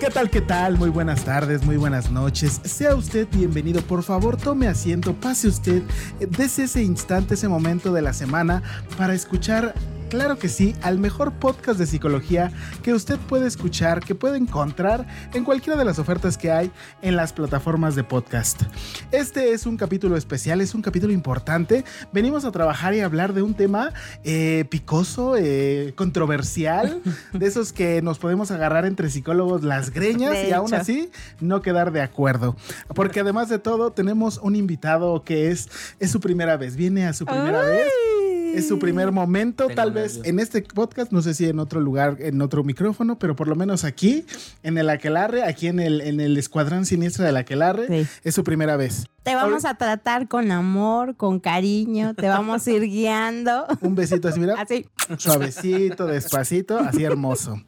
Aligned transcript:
¿Qué 0.00 0.08
tal? 0.08 0.30
¿Qué 0.30 0.40
tal? 0.40 0.78
Muy 0.78 0.88
buenas 0.88 1.26
tardes, 1.26 1.62
muy 1.62 1.76
buenas 1.76 2.10
noches. 2.10 2.58
Sea 2.64 2.94
usted 2.94 3.28
bienvenido. 3.30 3.82
Por 3.82 4.02
favor, 4.02 4.38
tome 4.38 4.66
asiento, 4.66 5.12
pase 5.12 5.46
usted, 5.46 5.82
eh, 6.20 6.26
dese 6.26 6.64
ese 6.64 6.82
instante, 6.82 7.34
ese 7.34 7.48
momento 7.48 7.92
de 7.92 8.00
la 8.00 8.14
semana 8.14 8.62
para 8.96 9.12
escuchar 9.12 9.74
Claro 10.10 10.40
que 10.40 10.48
sí, 10.48 10.74
al 10.82 10.98
mejor 10.98 11.34
podcast 11.34 11.78
de 11.78 11.86
psicología 11.86 12.50
que 12.82 12.92
usted 12.92 13.16
puede 13.16 13.46
escuchar, 13.46 14.00
que 14.00 14.16
puede 14.16 14.38
encontrar 14.38 15.06
en 15.34 15.44
cualquiera 15.44 15.78
de 15.78 15.84
las 15.84 16.00
ofertas 16.00 16.36
que 16.36 16.50
hay 16.50 16.72
en 17.00 17.14
las 17.14 17.32
plataformas 17.32 17.94
de 17.94 18.02
podcast. 18.02 18.60
Este 19.12 19.52
es 19.52 19.66
un 19.66 19.76
capítulo 19.76 20.16
especial, 20.16 20.60
es 20.60 20.74
un 20.74 20.82
capítulo 20.82 21.12
importante. 21.12 21.84
Venimos 22.12 22.44
a 22.44 22.50
trabajar 22.50 22.92
y 22.94 23.00
hablar 23.00 23.34
de 23.34 23.42
un 23.42 23.54
tema 23.54 23.92
eh, 24.24 24.64
picoso, 24.68 25.36
eh, 25.36 25.92
controversial, 25.94 27.00
de 27.32 27.46
esos 27.46 27.72
que 27.72 28.02
nos 28.02 28.18
podemos 28.18 28.50
agarrar 28.50 28.86
entre 28.86 29.10
psicólogos 29.10 29.62
las 29.62 29.90
greñas 29.90 30.36
y 30.48 30.52
aún 30.52 30.74
así 30.74 31.12
no 31.38 31.62
quedar 31.62 31.92
de 31.92 32.02
acuerdo. 32.02 32.56
Porque 32.96 33.20
además 33.20 33.48
de 33.48 33.60
todo, 33.60 33.92
tenemos 33.92 34.38
un 34.42 34.56
invitado 34.56 35.22
que 35.22 35.52
es, 35.52 35.68
es 36.00 36.10
su 36.10 36.18
primera 36.18 36.56
vez, 36.56 36.74
viene 36.74 37.06
a 37.06 37.12
su 37.12 37.24
primera 37.24 37.62
vez. 37.62 37.86
Es 38.54 38.68
su 38.68 38.78
primer 38.78 39.12
momento, 39.12 39.64
Tengo 39.66 39.76
tal 39.76 39.92
vez 39.92 40.20
en 40.24 40.38
este 40.40 40.62
podcast, 40.62 41.12
no 41.12 41.22
sé 41.22 41.34
si 41.34 41.46
en 41.48 41.58
otro 41.58 41.80
lugar, 41.80 42.16
en 42.20 42.40
otro 42.42 42.64
micrófono, 42.64 43.18
pero 43.18 43.36
por 43.36 43.48
lo 43.48 43.54
menos 43.56 43.84
aquí, 43.84 44.24
en 44.62 44.76
el 44.78 44.90
Aquelarre, 44.90 45.42
aquí 45.44 45.68
en 45.68 45.80
el, 45.80 46.00
en 46.00 46.20
el 46.20 46.36
Escuadrón 46.36 46.84
Siniestra 46.86 47.24
del 47.26 47.36
Aquelarre, 47.36 47.86
Sí. 47.88 48.06
es 48.24 48.34
su 48.34 48.44
primera 48.44 48.76
vez. 48.76 49.06
Te 49.22 49.34
vamos 49.34 49.66
a 49.66 49.74
tratar 49.74 50.28
con 50.28 50.50
amor, 50.50 51.14
con 51.16 51.40
cariño, 51.40 52.14
te 52.14 52.26
vamos 52.28 52.66
a 52.66 52.70
ir 52.70 52.82
guiando. 52.82 53.66
Un 53.82 53.94
besito 53.94 54.28
así, 54.28 54.40
mira, 54.40 54.54
Así. 54.58 54.86
suavecito, 55.18 56.06
despacito, 56.06 56.78
así 56.78 57.04
hermoso. 57.04 57.60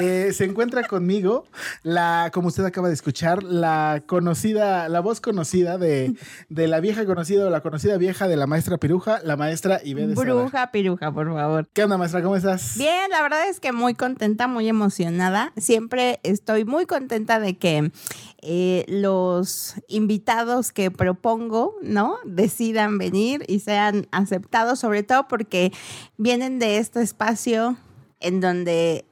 Eh, 0.00 0.32
se 0.34 0.44
encuentra 0.44 0.82
conmigo 0.88 1.44
la, 1.84 2.30
como 2.34 2.48
usted 2.48 2.64
acaba 2.64 2.88
de 2.88 2.94
escuchar, 2.94 3.44
la 3.44 4.02
conocida, 4.06 4.88
la 4.88 4.98
voz 5.00 5.20
conocida 5.20 5.78
de, 5.78 6.14
de 6.48 6.66
la 6.68 6.80
vieja 6.80 7.06
conocida 7.06 7.46
o 7.46 7.50
la 7.50 7.60
conocida 7.60 7.96
vieja 7.98 8.26
de 8.26 8.36
la 8.36 8.46
maestra 8.48 8.76
Piruja, 8.78 9.20
la 9.22 9.36
maestra 9.36 9.80
Ibe 9.84 10.08
de 10.08 10.14
Bruja, 10.34 10.70
piruja, 10.70 11.12
por 11.12 11.32
favor. 11.32 11.68
¿Qué 11.72 11.84
onda, 11.84 11.96
maestra? 11.96 12.22
¿Cómo 12.22 12.36
estás? 12.36 12.76
Bien, 12.76 13.10
la 13.10 13.22
verdad 13.22 13.48
es 13.48 13.60
que 13.60 13.72
muy 13.72 13.94
contenta, 13.94 14.46
muy 14.46 14.68
emocionada. 14.68 15.52
Siempre 15.56 16.20
estoy 16.22 16.64
muy 16.64 16.86
contenta 16.86 17.40
de 17.40 17.56
que 17.56 17.90
eh, 18.42 18.84
los 18.88 19.74
invitados 19.88 20.72
que 20.72 20.90
propongo, 20.90 21.74
¿no? 21.82 22.18
Decidan 22.24 22.98
venir 22.98 23.44
y 23.48 23.60
sean 23.60 24.06
aceptados, 24.10 24.78
sobre 24.78 25.02
todo 25.02 25.28
porque 25.28 25.72
vienen 26.16 26.58
de 26.58 26.78
este 26.78 27.00
espacio 27.00 27.76
en 28.20 28.40
donde 28.40 29.06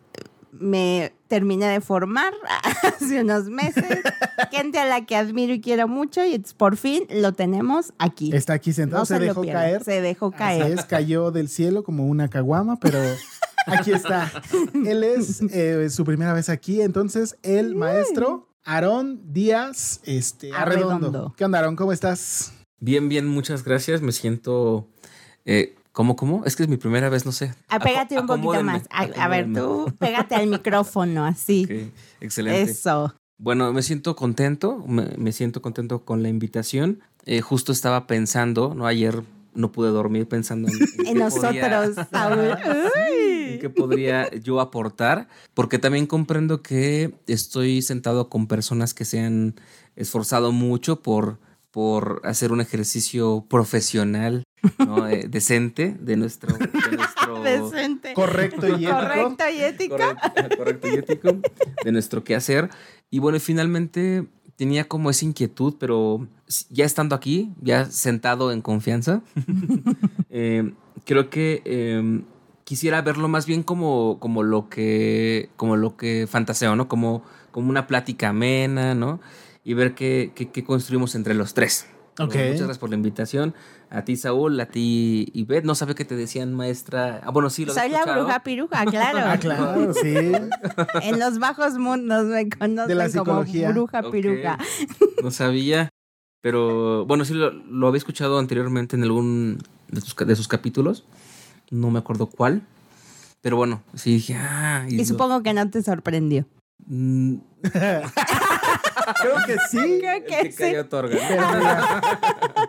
me 0.53 1.14
terminé 1.29 1.67
de 1.67 1.81
formar 1.81 2.33
hace 2.83 3.23
unos 3.23 3.47
meses, 3.47 3.85
gente 4.51 4.79
a 4.79 4.87
la 4.87 5.05
que 5.07 5.17
admiro 5.17 5.53
y 5.53 5.61
quiero 5.61 5.89
mucho 5.89 6.25
y 6.25 6.39
por 6.57 6.77
fin 6.77 7.05
lo 7.11 7.33
tenemos 7.33 7.93
aquí. 7.99 8.35
Está 8.35 8.55
aquí 8.55 8.73
sentado, 8.73 9.03
No 9.03 9.07
se, 9.07 9.19
dejó 9.19 9.43
caer. 9.45 9.85
Se 9.85 10.01
dejó 10.01 10.27
Así 10.29 10.37
caer. 10.37 10.79
es, 10.79 10.85
cayó 10.85 11.31
del 11.31 11.49
cielo 11.49 11.85
como 11.85 12.07
una 12.07 12.29
caguama, 12.29 12.79
pero 12.79 12.99
aquí 13.67 13.93
está. 13.93 14.31
Él 14.87 15.05
es 15.05 15.41
eh, 15.41 15.89
su 15.91 16.05
primera 16.05 16.33
vez 16.33 16.49
aquí, 16.49 16.83
entonces 16.83 17.37
el 17.43 17.75
maestro 17.75 18.49
Aarón 18.65 19.21
Díaz 19.33 20.01
este, 20.05 20.53
Arredondo. 20.53 21.09
Arredondo. 21.09 21.35
¿Qué 21.37 21.45
onda, 21.45 21.59
Aarón? 21.59 21.77
¿Cómo 21.77 21.93
estás? 21.93 22.53
Bien, 22.81 23.09
bien, 23.09 23.27
muchas 23.27 23.65
gracias. 23.65 24.03
Me 24.03 24.13
siento. 24.13 24.89
Eh, 25.45 25.75
¿Cómo, 25.95 26.17
cómo? 26.17 26.43
Es 26.45 26.57
que 26.57 26.65
es 26.65 26.69
mi 26.69 26.77
primera 26.77 27.09
vez, 27.09 27.25
no 27.25 27.31
sé. 27.33 27.55
Ah, 27.69 27.79
pégate 27.79 28.19
un 28.19 28.27
poquito 28.27 28.63
más. 28.65 28.83
A, 28.91 29.03
a 29.05 29.29
ver, 29.29 29.51
tú 29.55 29.87
pégate 29.99 30.35
al 30.35 30.49
micrófono, 30.49 31.25
así. 31.25 31.93
Excelente. 32.21 32.73
Eso. 32.73 33.15
Bueno, 33.39 33.73
me 33.73 33.81
siento 33.83 34.17
contento, 34.17 34.85
me, 34.89 35.07
me 35.17 35.31
siento 35.33 35.63
contento 35.63 36.05
con 36.05 36.23
la 36.23 36.29
invitación. 36.29 37.01
Eh, 37.27 37.41
justo 37.41 37.71
estaba 37.71 38.07
pensando, 38.09 38.75
¿no? 38.75 38.87
Ayer 38.89 39.23
no 39.55 39.71
pude 39.71 39.91
dormir 39.91 40.27
pensando 40.27 40.69
en, 40.69 40.75
en 40.75 40.83
En 41.23 41.31
podía- 41.31 41.69
nosotros, 41.69 42.07
Saúl. 42.11 42.57
en 43.53 43.61
qué 43.61 43.71
podría 43.71 44.29
yo 44.35 44.61
aportar, 44.61 45.29
porque 45.55 45.79
también 45.79 46.07
comprendo 46.09 46.61
que 46.61 47.15
estoy 47.29 47.83
sentado 47.83 48.29
con 48.29 48.49
personas 48.49 48.95
que 48.95 49.05
se 49.05 49.21
han 49.21 49.55
esforzado 49.95 50.51
mucho 50.51 51.03
por, 51.03 51.39
por 51.71 52.21
hacer 52.25 52.51
un 52.51 52.61
ejercicio 52.61 53.47
profesional, 53.49 54.43
¿no? 54.79 55.09
Eh, 55.09 55.27
decente 55.29 55.97
de 56.01 56.17
nuestro... 56.17 56.57
De 56.57 56.69
nuestro 56.97 57.43
Decente. 57.43 58.15
Correcto 58.15 58.67
y 58.69 58.87
ético. 58.87 58.93
Correcto 58.93 59.45
y 59.53 59.61
ético. 59.61 59.97
correcto, 59.97 60.57
correcto 60.57 60.89
y 60.89 60.95
ético 60.95 61.29
de 61.85 61.93
nuestro 61.93 62.25
quehacer. 62.25 62.71
Y 63.11 63.19
bueno, 63.19 63.37
y 63.37 63.41
finalmente 63.41 64.27
tenía 64.57 64.87
como 64.89 65.11
esa 65.11 65.25
inquietud, 65.25 65.75
pero 65.79 66.27
ya 66.71 66.85
estando 66.85 67.15
aquí, 67.17 67.53
ya 67.61 67.87
sentado 67.87 68.53
en 68.53 68.63
confianza, 68.63 69.23
eh, 70.31 70.73
creo 71.05 71.31
que 71.31 71.63
eh, 71.65 72.23
quisiera 72.65 73.03
verlo 73.03 73.29
más 73.29 73.47
bien 73.47 73.63
como, 73.63 74.19
como 74.21 74.43
lo 74.43 74.69
que 74.69 75.51
como 75.57 75.77
lo 75.77 75.97
que 75.97 76.27
fantaseo, 76.29 76.77
¿no? 76.77 76.89
Como, 76.89 77.23
como 77.51 77.69
una 77.71 77.87
plática 77.87 78.29
amena, 78.31 78.95
¿no? 78.95 79.21
Y 79.65 79.75
ver 79.75 79.95
qué, 79.95 80.33
qué- 80.35 80.51
qué 80.51 80.63
construimos 80.65 81.15
entre 81.15 81.35
los 81.35 81.55
tres. 81.55 81.87
Muchas 82.19 82.59
gracias 82.59 82.79
por 82.79 82.91
la 82.91 82.97
invitación. 82.97 83.55
A 83.91 84.03
ti, 84.05 84.17
Saúl, 84.17 84.59
a 84.61 84.67
ti, 84.67 85.31
Ivette. 85.35 85.65
No 85.65 85.75
sabía 85.75 85.95
que 85.95 86.05
te 86.05 86.15
decían 86.15 86.55
maestra. 86.55 87.21
Ah, 87.25 87.31
bueno, 87.31 87.51
sí, 87.51 87.65
lo 87.65 87.75
Soy 87.75 87.89
la 87.89 88.05
bruja 88.05 88.43
piruja, 88.45 88.85
claro. 88.87 89.19
Ah, 89.25 89.37
claro, 89.39 89.93
sí. 89.95 90.15
En 91.03 91.19
los 91.19 91.39
bajos 91.39 91.75
mundos 91.79 92.27
me 92.27 92.49
conocen 92.49 92.89
De 92.89 92.95
la 92.95 93.11
como 93.11 93.45
bruja 93.73 94.11
piruja. 94.11 94.59
No 95.23 95.31
sabía. 95.31 95.89
Pero 96.41 97.07
bueno, 97.07 97.25
sí 97.25 97.35
lo, 97.35 97.51
lo 97.51 97.89
había 97.89 97.99
escuchado 97.99 98.39
anteriormente 98.39 98.97
en 98.97 99.03
algún 99.03 99.59
de 99.89 100.01
sus, 100.01 100.15
de 100.15 100.37
sus 100.37 100.47
capítulos. 100.47 101.05
No 101.71 101.91
me 101.91 101.99
acuerdo 101.99 102.27
cuál. 102.27 102.63
Pero 103.41 103.57
bueno, 103.57 103.83
sí 103.95 104.15
dije, 104.15 104.37
ah. 104.37 104.87
Y 104.89 105.05
supongo 105.05 105.43
que 105.43 105.53
no 105.53 105.69
te 105.69 105.83
sorprendió. 105.83 106.47
Creo 109.21 109.37
que 109.47 109.57
sí. 109.71 109.99
Creo 110.01 110.25
que 110.25 110.53
sí. 110.53 110.77
otorga. 110.77 111.17
Pero 111.29 111.49
mira, 111.49 112.01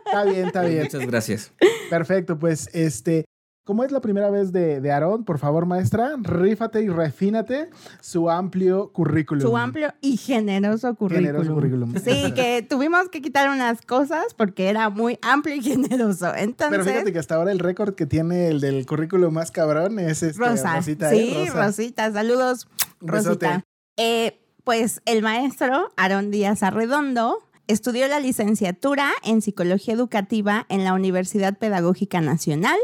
está 0.05 0.23
bien, 0.23 0.45
está 0.47 0.61
bien. 0.63 0.83
Muchas 0.83 1.05
gracias. 1.05 1.51
Perfecto, 1.89 2.37
pues 2.37 2.69
este, 2.73 3.25
como 3.65 3.83
es 3.83 3.91
la 3.91 3.99
primera 3.99 4.29
vez 4.29 4.53
de, 4.53 4.79
de 4.79 4.91
Aarón, 4.91 5.25
por 5.25 5.39
favor, 5.39 5.65
maestra, 5.65 6.11
rífate 6.21 6.83
y 6.83 6.89
refínate 6.89 7.71
su 7.99 8.29
amplio 8.29 8.91
currículum. 8.93 9.41
Su 9.41 9.57
amplio 9.57 9.91
y 10.01 10.17
generoso 10.17 10.93
currículum. 10.93 11.25
Generoso 11.25 11.53
currículum. 11.55 11.95
Sí, 11.95 12.31
que 12.33 12.61
tuvimos 12.61 13.09
que 13.09 13.23
quitar 13.23 13.49
unas 13.49 13.81
cosas 13.81 14.35
porque 14.35 14.69
era 14.69 14.91
muy 14.91 15.17
amplio 15.23 15.55
y 15.55 15.63
generoso. 15.63 16.35
Entonces, 16.35 16.77
Pero 16.77 16.83
fíjate 16.83 17.11
que 17.11 17.17
hasta 17.17 17.35
ahora 17.35 17.51
el 17.51 17.57
récord 17.57 17.95
que 17.95 18.05
tiene 18.05 18.49
el 18.49 18.61
del 18.61 18.85
currículum 18.85 19.33
más 19.33 19.49
cabrón 19.49 19.97
es 19.97 20.21
este, 20.21 20.39
Rosa. 20.39 20.75
Rosita, 20.75 21.11
¿eh? 21.11 21.17
sí, 21.17 21.47
Rosa. 21.47 21.65
Rosita. 21.65 22.11
Saludos. 22.11 22.67
Rosita. 23.01 23.63
Eh, 23.97 24.44
pues 24.65 25.01
el 25.05 25.21
maestro 25.21 25.89
Aarón 25.95 26.31
Díaz 26.31 26.63
Arredondo 26.63 27.37
estudió 27.67 28.07
la 28.07 28.19
licenciatura 28.19 29.11
en 29.23 29.41
Psicología 29.41 29.93
Educativa 29.93 30.65
en 30.69 30.83
la 30.83 30.93
Universidad 30.93 31.57
Pedagógica 31.57 32.19
Nacional. 32.19 32.77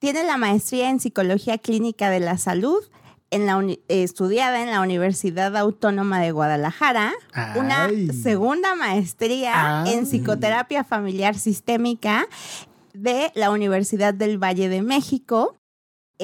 Tiene 0.00 0.24
la 0.24 0.38
maestría 0.38 0.88
en 0.90 0.98
Psicología 0.98 1.58
Clínica 1.58 2.10
de 2.10 2.20
la 2.20 2.38
Salud 2.38 2.82
en 3.30 3.46
la 3.46 3.56
uni- 3.56 3.80
eh, 3.88 4.02
estudiada 4.02 4.62
en 4.62 4.70
la 4.70 4.80
Universidad 4.80 5.56
Autónoma 5.56 6.20
de 6.20 6.32
Guadalajara, 6.32 7.12
una 7.56 7.88
segunda 8.22 8.74
maestría 8.74 9.82
Ay. 9.84 9.92
en 9.94 10.06
psicoterapia 10.06 10.84
familiar 10.84 11.34
sistémica 11.38 12.26
de 12.94 13.30
la 13.34 13.50
Universidad 13.50 14.12
del 14.12 14.42
Valle 14.42 14.68
de 14.68 14.82
México. 14.82 15.56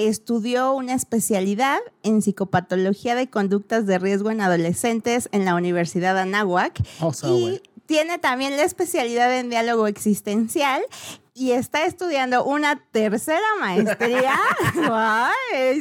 Estudió 0.07 0.73
una 0.75 0.95
especialidad 0.95 1.79
en 2.05 2.23
psicopatología 2.23 3.17
de 3.17 3.29
conductas 3.29 3.85
de 3.85 3.99
riesgo 3.99 4.31
en 4.31 4.41
adolescentes 4.41 5.29
en 5.33 5.45
la 5.45 5.57
Universidad 5.57 6.17
Anáhuac 6.17 6.81
O 7.01 7.13
sea, 7.13 7.29
y 7.31 7.61
tiene 7.87 8.19
también 8.19 8.57
la 8.57 8.63
especialidad 8.63 9.37
en 9.37 9.51
diálogo 9.51 9.89
existencial 9.89 10.83
y 11.35 11.51
está 11.53 11.85
estudiando 11.85 12.45
una 12.45 12.81
tercera 12.93 13.41
maestría. 13.61 14.35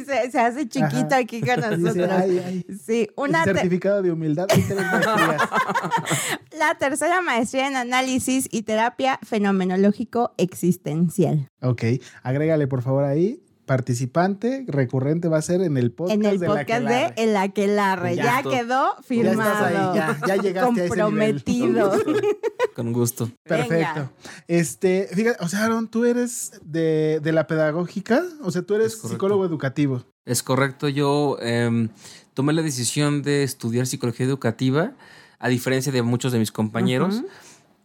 Se, 0.06 0.30
se 0.30 0.38
hace 0.40 0.68
chiquito 0.68 1.06
Ajá. 1.08 1.16
aquí 1.18 1.40
con 1.40 1.56
Dice, 1.56 1.76
nosotros. 1.76 2.10
ay, 2.10 2.42
ay. 2.44 2.66
Sí, 2.84 3.08
una 3.16 3.44
El 3.44 3.54
certificado 3.54 4.02
de 4.02 4.10
humildad 4.12 4.46
la 6.58 6.74
tercera 6.78 7.20
maestría 7.20 7.68
en 7.68 7.76
análisis 7.76 8.48
y 8.50 8.62
terapia 8.62 9.18
fenomenológico 9.22 10.32
existencial. 10.38 11.48
Ok, 11.62 11.82
agrégale 12.22 12.66
por 12.66 12.82
favor 12.82 13.04
ahí. 13.04 13.40
Participante 13.68 14.64
recurrente 14.66 15.28
va 15.28 15.38
a 15.38 15.42
ser 15.42 15.60
en 15.60 15.76
el 15.76 15.92
podcast 15.92 16.18
en 16.20 16.24
el 16.26 16.38
de 16.40 16.48
la 16.48 16.54
podcast 16.54 16.84
de. 16.86 17.12
El 17.16 17.36
Aquelarre. 17.36 18.16
Ya 18.16 18.42
quedó 18.42 18.96
Ya 18.96 19.02
firmado. 19.02 19.52
estás 19.52 19.62
ahí, 19.62 19.94
ya, 19.94 20.18
ya 20.26 20.36
llegaste 20.42 20.80
a 20.80 20.84
ese 20.86 20.96
nivel. 20.96 20.98
Comprometido. 21.04 21.92
Con 22.74 22.92
gusto. 22.92 23.30
Perfecto. 23.44 23.74
Venga. 23.76 24.12
Este, 24.48 25.08
fíjate, 25.12 25.44
o 25.44 25.48
sea, 25.48 25.64
Aaron, 25.64 25.86
tú 25.88 26.04
eres 26.04 26.52
de, 26.64 27.20
de 27.22 27.32
la 27.32 27.46
pedagógica, 27.46 28.22
o 28.42 28.50
sea, 28.50 28.62
tú 28.62 28.74
eres 28.74 28.98
psicólogo 29.00 29.44
educativo. 29.44 30.02
Es 30.24 30.42
correcto, 30.42 30.88
yo 30.88 31.36
em, 31.40 31.88
tomé 32.34 32.52
la 32.54 32.62
decisión 32.62 33.22
de 33.22 33.42
estudiar 33.42 33.86
psicología 33.86 34.26
educativa, 34.26 34.92
a 35.38 35.48
diferencia 35.48 35.92
de 35.92 36.02
muchos 36.02 36.32
de 36.32 36.38
mis 36.38 36.50
compañeros, 36.52 37.22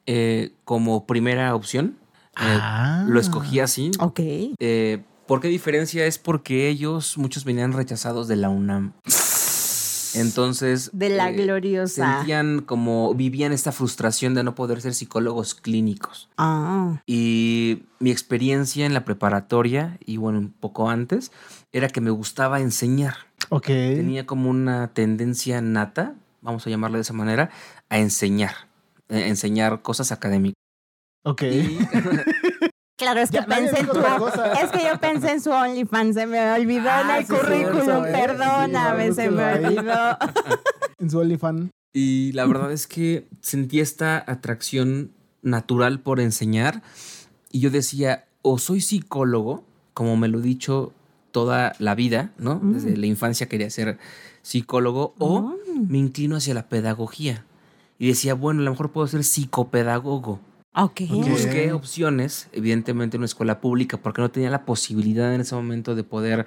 eh, 0.05 0.53
como 0.65 1.05
primera 1.05 1.53
opción. 1.55 1.97
Eh, 2.37 2.57
Ah. 2.59 3.05
Lo 3.07 3.19
escogí 3.19 3.59
así. 3.59 3.91
Ok. 3.99 4.19
Eh, 4.59 5.03
¿Por 5.27 5.39
qué 5.41 5.47
diferencia? 5.47 6.05
Es 6.05 6.17
porque 6.19 6.67
ellos, 6.69 7.17
muchos 7.17 7.45
venían 7.45 7.71
rechazados 7.73 8.27
de 8.27 8.35
la 8.35 8.49
UNAM. 8.49 8.93
Entonces. 10.15 10.91
De 10.93 11.09
la 11.09 11.29
eh, 11.31 11.33
gloriosa. 11.33 12.17
Sentían 12.17 12.61
como, 12.61 13.13
vivían 13.15 13.51
esta 13.51 13.71
frustración 13.71 14.33
de 14.35 14.43
no 14.43 14.53
poder 14.53 14.81
ser 14.81 14.93
psicólogos 14.93 15.55
clínicos. 15.55 16.29
Ah. 16.37 17.01
Y 17.07 17.83
mi 17.99 18.11
experiencia 18.11 18.85
en 18.85 18.93
la 18.93 19.05
preparatoria, 19.05 19.97
y 20.05 20.17
bueno, 20.17 20.39
un 20.39 20.51
poco 20.51 20.89
antes, 20.89 21.31
era 21.71 21.87
que 21.89 22.01
me 22.01 22.11
gustaba 22.11 22.59
enseñar. 22.59 23.15
Ok. 23.49 23.67
Tenía 23.67 24.25
como 24.27 24.49
una 24.49 24.93
tendencia 24.93 25.61
nata, 25.61 26.13
vamos 26.41 26.67
a 26.67 26.69
llamarle 26.69 26.97
de 26.97 27.01
esa 27.03 27.13
manera, 27.13 27.49
a 27.89 27.97
enseñar. 27.97 28.53
eh, 29.09 29.27
enseñar 29.27 29.81
cosas 29.81 30.11
académicas. 30.11 30.55
Ok. 31.23 31.41
Y- 31.43 31.77
Claro, 32.97 33.19
es 33.21 33.31
que 33.31 33.37
Ya, 33.37 33.45
pensé 33.45 33.79
en 33.79 33.87
tu, 33.87 33.99
es 33.99 34.71
que 34.71 34.83
yo 34.83 34.99
pensé 34.99 35.31
en 35.31 35.41
su 35.41 35.49
OnlyFans, 35.51 36.15
se 36.15 36.27
me 36.27 36.51
olvidó 36.53 36.89
Ah, 36.89 37.01
en 37.01 37.09
el 37.17 37.25
sí, 37.25 37.33
currículum, 37.33 38.05
¿eh? 38.05 38.11
perdóname, 38.11 39.07
Sí, 39.09 39.13
se 39.15 39.29
me 39.31 39.43
olvidó. 39.53 40.17
En 40.99 41.09
su 41.09 41.19
OnlyFans. 41.19 41.69
Y 41.91 42.31
la 42.33 42.45
verdad 42.45 42.71
es 42.71 42.87
que 42.87 43.27
sentí 43.41 43.79
esta 43.79 44.23
atracción 44.25 45.11
natural 45.41 45.99
por 45.99 46.19
enseñar. 46.19 46.81
Y 47.51 47.59
yo 47.59 47.69
decía, 47.71 48.25
o 48.41 48.57
soy 48.57 48.79
psicólogo, 48.79 49.63
como 49.93 50.15
me 50.15 50.27
lo 50.27 50.39
he 50.39 50.41
dicho 50.41 50.93
toda 51.31 51.73
la 51.79 51.93
vida, 51.95 52.31
¿no? 52.37 52.59
Desde 52.63 52.95
la 52.95 53.05
infancia 53.07 53.47
quería 53.49 53.69
ser 53.69 53.97
psicólogo, 54.43 55.13
o 55.19 55.55
me 55.89 55.97
inclino 55.97 56.35
hacia 56.37 56.53
la 56.53 56.69
pedagogía. 56.69 57.43
Y 57.99 58.07
decía, 58.07 58.33
bueno, 58.33 58.61
a 58.61 58.63
lo 58.65 58.71
mejor 58.71 58.91
puedo 58.91 59.07
ser 59.07 59.23
psicopedagogo. 59.23 60.39
Ok. 60.75 61.01
Ok. 61.09 61.27
Busqué 61.27 61.71
opciones, 61.71 62.49
evidentemente 62.51 63.17
en 63.17 63.21
una 63.21 63.25
escuela 63.25 63.61
pública, 63.61 63.97
porque 63.97 64.21
no 64.21 64.31
tenía 64.31 64.49
la 64.49 64.65
posibilidad 64.65 65.33
en 65.33 65.41
ese 65.41 65.55
momento 65.55 65.95
de 65.95 66.03
poder 66.03 66.45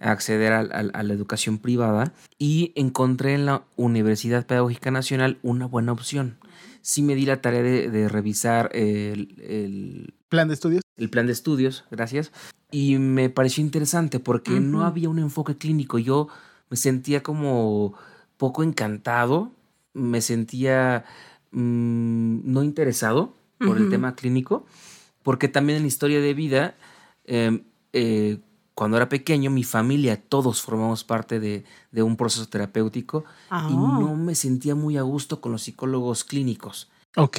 acceder 0.00 0.52
a, 0.52 0.62
la 0.82 1.14
educación 1.14 1.58
privada 1.58 2.12
y 2.38 2.72
encontré 2.76 3.34
en 3.34 3.46
la 3.46 3.64
Universidad 3.76 4.46
Pedagógica 4.46 4.90
Nacional 4.90 5.38
una 5.42 5.66
buena 5.66 5.92
opción. 5.92 6.38
Sí 6.82 7.02
me 7.02 7.14
di 7.14 7.24
la 7.24 7.40
tarea 7.40 7.62
de, 7.62 7.90
de 7.90 8.08
revisar 8.08 8.70
el, 8.74 9.34
el- 9.42 10.14
Plan 10.28 10.48
de 10.48 10.54
estudios. 10.54 10.82
el 10.96 11.10
plan 11.10 11.26
de 11.26 11.32
estudios, 11.32 11.84
gracias, 11.90 12.32
y 12.70 12.98
me 12.98 13.30
pareció 13.30 13.62
interesante 13.64 14.20
porque 14.20 14.60
no 14.60 14.82
había 14.84 15.08
un 15.08 15.18
enfoque 15.20 15.56
clínico. 15.56 15.98
Yo 15.98 16.28
me 16.70 16.76
sentía 16.76 17.22
como 17.22 17.94
poco 18.36 18.62
encantado, 18.64 19.52
me 19.94 20.20
sentía 20.20 21.04
mm, 21.52 22.40
no 22.52 22.62
interesado 22.64 23.34
por 23.58 23.76
el 23.76 23.82
Ujú. 23.84 23.90
tema 23.92 24.14
clínico, 24.14 24.66
porque 25.22 25.48
también 25.48 25.78
en 25.80 25.86
historia 25.86 26.20
de 26.20 26.34
vida, 26.34 26.74
eh, 27.24 27.62
eh, 27.92 28.38
cuando 28.74 28.96
era 28.96 29.08
pequeño, 29.08 29.50
mi 29.50 29.62
familia, 29.64 30.20
todos 30.20 30.60
formamos 30.60 31.04
parte 31.04 31.38
de, 31.38 31.64
de 31.92 32.02
un 32.02 32.16
proceso 32.16 32.48
terapéutico 32.48 33.24
Ah. 33.50 33.68
y 33.70 33.74
no 33.76 34.16
me 34.16 34.34
sentía 34.34 34.74
muy 34.74 34.96
a 34.96 35.02
gusto 35.02 35.40
con 35.40 35.52
los 35.52 35.62
psicólogos 35.62 36.24
clínicos. 36.24 36.90
Ok. 37.16 37.36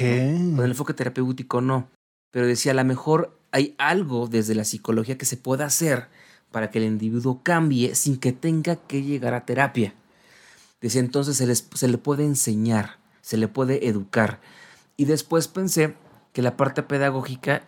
Con 0.55 0.61
el 0.63 0.71
enfoque 0.71 0.93
terapéutico 0.93 1.59
no. 1.59 1.89
Pero 2.31 2.47
decía, 2.47 2.71
a 2.71 2.75
lo 2.75 2.85
mejor 2.85 3.37
hay 3.51 3.75
algo 3.77 4.27
desde 4.27 4.55
la 4.55 4.63
psicología 4.63 5.17
que 5.17 5.25
se 5.25 5.35
pueda 5.37 5.65
hacer 5.65 6.07
para 6.51 6.71
que 6.71 6.77
el 6.79 6.85
individuo 6.85 7.41
cambie 7.43 7.95
sin 7.95 8.17
que 8.17 8.31
tenga 8.31 8.77
que 8.77 9.03
llegar 9.03 9.33
a 9.33 9.45
terapia. 9.45 9.93
Decía, 10.79 11.01
entonces 11.01 11.35
se, 11.37 11.45
les- 11.47 11.67
se 11.73 11.87
le 11.89 11.97
puede 11.97 12.23
enseñar, 12.25 12.97
se 13.21 13.35
le 13.37 13.47
puede 13.49 13.87
educar. 13.89 14.39
Y 14.97 15.03
después 15.05 15.47
pensé 15.49 15.95
que 16.35 16.41
la 16.41 16.57
parte 16.57 16.83
pedagógica 16.83 17.63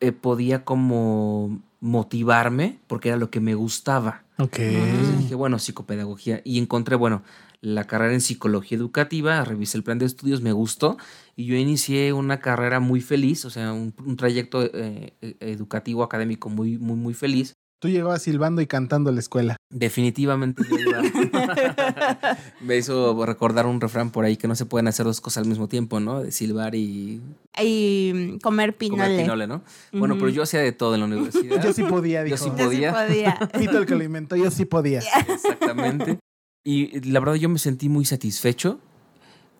eh, 0.00 0.10
podía 0.10 0.64
como 0.64 1.62
motivarme 1.78 2.80
porque 2.88 3.10
era 3.10 3.16
lo 3.16 3.30
que 3.30 3.38
me 3.38 3.54
gustaba. 3.54 4.24
Ok. 4.38 4.58
Entonces 4.58 5.18
dije, 5.18 5.36
bueno, 5.36 5.60
psicopedagogía. 5.60 6.40
Y 6.42 6.58
encontré, 6.58 6.96
bueno, 6.96 7.22
la 7.60 7.84
carrera 7.84 8.14
en 8.14 8.20
psicología 8.20 8.76
educativa, 8.76 9.44
revisé 9.44 9.78
el 9.78 9.84
plan 9.84 10.00
de 10.00 10.06
estudios, 10.06 10.42
me 10.42 10.50
gustó. 10.50 10.96
Y 11.36 11.44
yo 11.44 11.54
inicié 11.54 12.12
una 12.12 12.40
carrera 12.40 12.80
muy 12.80 13.00
feliz, 13.00 13.44
o 13.44 13.50
sea, 13.50 13.72
un, 13.72 13.94
un 14.04 14.16
trayecto 14.16 14.64
eh, 14.64 15.14
eh, 15.20 15.36
educativo, 15.38 16.02
académico 16.02 16.48
muy, 16.48 16.76
muy, 16.76 16.96
muy 16.96 17.14
feliz. 17.14 17.54
Tú 17.80 17.88
llegabas 17.88 18.22
silbando 18.22 18.60
y 18.60 18.66
cantando 18.66 19.10
a 19.10 19.12
la 19.12 19.20
escuela. 19.20 19.56
Definitivamente 19.70 20.64
yo 20.68 20.76
me 22.60 22.76
hizo 22.76 23.24
recordar 23.24 23.66
un 23.66 23.80
refrán 23.80 24.10
por 24.10 24.24
ahí 24.24 24.36
que 24.36 24.48
no 24.48 24.56
se 24.56 24.66
pueden 24.66 24.88
hacer 24.88 25.06
dos 25.06 25.20
cosas 25.20 25.44
al 25.44 25.48
mismo 25.48 25.68
tiempo, 25.68 26.00
¿no? 26.00 26.20
De 26.20 26.32
silbar 26.32 26.74
y 26.74 27.20
Y 27.60 28.38
comer 28.40 28.76
pinole. 28.76 29.02
comer 29.02 29.20
pinole, 29.22 29.46
¿no? 29.46 29.62
Bueno, 29.92 30.16
pero 30.16 30.28
yo 30.28 30.42
hacía 30.42 30.58
de 30.60 30.72
todo 30.72 30.94
en 30.94 31.00
la 31.00 31.06
universidad. 31.06 31.62
Yo 31.62 31.72
sí 31.72 31.84
podía, 31.84 32.20
Yo 32.26 32.34
dijo. 32.34 32.36
Yo 32.36 32.44
sí 32.44 32.50
podía. 32.50 32.92
podía. 33.06 33.38
Pito 33.56 33.78
el 33.78 33.86
que 33.86 33.94
lo 33.94 34.02
inventó, 34.02 34.34
yo 34.34 34.50
sí 34.50 34.64
podía. 34.64 34.98
Exactamente. 35.28 36.18
Y 36.64 37.00
la 37.10 37.20
verdad 37.20 37.34
yo 37.36 37.48
me 37.48 37.60
sentí 37.60 37.88
muy 37.88 38.04
satisfecho. 38.04 38.80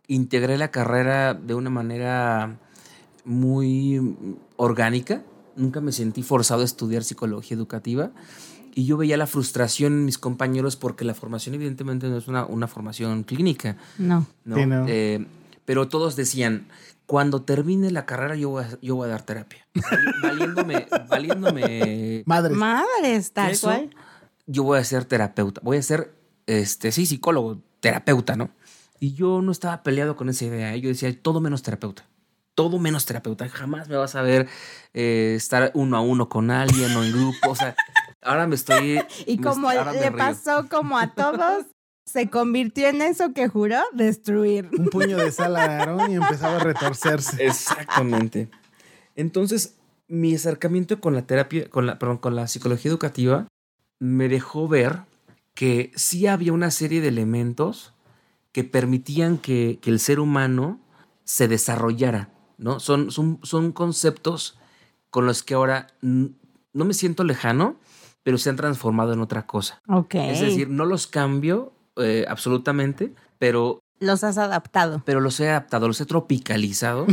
Integré 0.08 0.58
la 0.58 0.72
carrera 0.72 1.34
de 1.34 1.54
una 1.54 1.70
manera 1.70 2.58
muy 3.24 4.16
orgánica. 4.56 5.22
Nunca 5.58 5.80
me 5.80 5.92
sentí 5.92 6.22
forzado 6.22 6.62
a 6.62 6.64
estudiar 6.64 7.04
psicología 7.04 7.56
educativa. 7.56 8.10
Y 8.74 8.84
yo 8.86 8.96
veía 8.96 9.16
la 9.16 9.26
frustración 9.26 9.92
en 9.92 10.04
mis 10.04 10.18
compañeros 10.18 10.76
porque 10.76 11.04
la 11.04 11.14
formación 11.14 11.54
evidentemente 11.56 12.08
no 12.08 12.16
es 12.16 12.28
una, 12.28 12.46
una 12.46 12.68
formación 12.68 13.24
clínica. 13.24 13.76
No. 13.98 14.26
¿no? 14.44 14.56
Sí, 14.56 14.66
no. 14.66 14.84
Eh, 14.88 15.26
pero 15.64 15.88
todos 15.88 16.14
decían, 16.16 16.68
cuando 17.06 17.42
termine 17.42 17.90
la 17.90 18.06
carrera 18.06 18.36
yo 18.36 18.50
voy 18.50 18.64
a, 18.64 18.78
yo 18.80 18.94
voy 18.96 19.06
a 19.08 19.10
dar 19.12 19.22
terapia. 19.22 19.66
Vali- 19.74 20.12
Valiéndome, 20.22 20.86
valiéndome 21.08 22.22
Madres. 22.26 22.56
Madres, 22.56 23.32
tal 23.32 23.50
eso, 23.50 23.66
cual. 23.66 23.90
Yo 24.46 24.62
voy 24.62 24.78
a 24.78 24.84
ser 24.84 25.04
terapeuta, 25.04 25.60
voy 25.64 25.76
a 25.76 25.82
ser, 25.82 26.14
este, 26.46 26.92
sí, 26.92 27.04
psicólogo, 27.04 27.60
terapeuta, 27.80 28.36
¿no? 28.36 28.50
Y 29.00 29.12
yo 29.14 29.42
no 29.42 29.52
estaba 29.52 29.82
peleado 29.82 30.16
con 30.16 30.28
esa 30.28 30.44
idea. 30.46 30.74
¿eh? 30.74 30.80
Yo 30.80 30.88
decía, 30.88 31.14
todo 31.20 31.40
menos 31.40 31.62
terapeuta. 31.62 32.04
Todo 32.58 32.80
menos 32.80 33.06
terapeuta. 33.06 33.48
Jamás 33.48 33.88
me 33.88 33.94
vas 33.96 34.16
a 34.16 34.22
ver 34.22 34.48
eh, 34.92 35.34
estar 35.36 35.70
uno 35.74 35.96
a 35.96 36.00
uno 36.00 36.28
con 36.28 36.50
alguien 36.50 36.90
o 36.96 37.04
en 37.04 37.12
grupo. 37.12 37.50
O 37.50 37.54
sea, 37.54 37.76
ahora 38.20 38.48
me 38.48 38.56
estoy. 38.56 38.98
Y 39.26 39.36
me- 39.38 39.44
como 39.44 39.70
le 39.70 40.10
pasó 40.10 40.68
como 40.68 40.98
a 40.98 41.14
todos, 41.14 41.66
se 42.04 42.28
convirtió 42.28 42.88
en 42.88 43.00
eso 43.00 43.32
que 43.32 43.46
juró 43.46 43.78
destruir. 43.92 44.70
Un 44.76 44.86
puño 44.86 45.18
de 45.18 45.30
sal 45.30 45.54
a 45.54 45.66
Aarón 45.66 46.10
y 46.10 46.16
empezaba 46.16 46.56
a 46.56 46.58
retorcerse. 46.58 47.46
Exactamente. 47.46 48.48
Entonces, 49.14 49.76
mi 50.08 50.34
acercamiento 50.34 51.00
con 51.00 51.14
la 51.14 51.22
terapia, 51.28 51.70
con 51.70 51.86
la, 51.86 52.00
perdón, 52.00 52.18
con 52.18 52.34
la 52.34 52.48
psicología 52.48 52.90
educativa, 52.90 53.46
me 54.00 54.28
dejó 54.28 54.66
ver 54.66 55.02
que 55.54 55.92
sí 55.94 56.26
había 56.26 56.52
una 56.52 56.72
serie 56.72 57.00
de 57.00 57.08
elementos 57.08 57.94
que 58.50 58.64
permitían 58.64 59.38
que, 59.38 59.78
que 59.80 59.90
el 59.90 60.00
ser 60.00 60.18
humano 60.18 60.80
se 61.22 61.46
desarrollara, 61.46 62.30
¿no? 62.58 62.78
Son, 62.80 63.10
son, 63.10 63.38
son 63.42 63.72
conceptos 63.72 64.58
con 65.10 65.24
los 65.26 65.42
que 65.42 65.54
ahora 65.54 65.86
no 66.02 66.84
me 66.84 66.92
siento 66.94 67.24
lejano, 67.24 67.76
pero 68.22 68.36
se 68.36 68.50
han 68.50 68.56
transformado 68.56 69.12
en 69.14 69.20
otra 69.20 69.46
cosa. 69.46 69.80
Ok. 69.88 70.16
Es 70.16 70.40
decir, 70.40 70.68
no 70.68 70.84
los 70.84 71.06
cambio 71.06 71.72
eh, 71.96 72.26
absolutamente, 72.28 73.14
pero 73.38 73.80
los 74.00 74.22
has 74.22 74.36
adaptado. 74.38 75.02
pero 75.06 75.20
los 75.20 75.40
he 75.40 75.48
adaptado, 75.48 75.88
los 75.88 76.00
he 76.00 76.04
tropicalizado 76.06 77.06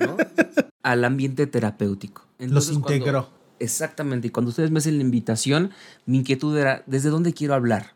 ¿no? 0.00 0.16
al 0.82 1.04
ambiente 1.04 1.46
terapéutico. 1.46 2.22
Los 2.38 2.68
cuando- 2.70 2.94
integró. 2.94 3.28
exactamente. 3.58 4.28
Y 4.28 4.30
cuando 4.30 4.50
ustedes 4.50 4.70
me 4.70 4.78
hacen 4.78 4.96
la 4.98 5.02
invitación, 5.02 5.70
mi 6.06 6.18
inquietud 6.18 6.56
era 6.56 6.82
desde 6.86 7.10
dónde 7.10 7.34
quiero 7.34 7.54
hablar. 7.54 7.94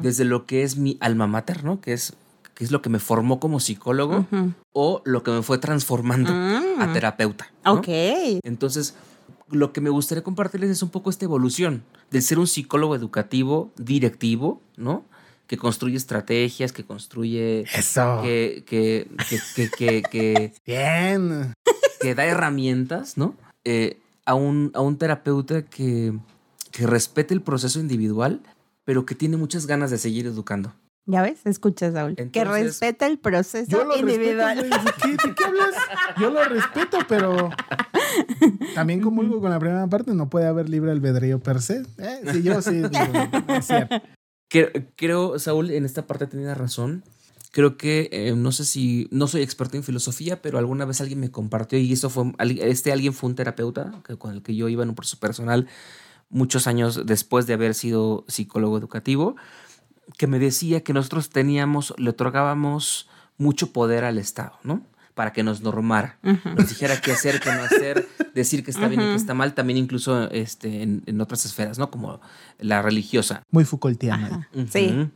Desde 0.00 0.24
lo 0.24 0.46
que 0.46 0.62
es 0.62 0.76
mi 0.78 0.96
alma 1.00 1.26
mater, 1.26 1.62
¿no? 1.62 1.80
Que 1.80 1.92
es, 1.92 2.14
que 2.62 2.66
es 2.66 2.70
lo 2.70 2.80
que 2.80 2.90
me 2.90 3.00
formó 3.00 3.40
como 3.40 3.58
psicólogo 3.58 4.24
o 4.72 5.02
lo 5.04 5.24
que 5.24 5.32
me 5.32 5.42
fue 5.42 5.58
transformando 5.58 6.30
Mm. 6.32 6.80
a 6.80 6.92
terapeuta. 6.92 7.50
¿no? 7.64 7.72
Ok. 7.72 7.88
Entonces, 8.44 8.94
lo 9.50 9.72
que 9.72 9.80
me 9.80 9.90
gustaría 9.90 10.22
compartirles 10.22 10.70
es 10.70 10.80
un 10.80 10.90
poco 10.90 11.10
esta 11.10 11.24
evolución 11.24 11.82
del 12.12 12.22
ser 12.22 12.38
un 12.38 12.46
psicólogo 12.46 12.94
educativo, 12.94 13.72
directivo, 13.76 14.62
¿no? 14.76 15.04
Que 15.48 15.56
construye 15.58 15.96
estrategias, 15.96 16.72
que 16.72 16.84
construye 16.84 17.62
Eso. 17.74 18.20
que, 18.22 18.62
que, 18.64 19.08
que, 19.28 19.40
que, 19.56 19.70
que, 19.76 20.02
que- 20.08 20.52
Bien. 20.64 21.52
que 22.00 22.14
da 22.14 22.24
herramientas, 22.26 23.18
¿no? 23.18 23.34
Eh, 23.64 23.98
a, 24.24 24.34
un, 24.36 24.70
a 24.74 24.80
un 24.82 24.98
terapeuta 24.98 25.62
que, 25.64 26.16
que 26.70 26.86
respete 26.86 27.34
el 27.34 27.42
proceso 27.42 27.80
individual, 27.80 28.40
pero 28.84 29.04
que 29.04 29.16
tiene 29.16 29.36
muchas 29.36 29.66
ganas 29.66 29.90
de 29.90 29.98
seguir 29.98 30.26
educando. 30.26 30.72
Ya 31.04 31.20
ves, 31.22 31.40
escucha, 31.46 31.90
Saúl. 31.90 32.14
que 32.14 32.22
Entonces, 32.22 32.64
respeta 32.64 33.06
el 33.08 33.18
proceso 33.18 33.68
Yo 33.70 33.84
lo 33.84 33.96
individual. 33.98 34.56
respeto. 34.58 34.84
¿De 34.84 34.92
qué, 35.02 35.28
de 35.28 35.34
qué 35.34 35.44
hablas? 35.44 35.74
Yo 36.20 36.30
lo 36.30 36.44
respeto, 36.44 36.98
pero 37.08 37.50
también 38.74 39.00
comulgo 39.00 39.40
con 39.40 39.50
la 39.50 39.58
primera 39.58 39.86
parte. 39.88 40.14
No 40.14 40.28
puede 40.30 40.46
haber 40.46 40.68
libre 40.68 40.92
albedrío 40.92 41.40
per 41.40 41.60
se. 41.60 41.82
Eh, 41.98 42.20
sí, 42.32 42.42
yo 42.42 42.62
sí. 42.62 42.82
digo, 42.82 42.90
es 43.48 43.66
cierto. 43.66 43.96
Creo, 44.96 45.38
Saúl, 45.38 45.70
en 45.70 45.84
esta 45.84 46.06
parte 46.06 46.26
tenía 46.26 46.54
razón. 46.54 47.02
Creo 47.50 47.76
que, 47.76 48.08
eh, 48.12 48.34
no 48.36 48.50
sé 48.52 48.64
si, 48.64 49.08
no 49.10 49.26
soy 49.26 49.42
experto 49.42 49.76
en 49.76 49.82
filosofía, 49.82 50.40
pero 50.40 50.58
alguna 50.58 50.84
vez 50.86 51.00
alguien 51.00 51.20
me 51.20 51.30
compartió 51.30 51.78
y 51.78 51.92
eso 51.92 52.08
fue, 52.10 52.32
este 52.60 52.92
alguien 52.92 53.12
fue 53.12 53.28
un 53.28 53.36
terapeuta 53.36 54.00
que- 54.06 54.16
con 54.16 54.32
el 54.32 54.42
que 54.42 54.54
yo 54.56 54.68
iba 54.68 54.82
en 54.82 54.88
un 54.90 54.94
proceso 54.94 55.18
personal 55.20 55.68
muchos 56.30 56.66
años 56.66 57.04
después 57.04 57.46
de 57.46 57.52
haber 57.52 57.74
sido 57.74 58.24
psicólogo 58.26 58.78
educativo, 58.78 59.36
que 60.18 60.26
me 60.26 60.38
decía 60.38 60.82
que 60.82 60.92
nosotros 60.92 61.30
teníamos, 61.30 61.94
le 61.98 62.10
otorgábamos 62.10 63.08
mucho 63.38 63.72
poder 63.72 64.04
al 64.04 64.18
Estado, 64.18 64.52
¿no? 64.62 64.82
Para 65.14 65.32
que 65.32 65.42
nos 65.42 65.60
normara, 65.60 66.18
nos 66.22 66.68
dijera 66.68 67.00
qué 67.00 67.12
hacer, 67.12 67.38
qué 67.40 67.52
no 67.52 67.62
hacer, 67.62 68.08
decir 68.34 68.64
que 68.64 68.70
está 68.70 68.88
bien 68.88 69.00
y 69.02 69.04
que 69.04 69.14
está 69.14 69.34
mal, 69.34 69.52
también 69.54 69.76
incluso 69.78 70.30
este, 70.30 70.82
en, 70.82 71.02
en 71.06 71.20
otras 71.20 71.44
esferas, 71.44 71.78
¿no? 71.78 71.90
Como 71.90 72.20
la 72.58 72.80
religiosa. 72.80 73.42
Muy 73.50 73.64
Foucaultiana. 73.64 74.48
Sí. 74.70 75.10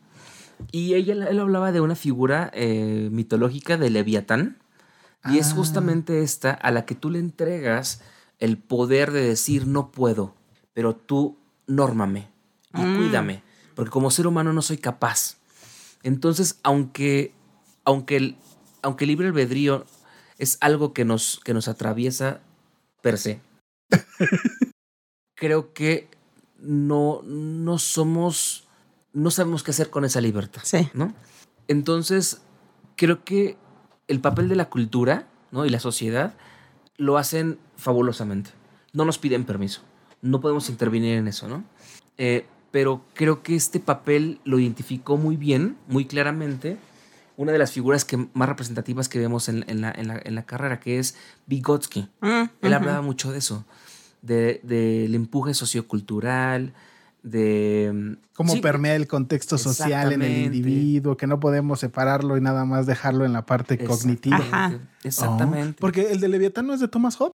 Y 0.72 0.94
ella, 0.94 1.14
él 1.28 1.38
hablaba 1.40 1.72
de 1.72 1.80
una 1.80 1.94
figura 1.94 2.50
eh, 2.54 3.08
mitológica 3.10 3.76
de 3.76 3.90
Leviatán. 3.90 4.58
Y 5.30 5.38
es 5.38 5.48
Ah. 5.52 5.54
justamente 5.56 6.22
esta 6.22 6.52
a 6.52 6.70
la 6.70 6.84
que 6.84 6.94
tú 6.94 7.10
le 7.10 7.18
entregas 7.18 8.00
el 8.38 8.58
poder 8.58 9.10
de 9.12 9.22
decir 9.22 9.66
no 9.66 9.90
puedo, 9.90 10.34
pero 10.72 10.94
tú 10.94 11.38
nórmame 11.66 12.28
y 12.74 12.80
Mm. 12.82 12.96
cuídame, 12.96 13.42
porque 13.76 13.90
como 13.90 14.11
ser 14.11 14.26
humano 14.26 14.52
no 14.52 14.62
soy 14.62 14.78
capaz. 14.78 15.37
Entonces, 16.02 16.59
aunque, 16.64 17.33
aunque, 17.85 18.16
el, 18.16 18.37
aunque 18.83 19.04
el 19.04 19.09
libre 19.09 19.28
albedrío 19.28 19.85
es 20.38 20.56
algo 20.61 20.92
que 20.92 21.04
nos, 21.04 21.40
que 21.45 21.54
nos 21.54 21.68
atraviesa 21.68 22.40
per 23.02 23.18
se, 23.18 23.40
creo 25.37 25.75
que 25.75 26.09
no, 26.59 27.21
no 27.23 27.78
somos, 27.78 28.66
no 29.12 29.30
sabemos 29.30 29.62
qué 29.62 29.73
hacer 29.73 29.90
con 29.90 30.06
esa 30.06 30.23
libertad. 30.23 30.62
Sí. 30.64 30.88
¿no? 30.95 31.14
Entonces, 31.68 32.40
creo 32.97 33.25
que 33.25 33.59
el 34.09 34.21
papel 34.21 34.49
de 34.49 34.56
la 34.56 34.71
cultura 34.71 35.28
¿no? 35.50 35.66
y 35.66 35.71
la 35.71 35.80
sociedad 35.80 36.35
lo 36.97 37.18
hacen 37.18 37.59
fabulosamente. 37.76 38.50
No 38.95 39.04
nos 39.04 39.18
piden 39.18 39.45
permiso. 39.45 39.83
No 40.23 40.40
podemos 40.40 40.71
intervenir 40.71 41.18
en 41.18 41.28
eso, 41.28 41.47
¿no? 41.47 41.62
Eh, 42.16 42.47
pero 42.70 43.02
creo 43.14 43.42
que 43.42 43.54
este 43.56 43.80
papel 43.80 44.40
lo 44.44 44.58
identificó 44.58 45.16
muy 45.16 45.37
bien, 45.37 45.76
muy 45.88 46.04
claramente, 46.04 46.76
una 47.38 47.52
de 47.52 47.58
las 47.58 47.73
figuras 47.73 48.04
que, 48.04 48.28
más 48.35 48.49
representativas 48.49 49.08
que 49.08 49.18
vemos 49.18 49.49
en, 49.49 49.64
en 49.68 49.80
la, 49.82 49.90
en 49.90 50.08
la- 50.08 50.20
en 50.25 50.35
la 50.35 50.44
carrera, 50.44 50.80
que 50.80 50.99
es 50.99 51.16
Vygotsky. 51.46 52.08
Mm, 52.20 52.42
Él 52.62 52.73
hablaba 52.75 53.02
mucho 53.02 53.30
de 53.32 53.38
eso, 53.38 53.64
de- 54.23 54.61
del 54.62 55.14
empuje 55.14 55.52
sociocultural, 55.54 56.73
de... 57.23 58.16
Cómo 58.35 58.52
sí, 58.52 58.61
permea 58.61 58.94
el 58.96 59.06
contexto 59.08 59.58
social 59.58 60.12
en 60.12 60.23
el 60.23 60.28
individuo, 60.44 61.16
que 61.16 61.26
no 61.26 61.40
podemos 61.40 61.80
separarlo 61.80 62.37
y 62.37 62.40
nada 62.40 62.64
más 62.64 62.87
dejarlo 62.87 63.25
en 63.25 63.32
la 63.32 63.44
parte 63.46 63.78
cognitiva. 63.78 64.37
Exactamente. 64.37 64.76
Ajá. 64.76 64.90
Exactamente. 65.04 65.76
Oh, 65.78 65.80
porque 65.80 66.12
el 66.12 66.20
de 66.20 66.28
Leviatán 66.28 66.66
no 66.66 66.75
es 66.75 66.80
de 66.80 66.88
Thomas 66.88 67.16
Hobbes. 67.16 67.32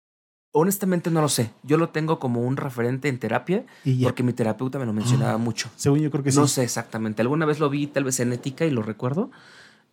Honestamente 0.51 1.11
no 1.11 1.21
lo 1.21 1.29
sé. 1.29 1.51
Yo 1.63 1.77
lo 1.77 1.89
tengo 1.89 2.19
como 2.19 2.41
un 2.41 2.57
referente 2.57 3.07
en 3.07 3.19
terapia 3.19 3.65
Y 3.85 4.03
porque 4.03 4.23
mi 4.23 4.33
terapeuta 4.33 4.79
me 4.79 4.85
lo 4.85 4.93
mencionaba 4.93 5.37
mucho. 5.37 5.69
Según 5.75 5.99
yo 5.99 6.09
creo 6.09 6.23
que 6.23 6.31
No 6.31 6.47
sí. 6.47 6.55
sé 6.55 6.63
exactamente. 6.63 7.21
Alguna 7.21 7.45
vez 7.45 7.59
lo 7.59 7.69
vi 7.69 7.85
tal 7.87 8.03
vez 8.03 8.19
en 8.19 8.33
ética 8.33 8.65
y 8.65 8.71
lo 8.71 8.81
recuerdo, 8.81 9.29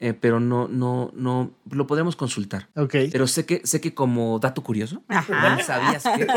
eh, 0.00 0.14
pero 0.14 0.40
no, 0.40 0.66
no, 0.68 1.10
no, 1.14 1.50
lo 1.70 1.86
podremos 1.86 2.16
consultar. 2.16 2.68
Ok. 2.74 2.94
Pero 3.12 3.26
sé 3.26 3.44
que, 3.44 3.60
sé 3.64 3.80
que 3.82 3.92
como 3.94 4.38
dato 4.38 4.62
curioso, 4.62 5.02
Ajá. 5.08 5.62
sabías 5.62 6.02
que 6.04 6.24
¿no? 6.26 6.32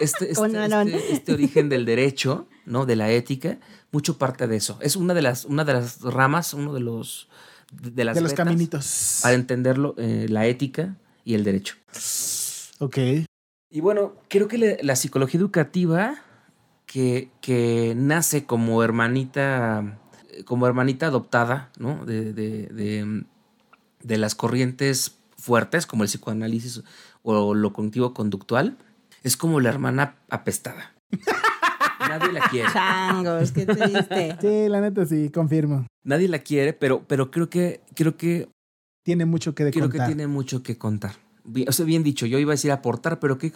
este, 0.00 0.30
este, 0.30 0.64
este- 0.64 1.12
este 1.12 1.32
origen 1.32 1.68
del 1.68 1.84
derecho, 1.84 2.46
¿no? 2.64 2.86
De 2.86 2.94
la 2.96 3.10
ética, 3.10 3.58
mucho 3.90 4.18
parte 4.18 4.46
de 4.46 4.56
eso. 4.56 4.78
Es 4.80 4.94
una 4.96 5.14
de 5.14 5.22
las, 5.22 5.44
una 5.46 5.64
de 5.64 5.72
las 5.74 6.00
ramas, 6.00 6.54
uno 6.54 6.72
de 6.74 6.80
los 6.80 7.28
de 7.72 8.04
las 8.04 8.14
de 8.14 8.20
los 8.20 8.32
caminitos. 8.34 9.18
para 9.22 9.34
entenderlo, 9.34 9.94
eh, 9.98 10.26
la 10.28 10.46
ética 10.46 10.96
y 11.24 11.34
el 11.34 11.42
derecho. 11.42 11.74
Ok. 12.80 12.98
Y 13.70 13.80
bueno, 13.80 14.14
creo 14.28 14.48
que 14.48 14.78
la 14.82 14.96
psicología 14.96 15.40
educativa 15.40 16.16
que, 16.86 17.30
que 17.40 17.94
nace 17.96 18.44
como 18.46 18.82
hermanita, 18.82 19.98
como 20.44 20.66
hermanita 20.66 21.06
adoptada, 21.06 21.70
¿no? 21.78 22.04
De, 22.06 22.32
de- 22.32 22.66
de- 22.68 23.24
de 24.02 24.18
las 24.18 24.34
corrientes 24.36 25.18
fuertes, 25.36 25.86
como 25.86 26.04
el 26.04 26.08
psicoanálisis 26.08 26.82
o 27.22 27.54
lo 27.54 27.72
cognitivo 27.72 28.14
conductual, 28.14 28.76
es 29.24 29.36
como 29.36 29.58
la 29.60 29.70
hermana 29.70 30.16
apestada. 30.30 30.94
Nadie 32.08 32.32
la 32.32 32.48
quiere. 32.48 32.68
Changos, 32.72 33.50
qué 33.52 33.66
triste. 33.66 34.36
Sí, 34.40 34.68
la 34.68 34.80
neta 34.80 35.04
sí, 35.06 35.28
confirmo. 35.30 35.86
Nadie 36.04 36.28
la 36.28 36.38
quiere, 36.38 36.72
pero, 36.72 37.02
pero 37.08 37.30
creo 37.32 37.50
que, 37.50 37.80
creo 37.96 38.16
que 38.16 38.48
Tiene 39.04 39.24
mucho 39.24 39.54
que 39.56 39.64
de 39.64 39.72
Creo 39.72 39.84
contar. 39.88 40.06
que 40.08 40.14
tiene 40.14 40.28
mucho 40.28 40.62
que 40.62 40.78
contar. 40.78 41.12
Bien- 41.46 41.68
o 41.68 41.72
sea, 41.72 41.84
bien 41.86 42.02
dicho, 42.02 42.26
yo 42.26 42.38
iba 42.38 42.52
a 42.52 42.54
decir 42.56 42.70
aportar, 42.72 43.18
pero 43.20 43.38
que 43.38 43.52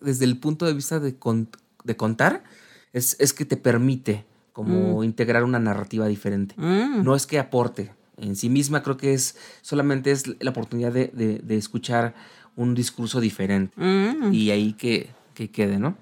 desde 0.00 0.24
el 0.24 0.38
punto 0.38 0.66
de 0.66 0.74
vista 0.74 1.00
de, 1.00 1.16
con- 1.16 1.48
de 1.84 1.96
contar, 1.96 2.44
es, 2.92 3.16
es 3.18 3.32
que 3.32 3.44
te 3.44 3.56
permite 3.56 4.24
como 4.52 5.02
integrar 5.02 5.44
una 5.44 5.58
narrativa 5.58 6.06
diferente. 6.06 6.54
Mm. 6.58 7.02
No 7.04 7.16
es 7.16 7.26
que 7.26 7.38
aporte 7.38 7.90
en 8.18 8.36
sí 8.36 8.48
misma, 8.50 8.82
creo 8.82 8.96
que 8.98 9.14
es 9.14 9.36
solamente 9.62 10.10
es 10.12 10.24
la 10.42 10.50
oportunidad 10.50 10.92
de, 10.92 11.08
de- 11.14 11.38
de 11.38 11.56
escuchar 11.56 12.14
un 12.54 12.74
discurso 12.74 13.20
diferente 13.20 13.72
Mm. 13.80 14.32
y 14.32 14.50
ahí 14.50 14.74
que, 14.74 15.08
que 15.34 15.50
quede, 15.50 15.78
¿no? 15.78 15.96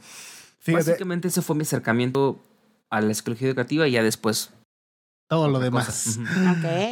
Fíjate, 0.58 0.90
Básicamente 0.90 1.28
ese 1.28 1.42
fue 1.42 1.54
mi 1.56 1.62
acercamiento 1.62 2.42
a 2.90 3.00
la 3.00 3.14
psicología 3.14 3.48
educativa 3.48 3.86
y 3.88 3.92
ya 3.92 4.02
después. 4.02 4.50
Todo 5.30 5.48
lo 5.48 5.60
demás. 5.60 6.18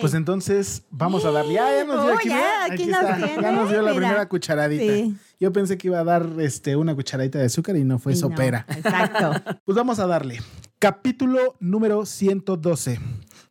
Pues 0.00 0.14
entonces 0.14 0.84
vamos 0.90 1.24
a 1.24 1.32
darle. 1.32 1.54
Ya, 1.54 1.76
ya 1.76 1.84
nos 1.84 2.04
dio 2.04 2.12
Oh, 2.12 2.16
aquí, 2.16 2.28
ya, 2.28 2.36
mira, 2.36 2.64
aquí 2.66 2.72
aquí 2.74 2.86
nos 2.86 3.00
está. 3.02 3.16
tiene, 3.16 3.42
Ya 3.42 3.50
nos 3.50 3.68
dio 3.68 3.82
la 3.82 3.90
mira. 3.90 4.00
primera 4.00 4.28
cucharadita. 4.28 4.94
Sí. 4.94 5.16
Yo 5.40 5.52
pensé 5.52 5.76
que 5.76 5.88
iba 5.88 5.98
a 5.98 6.04
dar 6.04 6.24
este, 6.38 6.76
una 6.76 6.94
cucharadita 6.94 7.40
de 7.40 7.46
azúcar 7.46 7.76
y 7.76 7.82
no 7.82 7.98
fue 7.98 8.12
Y 8.12 8.14
no, 8.14 8.20
sopera. 8.20 8.64
Exacto. 8.68 9.32
Pues 9.64 9.74
vamos 9.74 9.98
a 9.98 10.06
darle. 10.06 10.40
Capítulo 10.78 11.56
número 11.58 12.06
112. 12.06 13.00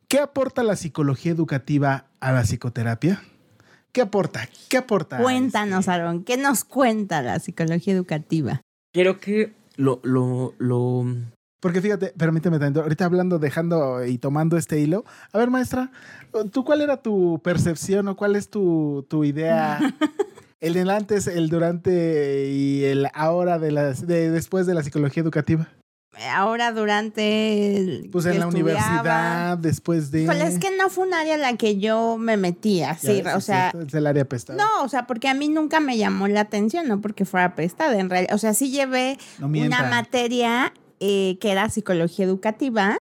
¿Qué 0.08 0.20
aporta 0.20 0.62
la 0.62 0.74
psicología 0.74 1.32
educativa 1.32 2.06
a 2.20 2.32
la 2.32 2.44
psicoterapia? 2.44 3.22
¿Qué 3.92 4.00
aporta? 4.00 4.48
¿Qué 4.70 4.78
aporta? 4.78 5.18
Cuéntanos, 5.18 5.80
este? 5.80 5.90
Aaron, 5.90 6.24
¿qué 6.24 6.38
nos 6.38 6.64
cuenta 6.64 7.20
la 7.20 7.38
psicología 7.40 7.92
educativa? 7.92 8.62
Creo 8.94 9.20
que 9.20 9.52
lo, 9.76 10.00
lo, 10.02 10.54
lo, 10.56 11.04
Porque 11.60 11.80
fíjate, 11.80 12.12
permíteme 12.16 12.58
tanto, 12.58 12.82
ahorita 12.82 13.04
hablando, 13.04 13.38
dejando 13.38 14.04
y 14.04 14.18
tomando 14.18 14.56
este 14.56 14.78
hilo. 14.78 15.04
A 15.32 15.38
ver, 15.38 15.50
maestra, 15.50 15.90
¿tú 16.52 16.64
cuál 16.64 16.82
era 16.82 17.02
tu 17.02 17.40
percepción 17.42 18.06
o 18.08 18.16
cuál 18.16 18.36
es 18.36 18.48
tu, 18.48 19.04
tu 19.08 19.24
idea? 19.24 19.80
el 20.60 20.74
del 20.74 20.90
antes, 20.90 21.26
el 21.26 21.48
durante 21.48 22.48
y 22.50 22.84
el 22.84 23.08
ahora 23.12 23.58
de, 23.58 23.72
la, 23.72 23.92
de 23.92 24.30
después 24.30 24.66
de 24.66 24.74
la 24.74 24.84
psicología 24.84 25.22
educativa. 25.22 25.68
Ahora 26.32 26.72
durante... 26.72 27.76
el 27.76 28.08
Pues 28.10 28.26
en 28.26 28.40
la 28.40 28.48
universidad, 28.48 29.56
después 29.56 30.10
de... 30.10 30.24
Es 30.24 30.58
que 30.58 30.76
no 30.76 30.90
fue 30.90 31.06
un 31.06 31.14
área 31.14 31.34
en 31.34 31.42
la 31.42 31.56
que 31.56 31.78
yo 31.78 32.16
me 32.18 32.36
metí 32.36 32.78
Ya 32.78 32.90
así, 32.90 33.22
ves, 33.22 33.36
o 33.36 33.40
sea, 33.40 33.72
es 33.86 33.94
el 33.94 34.06
área 34.06 34.24
pestada. 34.24 34.62
no, 34.62 34.84
o 34.84 34.88
sea, 34.88 35.06
porque 35.06 35.28
a 35.28 35.34
mí 35.34 35.48
nunca 35.48 35.78
me 35.78 35.96
llamó 35.96 36.26
la 36.26 36.40
atención, 36.40 36.88
no 36.88 37.00
porque 37.00 37.24
fuera 37.24 37.54
pestada, 37.54 37.98
en 37.98 38.10
realidad, 38.10 38.34
o 38.34 38.38
sea, 38.38 38.52
sí 38.52 38.70
llevé 38.70 39.16
No 39.38 39.46
una 39.46 39.84
materia 39.84 40.72
eh, 41.00 41.38
que 41.40 41.50
era 41.50 41.70
psicología 41.70 42.24
educativa 42.24 42.98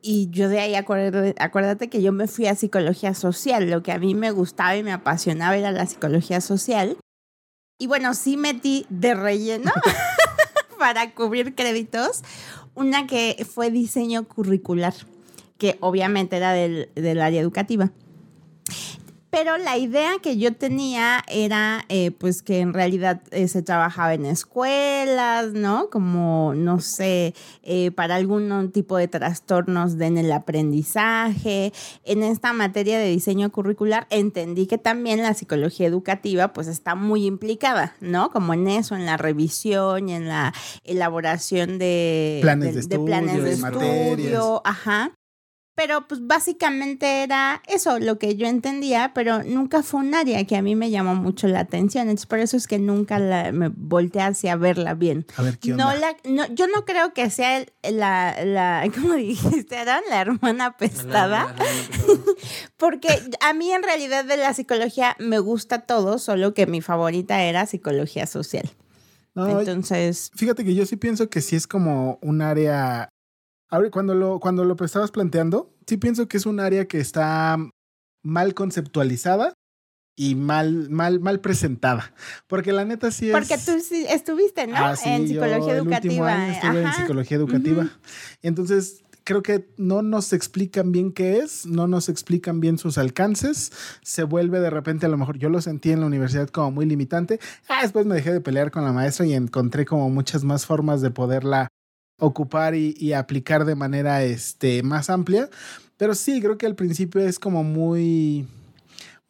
y 0.00 0.30
yo 0.30 0.48
de 0.48 0.60
ahí 0.60 0.74
acuérdate, 0.74 1.34
acuérdate 1.42 1.88
que 1.88 2.02
yo 2.02 2.12
me 2.12 2.28
fui 2.28 2.46
a 2.46 2.54
psicología 2.54 3.14
social, 3.14 3.68
lo 3.68 3.82
que 3.82 3.92
a 3.92 3.98
mí 3.98 4.14
me 4.14 4.30
gustaba 4.30 4.76
y 4.76 4.82
me 4.82 4.92
apasionaba 4.92 5.56
era 5.56 5.72
la 5.72 5.86
psicología 5.86 6.40
social. 6.40 6.96
Y 7.80 7.86
bueno, 7.86 8.14
sí 8.14 8.36
metí 8.36 8.86
de 8.90 9.14
relleno 9.14 9.72
para 10.78 11.14
cubrir 11.14 11.54
créditos 11.54 12.22
una 12.74 13.06
que 13.06 13.44
fue 13.48 13.70
diseño 13.70 14.24
curricular, 14.28 14.94
que 15.58 15.76
obviamente 15.80 16.36
era 16.36 16.52
del, 16.52 16.90
del 16.94 17.20
área 17.20 17.40
educativa. 17.40 17.90
Pero 19.30 19.58
la 19.58 19.76
idea 19.76 20.12
que 20.22 20.38
yo 20.38 20.54
tenía 20.54 21.22
era, 21.28 21.84
eh, 21.90 22.12
pues, 22.12 22.42
que 22.42 22.60
en 22.60 22.72
realidad 22.72 23.20
eh, 23.30 23.46
se 23.48 23.62
trabajaba 23.62 24.14
en 24.14 24.24
escuelas, 24.24 25.52
¿no? 25.52 25.90
Como, 25.90 26.54
no 26.54 26.80
sé, 26.80 27.34
eh, 27.62 27.90
para 27.90 28.14
algún 28.16 28.72
tipo 28.72 28.96
de 28.96 29.06
trastornos 29.06 29.98
de- 29.98 30.06
en 30.06 30.16
el 30.18 30.32
aprendizaje. 30.32 31.72
En 32.04 32.22
esta 32.22 32.52
materia 32.54 32.98
de 32.98 33.08
diseño 33.10 33.50
curricular 33.52 34.06
entendí 34.10 34.66
que 34.66 34.78
también 34.78 35.22
la 35.22 35.34
psicología 35.34 35.86
educativa, 35.86 36.52
pues, 36.54 36.66
está 36.66 36.94
muy 36.94 37.26
implicada, 37.26 37.94
¿no? 38.00 38.30
Como 38.30 38.54
en 38.54 38.66
eso, 38.68 38.96
en 38.96 39.04
la 39.04 39.18
revisión 39.18 40.08
y 40.08 40.14
en 40.14 40.28
la 40.28 40.54
elaboración 40.84 41.78
de 41.78 42.38
Planes 42.40 42.74
de 42.74 42.80
estudio, 42.80 43.04
planes 43.04 43.42
de 43.44 43.50
de 43.50 43.56
materias. 43.58 44.18
estudio, 44.18 44.62
ajá. 44.64 45.12
Pero 45.78 46.08
pues 46.08 46.26
básicamente 46.26 47.22
era 47.22 47.62
eso 47.68 48.00
lo 48.00 48.18
que 48.18 48.34
yo 48.34 48.48
entendía, 48.48 49.12
pero 49.14 49.44
nunca 49.44 49.84
fue 49.84 50.00
un 50.00 50.12
área 50.12 50.44
que 50.44 50.56
a 50.56 50.62
mí 50.62 50.74
me 50.74 50.90
llamó 50.90 51.14
mucho 51.14 51.46
la 51.46 51.60
atención. 51.60 52.08
Entonces 52.08 52.26
por 52.26 52.40
eso 52.40 52.56
es 52.56 52.66
que 52.66 52.80
nunca 52.80 53.20
la, 53.20 53.52
me 53.52 53.68
volteé 53.68 54.22
hacia 54.22 54.56
verla 54.56 54.94
bien. 54.94 55.24
A 55.36 55.42
ver, 55.42 55.56
¿qué 55.58 55.70
No 55.74 55.90
onda? 55.90 56.00
la, 56.00 56.16
no, 56.24 56.52
yo 56.52 56.66
no 56.66 56.84
creo 56.84 57.14
que 57.14 57.30
sea 57.30 57.58
el- 57.58 57.70
la, 57.96 58.44
la, 58.44 58.90
¿cómo 58.94 59.14
dijiste? 59.14 59.76
Era 59.76 60.00
la 60.10 60.20
hermana 60.20 60.76
pestada. 60.76 61.54
Porque 62.76 63.08
a 63.40 63.52
mí 63.54 63.70
en 63.70 63.84
realidad 63.84 64.24
de 64.24 64.36
la 64.36 64.54
psicología 64.54 65.14
me 65.20 65.38
gusta 65.38 65.82
todo, 65.82 66.18
solo 66.18 66.54
que 66.54 66.66
mi 66.66 66.80
favorita 66.80 67.42
era 67.44 67.66
psicología 67.66 68.26
social. 68.26 68.68
No, 69.36 69.60
Entonces, 69.60 70.32
Fíjate 70.34 70.64
que 70.64 70.74
yo 70.74 70.84
sí 70.86 70.96
pienso 70.96 71.30
que 71.30 71.40
sí 71.40 71.54
es 71.54 71.68
como 71.68 72.18
un 72.20 72.42
área. 72.42 73.08
Ahora, 73.70 73.90
cuando 73.90 74.14
lo, 74.14 74.40
cuando 74.40 74.64
lo 74.64 74.76
estabas 74.84 75.10
planteando, 75.10 75.74
sí 75.86 75.96
pienso 75.96 76.26
que 76.28 76.36
es 76.38 76.46
un 76.46 76.60
área 76.60 76.86
que 76.86 76.98
está 77.00 77.58
mal 78.22 78.54
conceptualizada 78.54 79.52
y 80.16 80.34
mal, 80.34 80.88
mal, 80.90 81.20
mal 81.20 81.40
presentada. 81.40 82.12
Porque 82.46 82.72
la 82.72 82.84
neta 82.84 83.10
sí 83.10 83.30
es. 83.30 83.32
porque 83.32 83.56
tú 83.58 83.78
sí 83.80 84.04
estuviste, 84.08 84.66
¿no? 84.66 84.76
Ah, 84.76 84.96
sí, 84.96 85.08
en 85.08 85.22
yo 85.28 85.42
psicología 85.44 85.74
el 85.74 85.80
último 85.82 86.26
educativa. 86.26 86.34
año 86.34 86.52
estuve 86.52 86.80
en 86.80 86.86
Ajá. 86.86 87.00
psicología 87.00 87.36
educativa. 87.36 87.82
Ujú. 87.84 87.92
Entonces, 88.42 89.04
creo 89.22 89.42
que 89.42 89.68
no 89.76 90.00
nos 90.02 90.32
explican 90.32 90.90
bien 90.90 91.12
qué 91.12 91.38
es, 91.38 91.66
no 91.66 91.86
nos 91.86 92.08
explican 92.08 92.60
bien 92.60 92.78
sus 92.78 92.96
alcances. 92.98 93.70
Se 94.02 94.24
vuelve 94.24 94.58
de 94.60 94.70
repente, 94.70 95.04
a 95.06 95.08
lo 95.10 95.18
mejor 95.18 95.38
yo 95.38 95.50
lo 95.50 95.60
sentí 95.60 95.92
en 95.92 96.00
la 96.00 96.06
universidad 96.06 96.48
como 96.48 96.70
muy 96.72 96.86
limitante. 96.86 97.38
Ah, 97.68 97.82
después 97.82 98.06
me 98.06 98.14
dejé 98.14 98.32
de 98.32 98.40
pelear 98.40 98.70
con 98.70 98.84
la 98.84 98.92
maestra 98.92 99.26
y 99.26 99.34
encontré 99.34 99.84
como 99.84 100.08
muchas 100.10 100.42
más 100.42 100.64
formas 100.66 101.02
de 101.02 101.10
poderla 101.10 101.68
ocupar 102.18 102.74
y, 102.74 102.94
y 102.98 103.12
aplicar 103.12 103.64
de 103.64 103.74
manera 103.74 104.22
este, 104.24 104.82
más 104.82 105.08
amplia. 105.10 105.48
Pero 105.96 106.14
sí, 106.14 106.40
creo 106.40 106.58
que 106.58 106.66
al 106.66 106.74
principio 106.74 107.20
es 107.22 107.38
como 107.38 107.64
muy... 107.64 108.46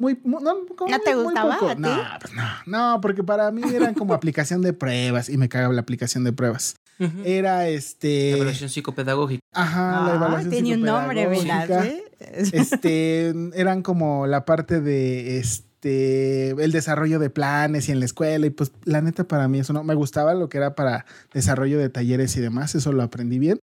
Muy, 0.00 0.16
mu- 0.22 0.38
no, 0.40 0.54
como 0.76 0.90
¿No 0.92 1.00
te 1.00 1.10
muy- 1.14 1.24
muy 1.24 1.32
gustaba 1.34 1.58
poco. 1.58 1.70
a 1.72 1.74
ti? 1.74 1.80
No, 1.82 1.96
pues 2.20 2.32
no, 2.34 2.44
no, 2.66 3.00
porque 3.00 3.24
para 3.24 3.50
mí 3.50 3.62
eran 3.74 3.94
como 3.94 4.14
aplicación 4.14 4.62
de 4.62 4.72
pruebas 4.72 5.28
y 5.28 5.36
me 5.36 5.48
cagaba 5.48 5.74
la 5.74 5.80
aplicación 5.80 6.22
de 6.22 6.32
pruebas. 6.32 6.76
Ujú. 7.00 7.18
Era 7.24 7.68
este. 7.68 8.30
Evaluación 8.32 8.70
psicopedagógica. 8.70 9.40
Ajá, 9.52 10.04
la 10.06 10.12
Ah, 10.12 10.16
evaluación 10.16 10.50
tiene 10.50 10.74
un 10.74 10.82
nombre, 10.82 11.22
psicopedagógica. 11.34 11.66
¿verdad? 11.66 11.86
¿eh? 11.86 12.04
Este, 12.52 13.34
eran 13.54 13.82
como 13.82 14.26
la 14.28 14.44
parte 14.44 14.80
de 14.80 15.38
este, 15.38 15.67
el 15.82 16.72
desarrollo 16.72 17.18
de 17.18 17.30
planes 17.30 17.88
y 17.88 17.92
en 17.92 18.00
la 18.00 18.06
escuela. 18.06 18.46
Y 18.46 18.50
pues, 18.50 18.72
la 18.84 19.00
neta, 19.00 19.24
para 19.24 19.48
mí 19.48 19.58
eso 19.58 19.72
no 19.72 19.84
me 19.84 19.94
gustaba 19.94 20.34
lo 20.34 20.48
que 20.48 20.58
era 20.58 20.74
para 20.74 21.06
desarrollo 21.32 21.78
de 21.78 21.88
talleres 21.88 22.36
y 22.36 22.40
demás. 22.40 22.74
Eso 22.74 22.92
lo 22.92 23.02
aprendí 23.02 23.38
bien. 23.38 23.58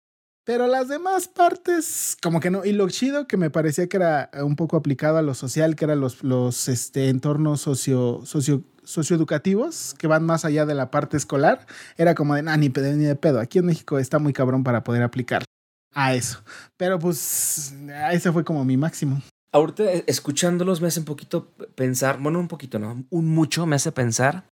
Pero 0.45 0.67
las 0.67 0.89
demás 0.89 1.29
partes, 1.29 2.17
como 2.21 2.41
que 2.41 2.51
no. 2.51 2.65
Y 2.65 2.73
lo 2.73 2.89
chido 2.89 3.27
que 3.27 3.37
me 3.37 3.51
parecía 3.51 3.89
que 3.89 3.99
era 3.99 4.31
un 4.43 4.57
poco 4.57 4.77
aplicado 4.77 5.19
a 5.19 5.23
lo 5.23 5.35
social, 5.35 5.77
que 5.77 5.85
eran 5.85 6.01
los, 6.01 6.25
los 6.25 6.69
este, 6.69 7.09
entornos 7.09 7.61
socio, 7.61 8.23
socio, 8.25 8.65
socioeducativos, 8.83 9.95
que 9.99 10.07
van 10.07 10.25
más 10.25 10.45
allá 10.45 10.67
de 10.67 10.75
la 10.75 10.91
parte 10.91 11.17
escolar, 11.17 11.67
era 11.97 12.15
como 12.15 12.35
de, 12.35 12.43
nah, 12.43 12.57
ni, 12.57 12.71
pedo, 12.71 12.93
ni 12.97 13.05
de 13.05 13.17
pedo. 13.17 13.39
Aquí 13.39 13.59
en 13.59 13.67
México 13.67 13.99
está 13.99 14.19
muy 14.19 14.33
cabrón 14.33 14.65
para 14.65 14.83
poder 14.83 15.03
aplicar 15.03 15.45
a 15.93 16.15
eso. 16.15 16.43
Pero 16.77 16.99
pues, 16.99 17.75
ese 18.11 18.33
fue 18.33 18.45
como 18.45 18.65
mi 18.65 18.77
máximo. 18.77 19.23
Ahorita 19.53 19.93
eh, 19.93 20.05
escuchándolos 20.07 20.81
me 20.81 20.89
hace 20.89 21.01
un 21.01 21.07
poquito 21.07 21.51
pensar, 21.75 22.21
bueno, 22.21 22.39
un 22.39 22.49
poquito, 22.49 22.79
¿no? 22.79 23.05
Un 23.11 23.29
mucho 23.29 23.67
me 23.67 23.77
hace 23.77 23.91
pensar 23.93 24.49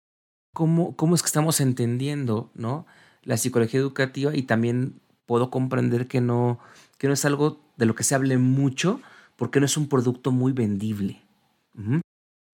cómo, 0.54 0.96
cómo 0.96 1.14
es 1.14 1.22
que 1.22 1.26
estamos 1.26 1.60
entendiendo, 1.60 2.50
¿no? 2.54 2.86
La 3.22 3.36
psicología 3.36 3.78
educativa 3.80 4.34
y 4.34 4.42
también 4.42 5.00
puedo 5.26 5.50
comprender 5.50 6.08
que 6.08 6.20
no, 6.20 6.58
que 6.98 7.06
no 7.06 7.12
es 7.12 7.24
algo 7.24 7.60
de 7.76 7.86
lo 7.86 7.94
que 7.94 8.02
se 8.02 8.14
hable 8.14 8.38
mucho 8.38 9.00
porque 9.36 9.60
no 9.60 9.66
es 9.66 9.76
un 9.76 9.88
producto 9.88 10.32
muy 10.32 10.52
vendible. 10.52 11.22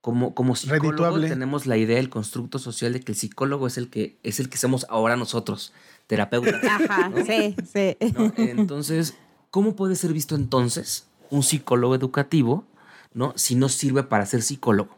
Como, 0.02 0.34
como 0.34 0.54
psicólogo 0.54 0.90
Redituable. 0.90 1.28
tenemos 1.30 1.64
la 1.64 1.78
idea 1.78 1.96
del 1.96 2.10
constructo 2.10 2.58
social 2.58 2.92
de 2.92 3.00
que 3.00 3.12
el 3.12 3.16
psicólogo 3.16 3.66
es 3.66 3.78
el 3.78 3.88
que, 3.88 4.18
es 4.22 4.38
el 4.38 4.50
que 4.50 4.58
somos 4.58 4.84
ahora 4.90 5.16
nosotros, 5.16 5.72
terapeutas. 6.06 6.62
Ajá, 6.62 7.10
sí, 7.24 7.56
sí. 7.72 7.96
¿no? 8.12 8.30
Entonces, 8.36 9.16
¿cómo 9.50 9.76
puede 9.76 9.96
ser 9.96 10.12
visto 10.12 10.34
entonces 10.34 11.08
un 11.34 11.42
psicólogo 11.42 11.94
educativo, 11.94 12.64
¿no? 13.12 13.32
Si 13.36 13.54
no 13.54 13.68
sirve 13.68 14.02
para 14.02 14.26
ser 14.26 14.42
psicólogo. 14.42 14.96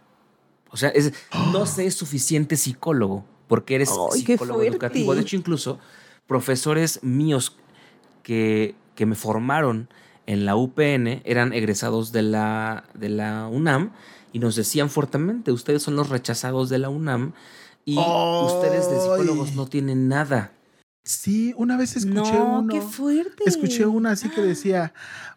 O 0.71 0.77
sea, 0.77 0.91
es, 0.91 1.13
no 1.53 1.67
se 1.67 1.87
es 1.87 1.95
suficiente 1.95 2.57
psicólogo 2.57 3.25
porque 3.49 3.77
eres 3.77 3.91
Ay, 3.91 4.21
psicólogo 4.21 4.63
educativo. 4.63 5.15
De 5.15 5.23
hecho, 5.23 5.37
incluso 5.37 5.79
profesores 6.27 7.03
míos 7.03 7.57
que, 8.23 8.75
que 8.95 9.07
me 9.07 9.15
formaron 9.15 9.89
en 10.27 10.45
la 10.45 10.57
UPN 10.57 11.23
eran 11.25 11.53
egresados 11.53 12.13
de 12.13 12.23
la, 12.23 12.85
de 12.95 13.09
la 13.09 13.49
UNAM 13.49 13.93
y 14.33 14.39
nos 14.39 14.57
decían 14.57 14.91
fuertemente, 14.91 15.53
ustedes 15.53 15.83
son 15.83 15.97
los 15.97 16.09
rechazados 16.09 16.69
de 16.69 16.79
la 16.79 16.89
UNAM 16.89 17.33
y 17.85 17.97
ustedes 17.97 18.91
de 18.91 19.01
psicólogos 19.01 19.55
no 19.55 19.67
tienen 19.67 20.09
nada. 20.09 20.53
Sí, 21.05 21.55
una 21.57 21.77
vez 21.77 21.97
escuché 21.97 22.33
no, 22.33 22.59
uno. 22.59 22.75
qué 22.75 22.81
fuerte. 22.81 23.45
Escuché 23.47 23.87
una 23.87 24.11
así 24.11 24.29
que 24.29 24.43
decía, 24.43 24.93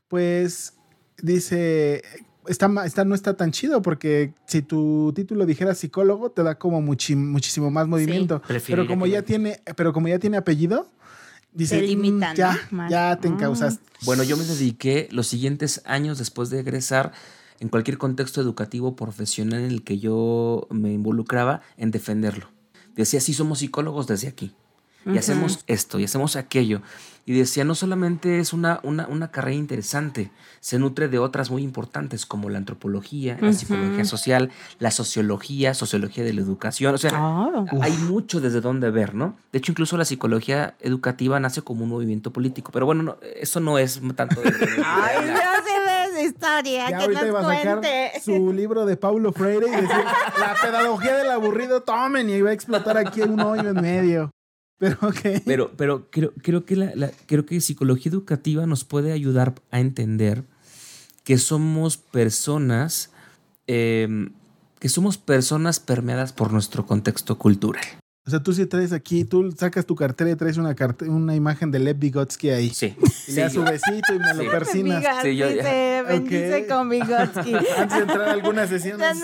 pues, 0.08 0.74
dice, 1.22 2.04
está, 2.48 2.68
no 2.68 3.16
está 3.16 3.36
tan 3.36 3.52
chido 3.52 3.82
porque 3.82 4.34
si 4.48 4.62
tu 4.62 5.12
título 5.16 5.46
dijera 5.46 5.76
psicólogo, 5.76 6.32
te 6.32 6.44
da 6.44 6.56
como 6.56 6.82
muchi- 6.82 7.16
muchísimo 7.16 7.70
más 7.72 7.88
movimiento. 7.88 8.42
Pero 8.68 8.88
como 8.88 9.06
ya 9.08 9.22
tiene, 9.24 9.62
pero 9.76 9.94
como 9.94 10.08
ya 10.08 10.20
tiene 10.20 10.38
apellido, 10.38 10.88
dice, 11.54 11.80
Te 11.80 11.88
limita, 11.88 12.34
"Mm, 12.34 12.36
ya, 12.38 12.60
ya 12.90 13.20
te 13.20 13.28
Ah. 13.28 13.32
encausas. 13.32 13.80
Bueno, 14.04 14.24
yo 14.24 14.38
me 14.38 14.44
dediqué 14.46 15.08
los 15.12 15.28
siguientes 15.28 15.82
años 15.86 16.18
después 16.18 16.50
de 16.50 16.60
egresar 16.60 17.12
en 17.60 17.68
cualquier 17.70 17.98
contexto 17.98 18.40
educativo 18.40 18.96
profesional 18.96 19.60
en 19.62 19.72
el 19.72 19.84
que 19.84 20.00
yo 20.00 20.68
me 20.72 20.94
involucraba 20.94 21.62
en 21.78 21.92
defenderlo. 21.92 22.48
Decía, 22.96 23.20
sí 23.20 23.34
somos 23.34 23.60
psicólogos 23.60 24.08
desde 24.08 24.28
aquí. 24.28 24.54
Y 25.06 25.18
hacemos 25.18 25.64
esto 25.68 25.98
y 26.00 26.04
hacemos 26.04 26.36
aquello. 26.36 26.82
Y 27.30 27.38
decía, 27.38 27.64
no 27.64 27.76
solamente 27.76 28.40
es 28.40 28.54
una, 28.54 28.80
una, 28.82 29.06
una 29.06 29.30
carrera 29.30 29.56
interesante, 29.56 30.32
se 30.62 30.80
nutre 30.80 31.10
de 31.10 31.20
otras 31.20 31.52
muy 31.52 31.62
importantes 31.62 32.26
como 32.26 32.50
la 32.50 32.58
antropología, 32.58 33.38
la 33.40 33.54
psicología 33.54 34.04
social, 34.04 34.50
la 34.80 34.90
sociología, 34.90 35.76
sociología 35.76 36.24
de 36.24 36.34
la 36.34 36.42
educación. 36.42 36.96
O 36.96 36.98
sea, 36.98 37.12
hay 37.82 37.92
mucho 37.98 38.42
desde 38.42 38.62
dónde 38.62 38.90
ver, 38.90 39.14
¿no? 39.14 39.38
De 39.52 39.60
hecho, 39.60 39.72
incluso 39.72 39.96
la 39.96 40.06
psicología 40.06 40.74
educativa 40.80 41.40
nace 41.40 41.62
como 41.62 41.84
un 41.84 41.92
movimiento 41.92 42.34
político. 42.34 42.72
Pero 42.72 42.88
bueno, 42.88 43.04
no, 43.04 43.18
eso 43.40 43.60
no 43.60 43.78
es 43.78 44.02
tanto 44.16 44.42
de 44.42 44.50
Ay, 44.84 45.28
no 45.28 45.36
se 45.36 46.14
ve, 46.16 46.24
historia, 46.24 46.90
Ya 46.90 46.98
que 46.98 47.14
nos 47.14 47.24
iba 47.28 47.42
a 47.42 47.44
sacar 47.44 47.80
cuente. 47.82 48.12
su 48.26 48.52
libro 48.52 48.88
de 48.88 48.98
Paulo 48.98 49.34
Freire 49.34 49.68
y 49.68 49.70
decir, 49.70 50.04
la 50.40 50.56
pedagogía 50.60 51.16
del 51.16 51.30
aburrido, 51.30 51.84
tomen, 51.84 52.28
y 52.28 52.34
iba 52.34 52.50
a 52.50 52.54
explotar 52.54 52.98
aquí 52.98 53.22
un 53.22 53.40
hoyo 53.40 53.70
en 53.70 53.82
medio. 53.82 54.32
Pero 54.80 54.98
ok. 55.02 55.20
Pero, 55.46 55.72
pero 55.78 56.10
creo, 56.10 56.34
creo, 56.42 56.66
que 56.66 56.76
la, 56.76 56.92
la- 56.96 57.12
creo 57.28 57.46
que 57.46 57.62
psicología 57.62 58.10
educativa 58.12 58.66
nos 58.66 58.84
puede 58.86 59.12
ayudar 59.12 59.54
a 59.72 59.80
entender 59.80 60.44
que 61.24 61.38
somos 61.38 61.98
personas, 61.98 63.12
eh, 63.68 64.30
que 64.80 64.90
somos 64.90 65.18
personas 65.18 65.80
permeadas 65.80 66.34
por 66.34 66.52
nuestro 66.52 66.86
contexto 66.86 67.38
cultural. 67.38 67.84
O 68.26 68.32
sea, 68.32 68.44
tú 68.44 68.54
sí 68.54 68.66
traes 68.68 68.94
aquí, 68.94 69.26
tú 69.26 69.52
sacas 69.58 69.86
tu 69.88 69.96
cartera 69.96 70.30
y 70.30 70.36
traes 70.36 70.58
una, 70.58 70.76
carte- 70.76 71.10
una 71.10 71.36
imagen 71.36 71.72
de 71.72 71.80
Lev 71.80 71.98
Vygotsky 71.98 72.50
ahí. 72.52 72.70
Sí. 72.70 72.96
Y 73.28 73.32
le 73.32 73.42
das 73.42 73.54
su 73.54 73.64
besito 73.64 74.14
y 74.14 74.20
me 74.20 74.34
lo 74.36 74.52
persinas. 74.52 75.02
Vygotsky 75.02 75.30
Sí, 75.32 75.36
yo- 75.38 75.48
se 75.50 76.04
bendice 76.08 76.62
Ok. 76.62 76.68
con 76.70 76.90
Vygotsky. 76.90 77.54
Antes 77.78 77.98
de 77.98 78.02
entrar 78.04 78.22
a 78.30 78.32
algunas 78.34 78.70
sesiones. 78.70 79.18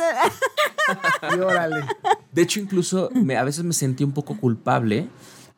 Y 1.35 1.39
órale. 1.39 1.85
De 2.31 2.41
hecho, 2.41 2.59
incluso 2.59 3.09
me- 3.13 3.37
a 3.37 3.43
veces 3.43 3.63
me 3.63 3.73
sentí 3.73 4.03
un 4.03 4.11
poco 4.11 4.37
culpable 4.37 5.07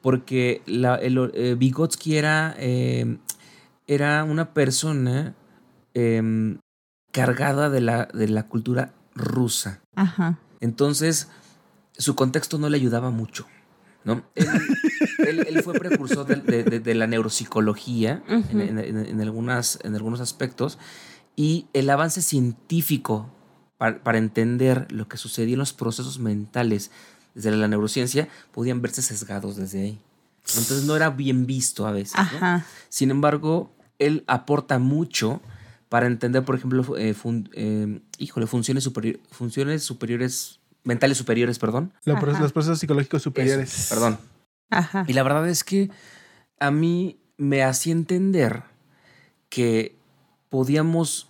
porque 0.08 0.62
la, 0.68 0.96
el, 0.96 1.32
eh, 1.34 1.56
Vygotsky 1.60 2.16
era, 2.16 2.56
eh, 2.58 3.18
era 3.88 4.24
una 4.24 4.54
persona 4.54 5.36
eh, 5.94 6.58
cargada 7.12 7.70
de 7.70 7.82
la, 7.82 8.06
de 8.14 8.30
la 8.30 8.48
cultura 8.48 8.94
rusa. 9.16 9.82
Ajá. 9.96 10.40
Entonces, 10.62 11.28
su 11.98 12.16
contexto 12.16 12.58
no 12.58 12.70
le 12.70 12.78
ayudaba 12.78 13.10
mucho. 13.10 13.48
¿no? 14.06 14.24
Él, 14.36 14.48
él- 15.28 15.46
él 15.50 15.62
fue 15.62 15.74
precursor 15.74 16.26
de, 16.26 16.38
de- 16.38 16.64
de- 16.64 16.80
de 16.80 16.96
la 16.96 17.06
neuropsicología 17.08 18.24
en 19.10 19.20
algunas, 19.20 19.78
en 19.84 19.94
algunos 19.94 20.22
aspectos 20.22 20.80
y 21.36 21.68
el 21.74 21.90
avance 21.90 22.22
científico 22.22 23.30
para, 23.78 24.02
para 24.04 24.20
entender 24.20 24.90
lo 24.90 25.10
que 25.10 25.18
sucedía 25.18 25.56
en 25.56 25.60
los 25.60 25.74
procesos 25.74 26.18
mentales 26.20 26.92
desde 27.38 27.56
la 27.56 27.68
neurociencia 27.68 28.28
podían 28.52 28.82
verse 28.82 29.02
sesgados 29.02 29.56
desde 29.56 29.82
ahí. 29.82 30.00
Entonces 30.50 30.86
no 30.86 30.96
era 30.96 31.10
bien 31.12 31.46
visto 31.46 31.86
a 31.88 31.92
veces. 31.92 32.16
¿no? 32.16 32.22
Ajá. 32.22 32.66
Sin 32.90 33.12
embargo, 33.12 33.72
él 34.00 34.24
aporta 34.28 34.80
mucho 34.80 35.42
para 35.90 36.08
entender, 36.08 36.44
por 36.44 36.56
ejemplo, 36.56 36.98
eh, 36.98 37.14
fun- 37.14 37.50
eh, 37.54 38.00
híjole, 38.18 38.48
funciones, 38.48 38.84
superior- 38.84 39.20
funciones 39.32 39.84
superiores, 39.84 40.60
mentales 40.84 41.18
superiores, 41.18 41.60
perdón. 41.60 41.94
Los 42.06 42.54
procesos 42.54 42.80
psicológicos 42.80 43.22
superiores. 43.22 43.74
Eso, 43.78 43.94
perdón. 43.96 44.18
Ajá. 44.70 45.06
Y 45.08 45.14
la 45.14 45.24
verdad 45.24 45.48
es 45.48 45.64
que 45.64 45.90
a 46.60 46.72
mí 46.72 47.20
me 47.38 47.64
hacía 47.64 47.94
entender 47.94 48.64
que 49.50 49.96
podíamos, 50.50 51.28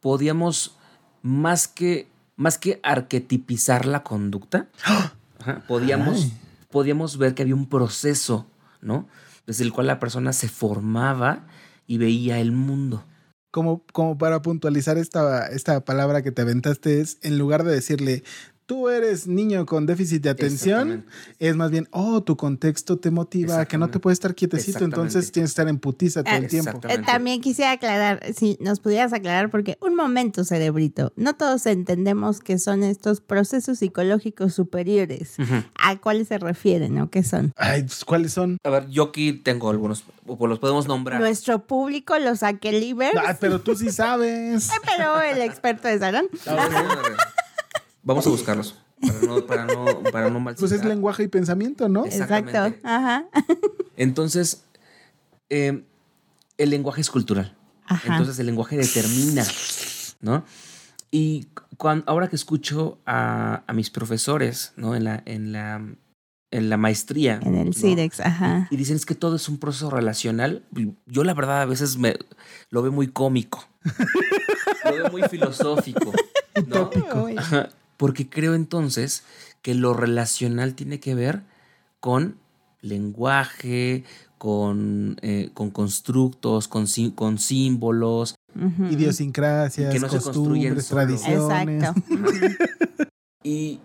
podíamos 0.00 0.76
más 1.22 1.68
que, 1.68 2.08
más 2.36 2.58
que 2.58 2.80
arquetipizar 2.82 3.86
la 3.86 4.02
conducta, 4.02 4.68
ajá, 5.42 5.64
podíamos, 5.66 6.24
Ay. 6.24 6.32
podíamos 6.70 7.18
ver 7.18 7.34
que 7.34 7.42
había 7.42 7.54
un 7.54 7.68
proceso, 7.68 8.46
¿no? 8.80 9.08
Desde 9.46 9.64
el 9.64 9.72
cual 9.72 9.88
la 9.88 9.98
persona 9.98 10.32
se 10.32 10.48
formaba 10.48 11.46
y 11.86 11.98
veía 11.98 12.38
el 12.38 12.52
mundo. 12.52 13.04
Como, 13.50 13.84
como 13.92 14.16
para 14.16 14.40
puntualizar 14.40 14.96
esta, 14.96 15.46
esta 15.48 15.84
palabra 15.84 16.22
que 16.22 16.32
te 16.32 16.42
aventaste 16.42 17.00
es, 17.00 17.18
en 17.22 17.38
lugar 17.38 17.64
de 17.64 17.72
decirle, 17.72 18.22
tú 18.66 18.88
eres 18.88 19.26
niño 19.26 19.66
con 19.66 19.86
déficit 19.86 20.22
de 20.22 20.30
atención, 20.30 21.04
es 21.38 21.56
más 21.56 21.70
bien, 21.70 21.88
oh, 21.90 22.22
tu 22.22 22.36
contexto 22.36 22.98
te 22.98 23.10
motiva 23.10 23.60
a 23.60 23.66
que 23.66 23.76
no 23.78 23.90
te 23.90 23.98
puedes 23.98 24.16
estar 24.16 24.34
quietecito, 24.34 24.84
entonces 24.84 25.30
tienes 25.32 25.50
que 25.50 25.52
estar 25.52 25.68
en 25.68 25.78
putiza 25.78 26.22
todo 26.22 26.34
el 26.36 26.44
Ah, 26.44 26.48
tiempo. 26.48 26.80
Eh, 26.88 26.98
También 27.04 27.40
quisiera 27.40 27.72
aclarar, 27.72 28.20
si 28.34 28.56
nos 28.60 28.80
pudieras 28.80 29.12
aclarar, 29.12 29.50
porque 29.50 29.76
un 29.80 29.94
momento, 29.94 30.44
cerebrito, 30.44 31.12
no 31.16 31.34
todos 31.34 31.66
entendemos 31.66 32.40
qué 32.40 32.58
son 32.58 32.82
estos 32.82 33.20
procesos 33.20 33.78
psicológicos 33.78 34.54
superiores. 34.54 35.34
¿A 35.78 35.96
cuáles 35.98 36.28
se 36.28 36.38
refieren 36.38 36.98
o 37.00 37.10
qué 37.10 37.22
son? 37.22 37.52
Ay, 37.56 37.82
pues, 37.82 38.04
¿cuáles 38.04 38.32
son? 38.32 38.58
A 38.64 38.70
ver, 38.70 38.88
yo 38.88 39.04
aquí 39.04 39.32
tengo 39.32 39.70
algunos, 39.70 40.04
o 40.26 40.46
los 40.46 40.58
podemos 40.58 40.86
nombrar. 40.88 41.20
Nuestro 41.20 41.66
público, 41.66 42.18
los 42.18 42.42
aquelivers, 42.42 43.16
Ah, 43.16 43.36
pero 43.40 43.60
tú 43.60 43.74
sí 43.74 43.90
sabes. 43.92 44.70
pero 44.86 45.20
el 45.20 45.42
experto 45.42 45.88
de 45.88 45.98
salón. 45.98 46.26
Vamos 48.02 48.26
a 48.26 48.30
buscarlos. 48.30 48.76
Para 49.00 49.20
no, 49.20 49.46
para 49.46 49.64
no, 49.66 49.84
para 50.12 50.30
no 50.30 50.38
mal 50.40 50.54
Pues 50.54 50.70
es 50.72 50.84
lenguaje 50.84 51.24
y 51.24 51.28
pensamiento, 51.28 51.88
¿no? 51.88 52.04
Exacto. 52.06 52.72
Ajá. 52.84 53.24
Entonces, 53.96 54.64
eh, 55.50 55.84
el 56.56 56.70
lenguaje 56.70 57.00
es 57.00 57.10
cultural. 57.10 57.56
Ajá. 57.86 58.08
Entonces, 58.12 58.38
el 58.38 58.46
lenguaje 58.46 58.76
determina, 58.76 59.44
¿no? 60.20 60.44
Y 61.10 61.48
cuan- 61.76 62.04
ahora 62.06 62.28
que 62.28 62.36
escucho 62.36 62.98
a, 63.04 63.64
a 63.66 63.72
mis 63.72 63.90
profesores, 63.90 64.72
¿no? 64.76 64.94
En 64.94 65.04
la, 65.04 65.22
en 65.26 65.52
la, 65.52 65.84
en 66.52 66.70
la 66.70 66.76
maestría. 66.76 67.40
en 67.42 67.56
el 67.56 67.66
¿no? 67.66 67.72
CIREX, 67.72 68.20
ajá. 68.20 68.68
Y 68.70 68.76
dicen 68.76 68.96
es 68.96 69.04
que 69.04 69.14
todo 69.16 69.36
es 69.36 69.48
un 69.48 69.58
proceso 69.58 69.90
relacional. 69.90 70.64
Yo 71.06 71.24
la 71.24 71.34
verdad 71.34 71.62
a 71.62 71.66
veces 71.66 71.98
me 71.98 72.16
lo 72.70 72.82
veo 72.82 72.92
muy 72.92 73.08
cómico. 73.08 73.68
lo 74.84 74.92
veo 74.94 75.10
muy 75.10 75.22
filosófico. 75.24 76.12
¿no? 76.66 76.90
Uy. 77.24 77.36
Porque 77.96 78.28
creo 78.28 78.54
entonces 78.54 79.24
que 79.62 79.74
lo 79.74 79.94
relacional 79.94 80.74
tiene 80.74 80.98
que 81.00 81.14
ver 81.14 81.42
con 82.00 82.36
lenguaje, 82.80 84.04
con, 84.38 85.16
eh, 85.22 85.50
con 85.54 85.70
constructos, 85.70 86.68
con, 86.68 86.86
con 87.14 87.38
símbolos. 87.38 88.34
Ujú. 88.54 88.86
Idiosincrasias, 88.86 89.92
Que 89.92 90.00
no 90.00 90.08
se 90.08 90.20
construyen 90.20 90.74
costumbres, 90.74 91.18
solo. 91.26 91.48
tradiciones. 91.48 91.84
Exacto. 91.84 93.08
Y 93.44 93.80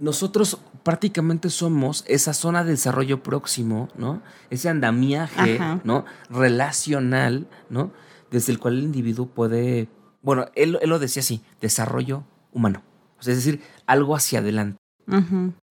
nosotros 0.00 0.58
prácticamente 0.82 1.48
somos 1.50 2.04
esa 2.08 2.34
zona 2.34 2.64
de 2.64 2.70
desarrollo 2.72 3.22
próximo, 3.22 3.88
¿no? 3.96 4.20
Ese 4.50 4.68
andamiaje, 4.68 5.56
Ajá. 5.60 5.80
¿no? 5.84 6.04
Relacional, 6.28 7.46
¿no? 7.68 7.92
Desde 8.32 8.50
el 8.52 8.58
cual 8.58 8.78
el 8.78 8.82
individuo 8.84 9.26
puede, 9.26 9.88
bueno, 10.22 10.46
él, 10.56 10.76
él 10.82 10.90
lo 10.90 10.98
decía 10.98 11.20
así, 11.20 11.40
desarrollo 11.60 12.24
humano. 12.52 12.82
O 13.20 13.22
sea, 13.22 13.32
es 13.34 13.44
decir, 13.44 13.60
algo 13.86 14.16
hacia 14.16 14.38
adelante. 14.40 14.78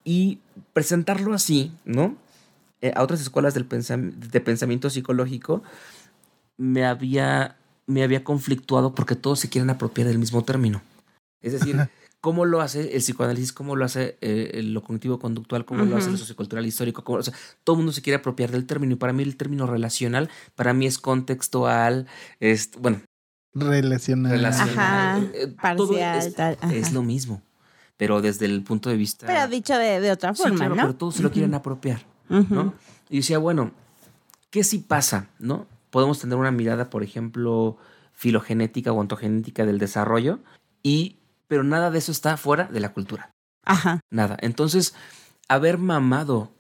Y 0.04 0.40
presentarlo 0.74 1.34
así, 1.34 1.72
¿no? 1.86 2.16
Eh, 2.82 2.94
a 2.96 3.04
otras 3.04 3.20
escuelas 3.22 3.54
del 3.54 3.68
pensam- 3.68 4.14
de 4.14 4.40
pensamiento 4.42 4.90
psicológico 4.90 5.62
me 6.58 6.86
había, 6.86 7.58
me 7.88 8.04
había 8.04 8.24
conflictuado 8.24 8.94
porque 8.96 9.16
todos 9.16 9.40
se 9.40 9.50
quieren 9.50 9.70
apropiar 9.70 10.08
del 10.08 10.20
mismo 10.20 10.44
término. 10.44 10.82
Es 11.42 11.54
decir, 11.54 11.90
¿cómo 12.22 12.46
lo 12.46 12.60
hace 12.62 12.94
el 12.96 13.02
psicoanálisis? 13.02 13.54
¿Cómo 13.54 13.76
lo 13.76 13.86
hace 13.86 14.18
eh, 14.22 14.62
lo 14.64 14.82
cognitivo-conductual? 14.84 15.66
¿Cómo 15.66 15.84
lo 15.86 15.96
hace 15.98 16.10
el 16.10 16.18
sociocultural 16.18 16.66
histórico? 16.66 17.04
¿Cómo- 17.04 17.20
o 17.20 17.24
sea, 17.24 17.34
todo 17.64 17.76
el 17.76 17.78
mundo 17.78 17.92
se 17.94 18.02
quiere 18.02 18.18
apropiar 18.18 18.52
del 18.52 18.66
término. 18.66 18.94
Y 18.94 18.98
para 18.98 19.14
mí 19.14 19.24
el 19.24 19.38
término 19.38 19.68
relacional, 19.68 20.30
para 20.56 20.74
mí 20.74 20.86
es 20.86 20.98
contextual, 21.00 22.08
es, 22.42 22.72
bueno, 22.80 23.02
Relacional. 23.54 24.32
relacional. 24.32 24.78
Ajá, 24.78 25.18
eh, 25.20 25.32
eh, 25.34 25.48
parcial, 25.48 26.20
es, 26.20 26.36
tal, 26.36 26.58
ajá. 26.62 26.74
es 26.74 26.94
lo 26.94 27.02
mismo. 27.02 27.42
Pero 27.98 28.22
desde 28.22 28.46
el 28.46 28.64
punto 28.64 28.90
de 28.90 28.96
vista... 28.96 29.28
Pero 29.28 29.48
dicho 29.48 29.78
de, 29.78 30.00
de 30.00 30.12
otra 30.12 30.34
Sí, 30.34 30.44
forma, 30.44 30.58
claro, 30.58 30.76
¿no? 30.76 30.82
pero 30.84 30.96
todos 30.96 31.16
se 31.16 31.24
lo 31.24 31.32
quieren 31.32 31.54
apropiar. 31.54 32.02
¿no? 32.30 32.74
Y 33.10 33.18
decía, 33.18 33.40
bueno, 33.40 33.72
¿qué 34.52 34.64
sí 34.64 34.80
pasa, 34.80 35.28
no? 35.40 35.66
Podemos 35.90 36.20
tener 36.20 36.38
una 36.38 36.52
mirada, 36.52 36.90
por 36.90 37.04
ejemplo, 37.04 37.78
filogenética 38.14 38.92
o 38.92 38.98
ontogenética 38.98 39.66
del 39.66 39.80
desarrollo, 39.80 40.40
y, 40.84 41.18
pero 41.48 41.64
nada 41.64 41.90
de 41.92 41.98
eso 41.98 42.12
está 42.12 42.38
fuera 42.38 42.66
de 42.66 42.80
la 42.80 42.94
cultura. 42.94 43.32
Ajá. 43.66 44.00
Nada. 44.12 44.38
Entonces, 44.42 44.94
haber 45.48 45.78
mamado 45.78 46.52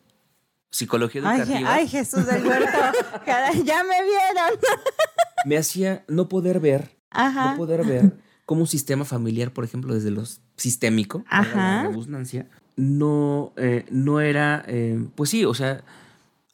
psicología 0.71 1.21
Ay, 1.25 1.39
educativa 1.41 1.59
Je- 1.59 1.65
ay, 1.73 1.87
Jesús 1.87 2.25
del 2.25 2.45
huerto. 2.45 2.77
Ya 3.65 3.83
me 3.83 4.03
vieron. 4.03 4.59
me 5.45 5.57
hacía 5.57 6.03
no 6.07 6.27
poder 6.29 6.59
ver, 6.59 6.97
Ajá. 7.09 7.51
no 7.51 7.57
poder 7.57 7.85
ver 7.85 8.13
cómo 8.45 8.61
un 8.61 8.67
sistema 8.67 9.05
familiar, 9.05 9.51
por 9.53 9.63
ejemplo, 9.63 9.93
desde 9.93 10.11
lo 10.11 10.23
sistémico, 10.57 11.23
Ajá. 11.29 11.83
la 11.83 11.89
redundancia, 11.89 12.47
no, 12.75 13.53
eh, 13.57 13.85
no 13.91 14.19
era, 14.21 14.63
eh, 14.67 14.99
pues 15.15 15.29
sí, 15.29 15.45
o 15.45 15.53
sea, 15.53 15.83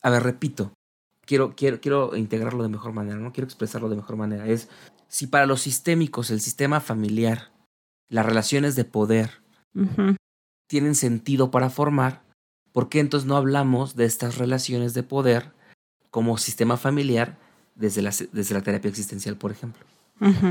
a 0.02 0.10
ver, 0.10 0.24
repito, 0.24 0.74
quiero, 1.26 1.56
quiero, 1.56 1.80
quiero 1.82 2.16
integrarlo 2.16 2.64
de 2.64 2.70
mejor 2.70 2.92
manera, 2.94 3.18
no 3.18 3.32
quiero 3.32 3.46
expresarlo 3.46 3.90
de 3.90 3.96
mejor 3.96 4.18
manera. 4.18 4.46
Es 4.48 4.68
si 5.08 5.28
para 5.28 5.46
los 5.46 5.62
sistémicos 5.62 6.30
el 6.32 6.42
sistema 6.42 6.80
familiar, 6.82 7.52
las 8.10 8.26
relaciones 8.26 8.76
de 8.76 8.86
poder 8.86 9.32
tienen 10.68 10.96
sentido 10.96 11.52
para 11.52 11.70
formar, 11.70 12.24
¿por 12.76 12.90
qué 12.90 13.00
entonces 13.00 13.26
no 13.26 13.38
hablamos 13.38 13.96
de 13.96 14.04
estas 14.04 14.38
relaciones 14.38 14.94
de 14.94 15.02
poder 15.04 15.54
como 16.12 16.38
sistema 16.38 16.76
familiar 16.76 17.38
desde 17.76 18.02
la, 18.02 18.12
desde 18.34 18.54
la 18.54 18.62
terapia 18.62 18.90
existencial, 18.90 19.38
por 19.38 19.52
ejemplo? 19.52 19.86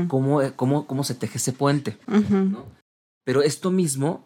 ¿Cómo, 0.07 0.39
cómo, 0.55 0.87
cómo 0.87 1.03
se 1.03 1.13
teje 1.13 1.37
ese 1.37 1.53
puente? 1.53 1.97
¿no? 2.51 2.65
Pero 3.23 3.43
esto 3.43 3.69
mismo, 3.69 4.25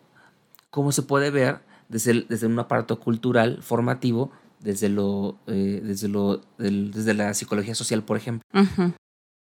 ¿cómo 0.69 0.93
se 0.93 1.01
puede 1.03 1.29
ver 1.29 1.59
desde, 1.89 2.11
el- 2.11 2.25
desde 2.29 2.47
un 2.47 2.57
aparato 2.57 2.99
cultural 3.01 3.61
formativo, 3.61 4.31
desde, 4.61 4.87
lo, 4.87 5.37
eh, 5.47 5.81
desde, 5.83 6.07
lo, 6.07 6.41
desde 6.57 7.13
la 7.13 7.33
psicología 7.33 7.75
social, 7.75 8.01
por 8.03 8.15
ejemplo? 8.15 8.43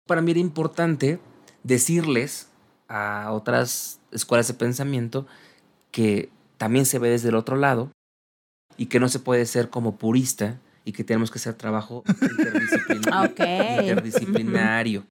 Para 0.07 0.21
mí 0.23 0.31
era 0.31 0.40
importante 0.40 1.19
decirles 1.62 2.49
a 2.88 3.33
otras 3.33 3.99
escuelas 4.12 4.47
de 4.49 4.55
pensamiento 4.55 5.27
que 5.90 6.31
también 6.59 6.87
se 6.87 6.99
ve 7.01 7.09
desde 7.11 7.31
el 7.31 7.35
otro 7.37 7.57
lado 7.57 7.90
y 8.77 8.87
que 8.87 9.01
no 9.01 9.09
se 9.09 9.19
puede 9.19 9.47
ser 9.47 9.71
como 9.71 9.97
purista 9.97 10.61
y 10.85 10.93
que 10.93 11.05
tenemos 11.05 11.31
que 11.31 11.39
hacer 11.39 11.55
trabajo 11.55 12.05
interdisciplinario. 12.07 13.31
Ok. 13.31 13.41
interdisciplinario. 13.81 15.07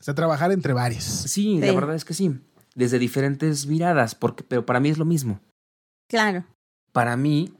O 0.00 0.02
sea, 0.02 0.14
trabajar 0.14 0.50
entre 0.50 0.72
varios. 0.72 1.04
Sí, 1.04 1.60
la 1.60 1.72
verdad 1.72 1.94
es 1.94 2.04
que 2.04 2.14
sí. 2.14 2.40
Desde 2.74 2.98
diferentes 2.98 3.66
miradas, 3.66 4.14
porque, 4.14 4.42
pero 4.42 4.66
para 4.66 4.80
mí 4.80 4.88
es 4.88 4.98
lo 4.98 5.04
mismo. 5.04 5.40
Claro. 6.08 6.44
Para 6.92 7.16
mí, 7.16 7.52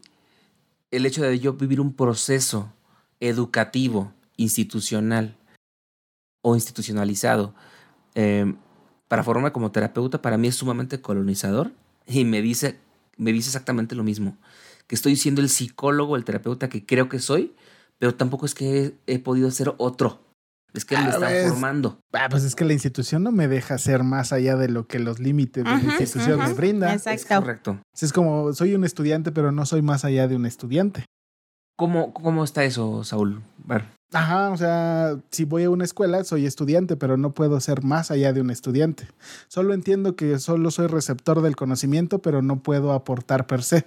el 0.91 1.07
hecho 1.07 1.23
de 1.23 1.38
yo 1.38 1.53
vivir 1.55 1.81
un 1.81 1.95
proceso 1.95 2.73
educativo, 3.21 4.12
institucional 4.37 5.37
o 6.43 6.57
institucionalizado, 6.57 7.55
eh, 8.15 8.53
para 9.07 9.23
formarme 9.23 9.53
como 9.53 9.71
terapeuta, 9.71 10.21
para 10.21 10.38
mí 10.38 10.49
es 10.49 10.57
sumamente 10.57 11.01
colonizador 11.01 11.71
y 12.07 12.25
me 12.25 12.43
dice, 12.43 12.79
me 13.17 13.33
dice 13.33 13.51
exactamente 13.51 13.95
lo 13.95 14.03
mismo. 14.03 14.37
Que 14.92 14.96
estoy 14.96 15.16
siendo 15.16 15.40
el 15.40 15.48
psicólogo, 15.48 16.16
el 16.16 16.24
terapeuta 16.26 16.68
que 16.68 16.85
creo 16.85 17.09
que 17.09 17.18
soy, 17.18 17.55
pero 17.98 18.14
tampoco 18.14 18.44
es 18.44 18.55
que 18.55 18.94
he, 19.07 19.14
he 19.14 19.18
podido 19.18 19.50
ser 19.50 19.72
otro. 19.78 20.20
Es 20.74 20.85
que 20.85 20.98
me 20.98 21.05
Ah, 21.05 21.09
están 21.09 21.31
ves. 21.33 21.48
formando. 21.48 21.98
Ah, 22.12 22.26
pues 22.31 22.44
es 22.44 22.55
que 22.55 22.66
la 22.66 22.74
institución 22.74 23.22
no 23.22 23.33
me 23.33 23.48
deja 23.48 23.78
ser 23.78 24.02
más 24.02 24.35
allá 24.35 24.55
de 24.57 24.68
lo 24.68 24.87
que 24.87 24.98
los 24.98 25.18
límites 25.18 25.64
de 25.64 25.70
la 25.70 25.83
institución 25.83 26.38
me 26.40 26.52
brinda. 26.52 26.92
Es 26.92 27.07
Exacto. 27.07 27.40
correcto. 27.40 27.78
Es 27.98 28.12
como, 28.12 28.52
soy 28.52 28.74
un 28.74 28.85
estudiante, 28.85 29.33
pero 29.33 29.50
no 29.50 29.64
soy 29.64 29.81
más 29.81 30.05
allá 30.05 30.28
de 30.28 30.37
un 30.37 30.44
estudiante. 30.44 31.07
¿Cómo, 31.78 32.12
cómo 32.12 32.44
está 32.44 32.62
eso, 32.64 33.02
Saúl? 33.02 33.40
Ver. 33.64 33.87
Ajá, 34.12 34.50
o 34.50 34.59
sea, 34.59 35.16
si 35.31 35.46
voy 35.46 35.62
a 35.64 35.70
una 35.70 35.85
escuela, 35.85 36.22
soy 36.24 36.44
estudiante, 36.44 36.98
pero 36.98 37.16
no 37.16 37.33
puedo 37.33 37.59
ser 37.61 37.83
más 37.83 38.11
allá 38.11 38.35
de 38.35 38.42
un 38.42 38.50
estudiante. 38.50 39.09
Solo 39.48 39.72
entiendo 39.72 40.16
que 40.16 40.38
solo 40.38 40.70
soy 40.70 40.87
receptor 40.88 41.40
del 41.40 41.57
conocimiento, 41.57 42.18
pero 42.18 42.42
no 42.42 42.62
puedo 42.62 42.92
aportar 42.92 43.46
per 43.46 43.62
se. 43.62 43.87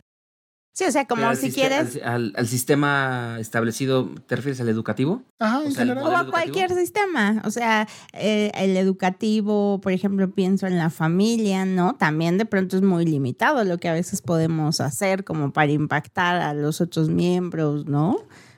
Sí, 0.78 0.84
o 0.84 0.92
sea, 0.92 1.06
como 1.08 1.34
si 1.36 1.54
quieres. 1.54 1.96
Al, 2.04 2.04
al- 2.04 2.34
al 2.36 2.48
sistema 2.48 3.38
establecido, 3.40 4.10
¿te 4.28 4.36
refieres 4.36 4.60
al 4.60 4.68
educativo? 4.68 5.24
Ajá, 5.40 5.60
O 5.60 5.64
en 5.64 5.72
sea, 5.72 5.84
el. 5.84 5.92
O 5.92 5.94
a 5.94 6.02
educativo? 6.04 6.32
cualquier 6.32 6.74
sistema. 6.76 7.42
O 7.46 7.50
sea, 7.52 7.88
eh, 8.12 8.52
el 8.56 8.76
educativo, 8.76 9.80
por 9.80 9.94
ejemplo, 9.94 10.30
pienso 10.32 10.68
en 10.68 10.78
la 10.78 10.90
familia, 10.90 11.64
¿no? 11.66 11.96
También 11.96 12.38
de 12.38 12.46
pronto 12.46 12.76
es 12.76 12.82
muy 12.82 13.06
limitado 13.06 13.64
lo 13.64 13.78
que 13.78 13.88
a 13.88 13.94
veces 13.94 14.22
podemos 14.22 14.82
hacer 14.82 15.24
como 15.24 15.54
para 15.54 15.72
impactar 15.72 16.42
a 16.42 16.54
los 16.54 16.82
otros 16.82 17.08
miembros, 17.10 17.86
¿no? 17.86 18.18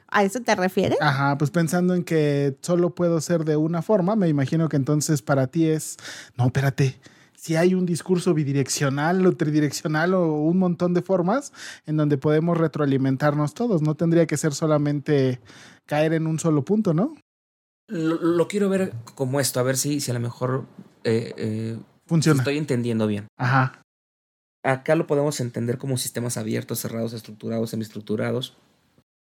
¿A 0.10 0.24
eso 0.24 0.40
te 0.42 0.56
refieres? 0.56 0.98
Ajá, 1.02 1.38
pues 1.38 1.52
pensando 1.52 1.94
en 1.94 2.04
que 2.04 2.58
solo 2.62 2.96
puedo 2.96 3.22
ser 3.22 3.46
de 3.46 3.58
una 3.58 3.84
forma, 3.84 4.16
me 4.16 4.28
imagino 4.28 4.70
que 4.70 4.78
entonces 4.78 5.22
para 5.22 5.46
ti 5.48 5.68
es, 5.68 5.98
no, 6.36 6.46
espérate, 6.48 6.98
si 7.38 7.56
hay 7.56 7.76
un 7.76 7.86
discurso 7.86 8.34
bidireccional 8.34 9.26
o 9.26 9.32
tridireccional 9.38 10.16
o 10.16 10.34
un 10.42 10.58
montón 10.58 10.96
de 10.96 11.04
formas 11.04 11.54
en 11.86 11.96
donde 11.96 12.18
podemos 12.18 12.58
retroalimentarnos 12.58 13.54
todos, 13.54 13.84
no 13.84 13.96
tendría 13.96 14.26
que 14.26 14.38
ser 14.38 14.56
solamente 14.56 15.40
caer 15.86 16.14
en 16.14 16.26
un 16.26 16.40
solo 16.40 16.66
punto, 16.66 16.96
¿no? 16.96 17.16
Lo, 17.88 18.16
lo 18.20 18.48
quiero 18.48 18.70
ver 18.70 18.92
como 19.14 19.40
esto, 19.40 19.60
a 19.60 19.64
ver 19.64 19.78
si, 19.78 20.02
si 20.02 20.10
a 20.10 20.16
lo 20.16 20.20
mejor 20.20 20.66
eh, 21.04 21.34
eh, 21.38 21.80
Funciona. 22.08 22.40
estoy 22.40 22.58
entendiendo 22.58 23.06
bien. 23.06 23.28
Ajá. 23.38 23.84
Acá 24.64 24.96
lo 24.96 25.06
podemos 25.06 25.40
entender 25.40 25.78
como 25.78 25.98
sistemas 25.98 26.38
abiertos, 26.38 26.80
cerrados, 26.80 27.14
estructurados, 27.14 27.70
semiestructurados. 27.70 28.58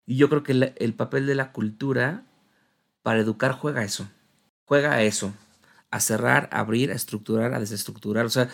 Y 0.08 0.16
yo 0.16 0.30
creo 0.30 0.42
que 0.42 0.74
el 0.78 0.94
papel 0.94 1.28
de 1.28 1.36
la 1.36 1.52
cultura 1.52 2.24
para 3.04 3.20
educar 3.20 3.52
juega 3.52 3.84
eso. 3.84 4.08
Juega 4.66 4.94
a 4.94 5.04
eso. 5.04 5.34
A 5.92 6.00
cerrar, 6.00 6.50
a 6.52 6.60
abrir, 6.60 6.92
a 6.92 6.96
estructurar, 6.96 7.54
a 7.54 7.60
desestructurar. 7.60 8.26
O 8.26 8.30
sea, 8.30 8.50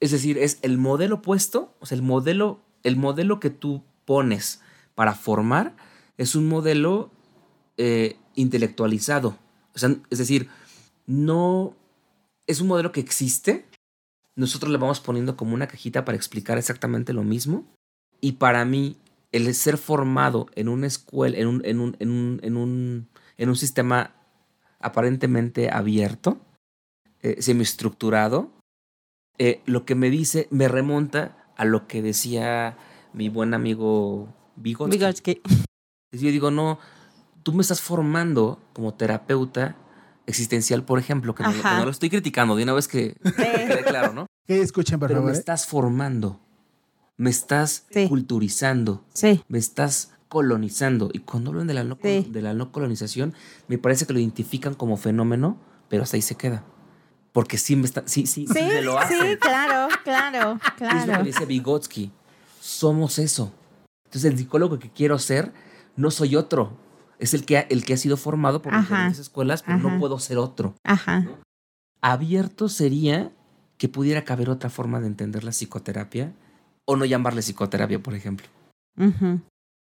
es 0.00 0.10
decir, 0.10 0.38
es 0.38 0.58
el 0.62 0.78
modelo 0.78 1.22
puesto, 1.22 1.74
o 1.80 1.86
sea, 1.86 1.96
el 1.96 2.02
modelo, 2.02 2.60
el 2.82 2.96
modelo 2.96 3.40
que 3.40 3.50
tú 3.50 3.82
pones 4.04 4.60
para 4.94 5.14
formar 5.14 5.76
es 6.16 6.34
un 6.34 6.48
modelo 6.48 7.10
eh, 7.76 8.16
intelectualizado. 8.34 9.38
O 9.74 9.78
sea, 9.78 9.94
es 10.10 10.18
decir, 10.18 10.48
no 11.06 11.76
es 12.46 12.60
un 12.60 12.68
modelo 12.68 12.92
que 12.92 13.00
existe. 13.00 13.66
Nosotros 14.34 14.72
le 14.72 14.78
vamos 14.78 15.00
poniendo 15.00 15.36
como 15.36 15.54
una 15.54 15.68
cajita 15.68 16.04
para 16.04 16.16
explicar 16.16 16.58
exactamente 16.58 17.12
lo 17.12 17.22
mismo. 17.22 17.64
Y 18.20 18.32
para 18.32 18.64
mí, 18.64 18.96
el 19.32 19.54
ser 19.54 19.78
formado 19.78 20.46
en 20.54 20.68
una 20.68 20.86
escuela, 20.86 21.36
en 21.38 21.46
un, 21.46 21.64
en 21.64 21.80
un, 21.80 21.96
en 21.98 22.10
un, 22.10 22.40
en 22.42 22.56
un, 22.56 23.08
en 23.36 23.48
un 23.48 23.56
sistema 23.56 24.14
aparentemente 24.80 25.70
abierto, 25.70 26.40
eh, 27.22 27.40
semiestructurado, 27.42 28.50
eh, 29.38 29.60
lo 29.66 29.84
que 29.84 29.94
me 29.94 30.10
dice 30.10 30.48
me 30.50 30.68
remonta 30.68 31.36
a 31.56 31.64
lo 31.64 31.86
que 31.86 32.02
decía 32.02 32.76
mi 33.12 33.28
buen 33.28 33.54
amigo 33.54 34.34
Vygotsky. 34.56 34.98
Vygotsky. 34.98 35.40
Yo 36.12 36.30
digo, 36.30 36.50
no, 36.50 36.78
tú 37.42 37.52
me 37.52 37.62
estás 37.62 37.80
formando 37.80 38.60
como 38.72 38.94
terapeuta 38.94 39.76
existencial, 40.26 40.84
por 40.84 40.98
ejemplo, 40.98 41.34
que 41.34 41.42
no, 41.42 41.52
que 41.52 41.58
Ajá. 41.58 41.78
no 41.78 41.84
lo 41.86 41.90
estoy 41.90 42.10
criticando 42.10 42.54
de 42.56 42.62
una 42.64 42.74
vez 42.74 42.88
que 42.88 43.16
quede 43.36 43.82
claro, 43.84 44.12
¿no? 44.12 44.26
Que 44.46 44.60
escuchen, 44.60 44.98
por 44.98 45.08
Pero 45.08 45.20
favor. 45.20 45.32
me 45.32 45.36
¿eh? 45.36 45.38
estás 45.40 45.66
formando, 45.66 46.40
me 47.16 47.30
estás 47.30 47.86
Sí. 47.90 48.08
culturizando, 48.08 49.04
Sí. 49.12 49.42
me 49.48 49.58
estás 49.58 50.12
colonizando. 50.28 51.10
Y 51.12 51.20
cuando 51.20 51.50
hablan 51.50 51.66
de 51.66 51.74
la, 51.74 51.84
no, 51.84 51.98
Sí. 52.02 52.26
de 52.30 52.42
la 52.42 52.52
no 52.54 52.70
colonización, 52.72 53.34
me 53.68 53.78
parece 53.78 54.06
que 54.06 54.12
lo 54.12 54.18
identifican 54.18 54.74
como 54.74 54.96
fenómeno, 54.96 55.58
pero 55.88 56.02
hasta 56.02 56.16
ahí 56.16 56.22
se 56.22 56.34
queda. 56.36 56.64
Porque 57.38 57.56
sí 57.56 57.76
me 57.76 57.84
está, 57.84 58.02
sí, 58.04 58.26
sí, 58.26 58.48
sí, 58.48 58.52
Sí, 58.52 58.60
me 58.64 58.82
lo 58.82 58.98
hacen. 58.98 59.16
sí, 59.20 59.36
claro, 59.36 59.86
claro, 60.02 60.54
Es 60.54 60.80
lo 60.80 60.96
que 60.96 61.04
claro. 61.04 61.22
dice 61.22 61.46
Vygotsky. 61.46 62.10
Somos 62.58 63.20
eso. 63.20 63.52
Entonces, 64.06 64.28
el 64.32 64.36
psicólogo 64.36 64.80
que 64.80 64.90
quiero 64.90 65.20
ser 65.20 65.52
no 65.94 66.10
soy 66.10 66.34
otro. 66.34 66.72
Es 67.20 67.34
el 67.34 67.44
que 67.46 67.58
ha, 67.58 67.60
el 67.60 67.84
que 67.84 67.94
ha 67.94 67.96
sido 67.96 68.16
formado 68.16 68.60
por 68.60 68.76
diferentes 68.76 69.20
escuelas, 69.20 69.62
pero 69.62 69.78
Ajá. 69.78 69.88
no 69.88 70.00
puedo 70.00 70.18
ser 70.18 70.36
otro. 70.38 70.74
Ajá. 70.82 71.28
Abierto 72.00 72.68
sería 72.68 73.30
que 73.76 73.88
pudiera 73.88 74.24
caber 74.24 74.50
otra 74.50 74.68
forma 74.68 74.98
de 74.98 75.06
entender 75.06 75.44
la 75.44 75.52
psicoterapia 75.52 76.32
o 76.86 76.96
no 76.96 77.04
llamarle 77.04 77.42
psicoterapia, 77.42 78.02
por 78.02 78.14
ejemplo. 78.16 78.48
Ujú. 78.98 79.42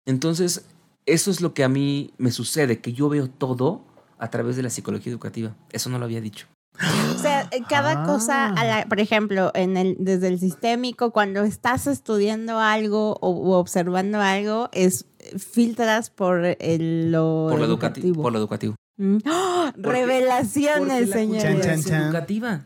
Entonces, 0.04 0.66
eso 1.06 1.30
es 1.30 1.40
lo 1.40 1.54
que 1.54 1.64
a 1.64 1.70
mí 1.70 2.12
me 2.18 2.30
sucede, 2.30 2.82
que 2.82 2.92
yo 2.92 3.08
veo 3.08 3.30
todo 3.30 3.84
a 4.18 4.28
través 4.28 4.56
de 4.56 4.62
la 4.64 4.68
psicología 4.68 5.10
educativa. 5.10 5.56
Eso 5.72 5.88
no 5.88 5.98
lo 5.98 6.04
había 6.04 6.20
dicho. 6.20 6.46
O 7.14 7.18
sea, 7.20 7.48
cada 7.68 8.02
Ah. 8.02 8.06
cosa, 8.06 8.46
a 8.50 8.64
la- 8.64 8.86
por 8.86 9.00
ejemplo, 9.00 9.50
en 9.54 9.76
el, 9.76 9.96
desde 9.98 10.28
el 10.28 10.38
sistémico, 10.38 11.10
cuando 11.10 11.42
estás 11.42 11.86
estudiando 11.86 12.58
algo 12.60 13.18
o 13.20 13.30
u 13.30 13.50
observando 13.52 14.20
algo, 14.20 14.68
es 14.72 15.06
filtras 15.38 16.10
por 16.10 16.44
el, 16.60 17.10
lo 17.10 17.48
Por 17.50 17.58
lo, 17.58 17.66
educati- 17.66 17.98
educativo. 17.98 18.22
por 18.22 18.32
lo 18.32 18.38
educativo. 18.38 18.74
Mm. 18.96 19.18
¡Oh! 19.28 19.70
Porque- 19.74 19.90
Revelaciones, 19.90 21.10
señores. 21.10 21.44
cultura 21.44 21.64
Chan, 21.64 21.78
es 21.78 21.84
chan, 21.84 21.90
chan. 21.92 22.02
educativa. 22.02 22.64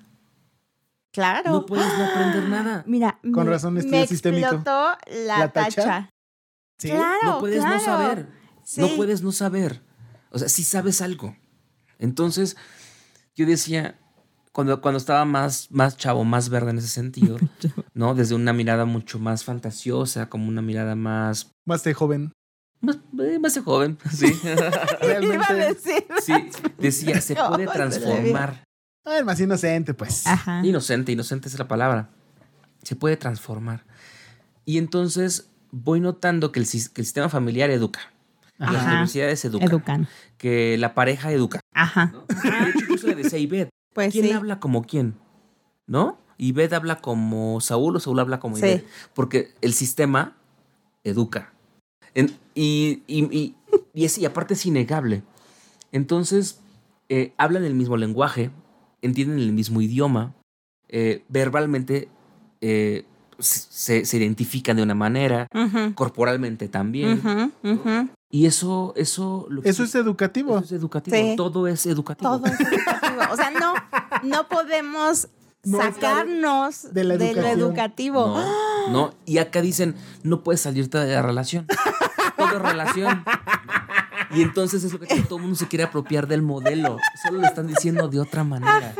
Claro. 1.12 1.50
No 1.50 1.66
puedes 1.66 1.86
no 1.98 2.04
aprender 2.04 2.48
nada. 2.48 2.84
Mira, 2.86 3.18
Con 3.22 3.44
me- 3.46 3.50
razón 3.50 3.74
me 3.74 4.06
sistémico. 4.06 4.46
explotó 4.46 4.90
la, 5.26 5.38
¿La 5.38 5.48
tacha? 5.52 5.82
tacha. 5.84 6.10
Sí. 6.78 6.88
Claro, 6.90 7.18
no 7.24 7.38
puedes 7.38 7.60
claro. 7.60 7.74
no 7.76 7.80
saber. 7.80 8.26
Sí. 8.64 8.80
No 8.80 8.88
puedes 8.96 9.22
no 9.22 9.32
saber. 9.32 9.82
O 10.30 10.38
sea, 10.38 10.48
sí 10.48 10.64
sabes 10.64 11.00
algo. 11.02 11.36
Entonces, 11.98 12.56
yo 13.36 13.46
decía, 13.46 13.98
cuando, 14.52 14.80
cuando 14.80 14.98
estaba 14.98 15.24
más, 15.24 15.68
más 15.70 15.96
chavo, 15.96 16.24
más 16.24 16.48
verde 16.48 16.70
en 16.70 16.78
ese 16.78 16.88
sentido, 16.88 17.36
¿no? 17.94 18.14
Desde 18.14 18.34
una 18.34 18.52
mirada 18.52 18.84
mucho 18.84 19.18
más 19.18 19.44
fantasiosa, 19.44 20.28
como 20.28 20.48
una 20.48 20.62
mirada 20.62 20.94
más. 20.94 21.50
Más 21.66 21.82
de 21.84 21.94
joven. 21.94 22.32
Más, 22.80 22.98
eh, 23.20 23.38
más 23.38 23.54
de 23.54 23.60
joven, 23.60 23.96
sí. 24.12 24.26
Iba 24.44 24.64
a 24.64 24.98
Realmente. 25.00 25.54
decir. 25.54 26.04
sí, 26.22 26.32
decía, 26.78 27.20
se 27.20 27.34
puede 27.36 27.66
transformar. 27.66 28.64
Ah, 29.04 29.22
más 29.24 29.40
inocente, 29.40 29.94
pues. 29.94 30.26
Ajá. 30.26 30.60
Inocente, 30.64 31.12
inocente 31.12 31.48
es 31.48 31.58
la 31.58 31.66
palabra. 31.68 32.10
Se 32.82 32.94
puede 32.96 33.16
transformar. 33.16 33.84
Y 34.64 34.78
entonces 34.78 35.48
voy 35.70 36.00
notando 36.00 36.52
que 36.52 36.60
el, 36.60 36.66
sis- 36.66 36.88
que 36.88 37.00
el 37.00 37.06
sistema 37.06 37.28
familiar 37.28 37.70
educa, 37.70 38.00
que 38.58 38.64
las 38.66 38.76
Ajá. 38.76 38.90
universidades 38.90 39.44
educan, 39.44 39.68
Educan. 39.68 40.08
que 40.38 40.76
la 40.78 40.94
pareja 40.94 41.32
educa. 41.32 41.60
Ajá. 41.74 42.06
¿no? 42.12 42.26
De 42.26 42.70
hecho, 42.70 42.78
incluso 42.80 43.06
le 43.08 43.14
decía 43.16 43.38
a 43.38 43.42
Ivette, 43.42 43.70
Pues 43.92 44.12
¿quién 44.12 44.26
sí. 44.26 44.32
habla 44.32 44.60
como 44.60 44.84
quién? 44.84 45.14
¿No? 45.86 46.18
Ivette 46.38 46.72
habla 46.74 46.96
como 47.00 47.60
Saúl 47.60 47.96
o 47.96 48.00
Saúl 48.00 48.18
habla 48.20 48.40
como 48.40 48.56
Sí. 48.56 48.64
Ivette. 48.66 48.86
Porque 49.14 49.52
el 49.60 49.72
sistema 49.74 50.36
educa. 51.04 51.52
En- 52.14 52.36
y, 52.54 53.02
y, 53.06 53.24
y, 53.36 53.54
y 53.94 54.04
es- 54.04 54.18
y 54.18 54.24
aparte 54.24 54.54
es 54.54 54.64
innegable. 54.66 55.22
Entonces, 55.92 56.60
eh, 57.08 57.32
hablan 57.36 57.64
el 57.64 57.74
mismo 57.74 57.96
lenguaje, 57.96 58.50
entienden 59.02 59.38
el 59.38 59.52
mismo 59.52 59.80
idioma, 59.80 60.34
eh, 60.88 61.22
verbalmente 61.28 62.08
eh, 62.60 63.04
se, 63.38 64.04
se 64.04 64.16
identifican 64.16 64.76
de 64.76 64.82
una 64.84 64.94
manera, 64.94 65.48
corporalmente 65.94 66.68
también. 66.68 67.18
ujú, 67.18 67.72
ujú. 67.72 68.08
Y 68.34 68.46
eso, 68.46 68.94
eso, 68.96 69.46
lo 69.50 69.60
que- 69.60 69.68
Eso 69.68 69.84
es 69.84 69.94
educativo. 69.94 70.56
eso 70.56 70.64
es 70.64 70.72
educativo. 70.72 71.14
Sí. 71.16 71.34
Todo 71.36 71.66
es 71.68 71.84
educativo. 71.84 72.30
Todo 72.38 72.46
es 72.46 72.58
educativo. 72.60 73.20
O 73.30 73.36
sea, 73.36 73.50
no, 73.50 73.74
no 74.22 74.48
podemos 74.48 75.28
No 75.64 75.78
sacarnos 75.78 76.92
de 76.94 77.04
la 77.04 77.16
de 77.18 77.34
lo 77.34 77.46
educativo. 77.46 78.26
No, 78.28 78.88
no. 78.90 79.14
Y 79.26 79.36
acá 79.36 79.60
dicen, 79.60 79.94
no 80.22 80.42
puedes 80.42 80.62
salirte 80.62 80.96
de 80.98 81.12
la 81.14 81.20
relación. 81.22 81.66
Todo 82.38 82.56
es 82.56 82.62
relación. 82.62 83.22
Y 84.30 84.40
entonces 84.40 84.82
es 84.82 84.92
lo 84.94 84.98
que 84.98 85.06
todo 85.24 85.36
el 85.36 85.42
mundo 85.42 85.56
se 85.58 85.68
quiere 85.68 85.84
apropiar 85.84 86.26
del 86.26 86.40
modelo. 86.40 86.96
Solo 87.22 87.40
lo 87.40 87.46
están 87.46 87.66
diciendo 87.66 88.08
de 88.08 88.18
otra 88.18 88.44
manera. 88.44 88.94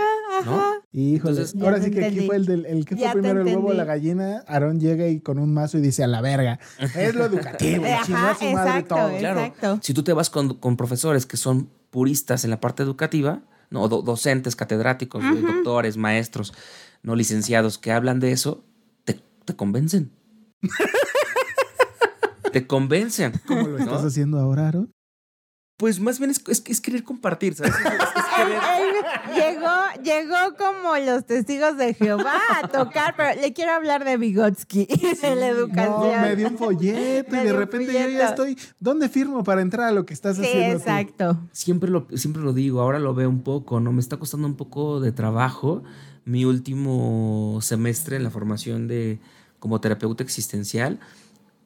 ¿No? 0.44 0.81
Híjole, 0.94 1.30
Entonces- 1.40 1.62
ahora 1.62 1.80
sí 1.80 1.90
que 1.90 2.04
aquí 2.04 2.26
fue 2.26 2.36
el 2.36 2.44
del 2.44 2.66
el 2.66 2.84
que 2.84 2.96
fue 2.96 3.04
Ya 3.04 3.12
primero 3.12 3.40
el 3.40 3.46
huevo 3.46 3.68
o 3.68 3.72
la 3.72 3.84
gallina. 3.84 4.44
Aarón 4.46 4.78
llega 4.78 5.08
y 5.08 5.20
con 5.20 5.38
un 5.38 5.54
mazo 5.54 5.78
y 5.78 5.80
dice 5.80 6.04
a 6.04 6.06
la 6.06 6.20
verga. 6.20 6.58
Es 6.94 7.14
lo 7.14 7.24
educativo, 7.24 7.84
Ajá, 7.86 8.04
su 8.04 8.44
madre 8.50 8.50
exacto, 8.50 8.94
todo. 8.96 9.16
Claro. 9.18 9.54
Claro. 9.58 9.78
Si 9.82 9.94
tú 9.94 10.02
te 10.04 10.12
vas 10.12 10.28
con, 10.28 10.54
con 10.54 10.76
profesores 10.76 11.24
que 11.24 11.38
son 11.38 11.70
puristas 11.90 12.44
en 12.44 12.50
la 12.50 12.60
parte 12.60 12.82
educativa, 12.82 13.40
no, 13.70 13.88
do- 13.88 14.02
docentes, 14.02 14.54
catedráticos, 14.54 15.22
doctores, 15.40 15.96
maestros, 15.96 16.52
no 17.02 17.16
licenciados 17.16 17.78
que 17.78 17.90
hablan 17.90 18.20
de 18.20 18.32
eso, 18.32 18.62
te, 19.06 19.18
te 19.46 19.56
convencen. 19.56 20.10
te 22.52 22.66
convencen. 22.66 23.32
¿Cómo 23.46 23.62
lo 23.68 23.78
¿no? 23.78 23.84
estás 23.84 24.04
haciendo 24.04 24.38
ahora, 24.38 24.66
Aarón? 24.66 24.90
Pues 25.78 25.98
más 26.00 26.18
bien 26.18 26.30
es, 26.30 26.42
es- 26.48 26.62
es 26.66 26.80
querer 26.80 27.02
compartir, 27.02 27.54
¿sabes? 27.54 27.72
Es- 27.74 27.80
es 27.80 28.21
Él, 28.38 28.52
él 28.52 29.34
llegó, 29.34 30.02
llegó 30.02 30.56
como 30.56 30.96
los 30.98 31.24
testigos 31.26 31.76
de 31.76 31.94
Jehová 31.94 32.34
a 32.62 32.68
tocar, 32.68 33.14
pero 33.16 33.40
le 33.40 33.52
quiero 33.52 33.72
hablar 33.72 34.04
de 34.04 34.16
Vygotsky, 34.16 34.86
de 35.22 35.34
la 35.36 35.48
educación. 35.48 36.12
No, 36.16 36.20
me 36.22 36.36
dio 36.36 36.48
un 36.48 36.58
folleto 36.58 37.30
Me 37.32 37.42
y 37.42 37.46
de 37.46 37.52
repente 37.52 37.92
yo 37.92 38.08
ya 38.08 38.28
estoy. 38.28 38.58
¿Dónde 38.80 39.08
firmo 39.08 39.42
para 39.44 39.60
entrar 39.62 39.88
a 39.88 39.92
lo 39.92 40.06
que 40.06 40.14
estás 40.14 40.36
Sí, 40.36 40.42
haciendo? 40.44 40.76
tú? 40.76 40.80
exacto. 40.80 41.38
siempre 41.52 41.90
lo, 41.90 42.06
siempre 42.14 42.42
lo 42.42 42.52
digo, 42.52 42.80
ahora 42.80 42.98
lo 42.98 43.14
veo 43.14 43.28
un 43.28 43.42
poco, 43.42 43.80
¿no? 43.80 43.92
Me 43.92 44.00
está 44.00 44.16
costando 44.16 44.46
un 44.46 44.56
poco 44.56 45.00
de 45.00 45.12
trabajo 45.12 45.82
mi 46.24 46.44
último 46.44 47.58
semestre 47.62 48.16
en 48.16 48.22
la 48.24 48.30
formación 48.30 48.86
de 48.88 49.18
como 49.58 49.80
terapeuta 49.80 50.22
existencial. 50.22 50.98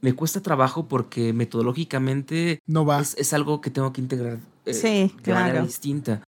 Me 0.02 0.12
cuesta 0.14 0.40
trabajo 0.42 0.88
porque 0.88 1.32
metodológicamente 1.32 2.60
No 2.66 2.84
va. 2.84 3.00
es, 3.00 3.14
es 3.18 3.32
algo 3.32 3.60
que 3.60 3.70
tengo 3.70 3.92
que 3.92 4.00
integrar 4.00 4.38
eh, 4.66 4.74
Sí, 4.74 5.12
de 5.22 5.32
manera 5.32 5.52
claro. 5.52 5.66
distinta. 5.66 6.22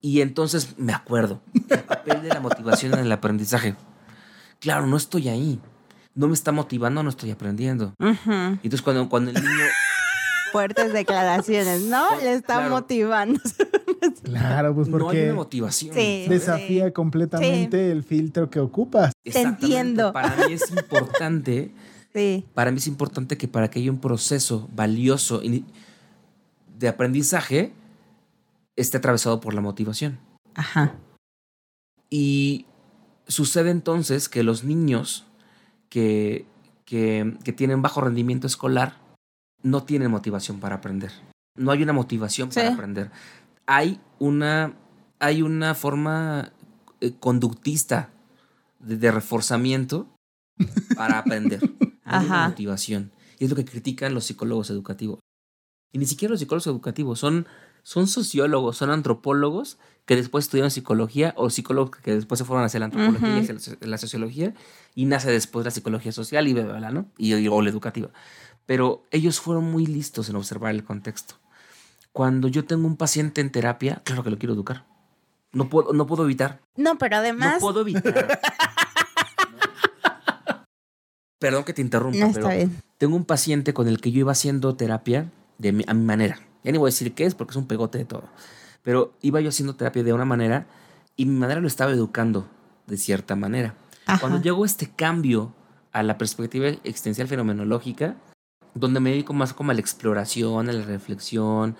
Y 0.00 0.20
entonces 0.22 0.74
me 0.78 0.92
acuerdo, 0.92 1.40
el 1.68 1.80
papel 1.80 2.22
de 2.22 2.28
la 2.28 2.40
motivación 2.40 2.94
en 2.94 3.00
el 3.00 3.12
aprendizaje. 3.12 3.74
Claro, 4.58 4.86
no 4.86 4.96
estoy 4.96 5.28
ahí. 5.28 5.60
No 6.14 6.26
me 6.26 6.34
está 6.34 6.52
motivando, 6.52 7.02
no 7.02 7.10
estoy 7.10 7.30
aprendiendo. 7.30 7.94
Entonces 7.98 8.82
cuando, 8.82 9.08
cuando 9.08 9.30
el 9.30 9.36
niño... 9.36 9.64
Fuertes 10.52 10.92
declaraciones, 10.92 11.82
¿no? 11.82 12.16
Le 12.20 12.32
está 12.34 12.54
Claro. 12.56 12.70
motivando. 12.70 13.38
Claro, 14.24 14.74
pues 14.74 14.88
no 14.88 14.96
hay 14.96 15.02
porque 15.02 15.24
una 15.26 15.34
motivación. 15.34 15.94
Sí. 15.94 16.26
desafía 16.28 16.92
completamente 16.92 17.92
el 17.92 18.02
filtro 18.02 18.50
que 18.50 18.58
ocupas. 18.58 19.12
Exactamente. 19.24 19.66
entiendo. 19.66 20.12
Para 20.12 20.34
mí 20.48 20.54
es 20.54 20.68
importante, 20.70 21.72
Sí. 22.14 22.44
para 22.54 22.72
mí 22.72 22.78
es 22.78 22.86
importante 22.88 23.36
que 23.38 23.46
para 23.46 23.70
que 23.70 23.78
haya 23.78 23.90
un 23.90 24.00
proceso 24.00 24.68
valioso 24.74 25.40
de 26.78 26.88
aprendizaje 26.88 27.72
esté 28.76 28.98
atravesado 28.98 29.40
por 29.40 29.54
la 29.54 29.60
motivación. 29.60 30.18
Ajá. 30.54 30.96
Y 32.08 32.66
sucede 33.26 33.70
entonces 33.70 34.28
que 34.28 34.42
los 34.42 34.64
niños 34.64 35.26
que, 35.88 36.46
que, 36.84 37.36
que 37.44 37.52
tienen 37.52 37.82
bajo 37.82 38.00
rendimiento 38.00 38.46
escolar 38.46 38.98
no 39.62 39.84
tienen 39.84 40.10
motivación 40.10 40.60
para 40.60 40.76
aprender. 40.76 41.12
No 41.56 41.70
hay 41.70 41.82
una 41.82 41.92
motivación 41.92 42.48
para 42.48 42.72
aprender. 42.72 43.10
Hay 43.66 44.00
una, 44.18 44.74
hay 45.18 45.42
una 45.42 45.74
forma 45.74 46.52
eh, 47.00 47.12
conductista 47.18 48.10
de, 48.78 48.96
de 48.96 49.10
reforzamiento 49.12 50.08
para 50.96 51.18
aprender. 51.18 51.60
Hay 52.04 52.26
una 52.26 52.40
Ajá. 52.42 52.48
motivación. 52.48 53.12
Y 53.38 53.44
es 53.44 53.50
lo 53.50 53.56
que 53.56 53.64
critican 53.64 54.14
los 54.14 54.24
psicólogos 54.24 54.70
educativos. 54.70 55.20
Y 55.92 55.98
ni 55.98 56.06
siquiera 56.06 56.32
los 56.32 56.40
psicólogos 56.40 56.66
educativos, 56.66 57.18
son, 57.18 57.46
son 57.82 58.06
sociólogos, 58.06 58.76
son 58.76 58.90
antropólogos 58.90 59.78
que 60.06 60.16
después 60.16 60.44
estudiaron 60.46 60.70
psicología 60.70 61.34
o 61.36 61.50
psicólogos 61.50 61.90
que 62.00 62.14
después 62.14 62.38
se 62.38 62.44
fueron 62.44 62.64
hacia 62.64 62.80
la 62.80 62.86
antropología 62.86 63.36
y 63.36 63.40
hacia 63.40 63.76
la- 63.80 63.98
sociología 63.98 64.54
y 64.94 65.04
nace 65.06 65.30
después 65.30 65.64
la 65.64 65.70
psicología 65.70 66.10
social 66.12 66.48
y 66.48 66.52
bla, 66.54 66.64
bla, 66.64 66.76
bla, 66.78 66.90
¿no? 66.90 67.06
Y, 67.16 67.34
y- 67.34 67.48
o 67.48 67.62
la 67.62 67.70
educativa. 67.70 68.08
Pero 68.66 69.04
ellos 69.10 69.40
fueron 69.40 69.70
muy 69.70 69.86
listos 69.86 70.28
en 70.28 70.36
observar 70.36 70.74
el 70.74 70.84
contexto. 70.84 71.34
Cuando 72.12 72.48
yo 72.48 72.64
tengo 72.64 72.86
un 72.86 72.96
paciente 72.96 73.40
en 73.40 73.50
terapia, 73.52 74.00
claro 74.04 74.24
que 74.24 74.30
lo 74.30 74.38
quiero 74.38 74.54
educar. 74.54 74.84
No 75.52 75.68
puedo, 75.68 75.92
no 75.92 76.06
puedo 76.06 76.24
evitar. 76.24 76.60
No, 76.76 76.98
pero 76.98 77.16
además. 77.16 77.54
No 77.54 77.60
puedo 77.60 77.80
evitar. 77.82 78.40
Perdón 81.38 81.64
que 81.64 81.72
te 81.72 81.80
interrumpa, 81.82 82.18
No, 82.18 82.32
pero 82.32 82.48
tengo 82.98 83.16
un 83.16 83.24
paciente 83.24 83.72
con 83.72 83.88
el 83.88 84.00
que 84.00 84.12
yo 84.12 84.20
iba 84.20 84.32
haciendo 84.32 84.76
terapia 84.76 85.30
de 85.58 85.72
mi- 85.72 85.84
a 85.86 85.94
mi 85.94 86.04
manera. 86.04 86.38
Ya 86.64 86.72
ni 86.72 86.78
voy 86.78 86.88
a 86.88 86.92
decir 86.92 87.14
qué 87.14 87.24
es 87.24 87.34
porque 87.34 87.52
es 87.52 87.56
un 87.56 87.66
pegote 87.66 87.98
de 87.98 88.04
todo. 88.04 88.24
Pero 88.82 89.14
iba 89.22 89.40
yo 89.40 89.48
haciendo 89.50 89.74
terapia 89.76 90.02
de 90.02 90.12
una 90.12 90.24
manera 90.24 90.66
y 91.16 91.26
mi 91.26 91.38
manera 91.38 91.60
lo 91.60 91.66
estaba 91.68 91.92
educando 91.92 92.48
de 92.86 92.96
cierta 92.96 93.36
manera. 93.36 93.74
Ajá. 94.06 94.20
Cuando 94.20 94.40
llegó 94.40 94.64
este 94.64 94.90
cambio 94.90 95.54
a 95.92 96.02
la 96.02 96.18
perspectiva 96.18 96.68
existencial 96.68 97.28
fenomenológica, 97.28 98.16
donde 98.74 99.00
me 99.00 99.10
dedico 99.10 99.32
más 99.32 99.52
como 99.52 99.70
a 99.70 99.74
la 99.74 99.80
exploración, 99.80 100.68
a 100.68 100.72
la 100.72 100.84
reflexión, 100.84 101.76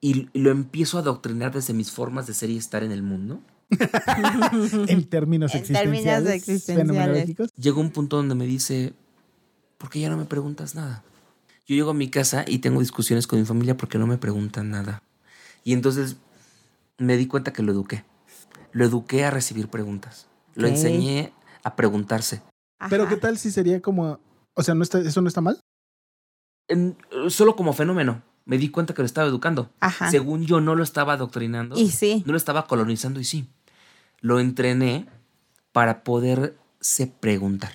y 0.00 0.28
lo 0.38 0.50
empiezo 0.50 0.98
a 0.98 1.00
adoctrinar 1.00 1.52
desde 1.52 1.72
mis 1.72 1.90
formas 1.90 2.26
de 2.26 2.34
ser 2.34 2.50
y 2.50 2.58
estar 2.58 2.82
en 2.84 2.92
el 2.92 3.02
mundo, 3.02 3.40
En 4.88 5.04
términos 5.08 5.54
En 5.54 5.60
existenciales. 5.60 6.02
términos 6.04 6.30
existenciales. 6.34 6.86
fenomenológicos. 6.86 7.50
llegó 7.56 7.80
un 7.80 7.90
punto 7.90 8.16
donde 8.18 8.34
me 8.34 8.46
dice, 8.46 8.92
¿por 9.78 9.90
qué 9.90 10.00
ya 10.00 10.10
no 10.10 10.16
me 10.16 10.26
preguntas 10.26 10.74
nada? 10.74 11.02
Yo 11.66 11.74
llego 11.76 11.90
a 11.90 11.94
mi 11.94 12.10
casa 12.10 12.44
y 12.46 12.58
tengo 12.58 12.80
discusiones 12.80 13.26
con 13.26 13.38
mi 13.40 13.46
familia 13.46 13.76
porque 13.76 13.98
no 13.98 14.06
me 14.06 14.18
preguntan 14.18 14.70
nada. 14.70 15.02
Y 15.64 15.72
entonces 15.72 16.16
me 16.98 17.16
di 17.16 17.26
cuenta 17.26 17.52
que 17.52 17.62
lo 17.62 17.72
eduqué. 17.72 18.04
Lo 18.72 18.84
eduqué 18.84 19.24
a 19.24 19.30
recibir 19.30 19.68
preguntas. 19.68 20.26
Lo 20.54 20.68
enseñé 20.68 21.32
a 21.62 21.74
preguntarse. 21.76 22.42
Pero 22.90 23.08
qué 23.08 23.16
tal 23.16 23.38
si 23.38 23.50
sería 23.50 23.80
como. 23.80 24.18
O 24.54 24.62
sea, 24.62 24.74
¿no 24.74 24.82
está, 24.82 25.00
¿eso 25.00 25.20
no 25.22 25.28
está 25.28 25.40
mal? 25.40 25.58
En- 26.68 26.96
solo 27.28 27.56
como 27.56 27.72
fenómeno. 27.72 28.22
Me 28.44 28.58
di 28.58 28.68
cuenta 28.68 28.92
que 28.92 29.00
lo 29.00 29.06
estaba 29.06 29.26
educando. 29.26 29.70
Ajá. 29.80 30.10
Según 30.10 30.44
yo 30.44 30.60
no 30.60 30.74
lo 30.74 30.82
estaba 30.82 31.14
adoctrinando. 31.14 31.76
Y 31.78 31.90
sí. 31.90 32.22
No 32.26 32.32
lo 32.32 32.36
estaba 32.36 32.66
colonizando 32.66 33.20
y 33.20 33.24
sí. 33.24 33.48
Lo 34.20 34.38
entrené 34.38 35.06
para 35.72 36.04
poderse 36.04 37.06
preguntar. 37.06 37.72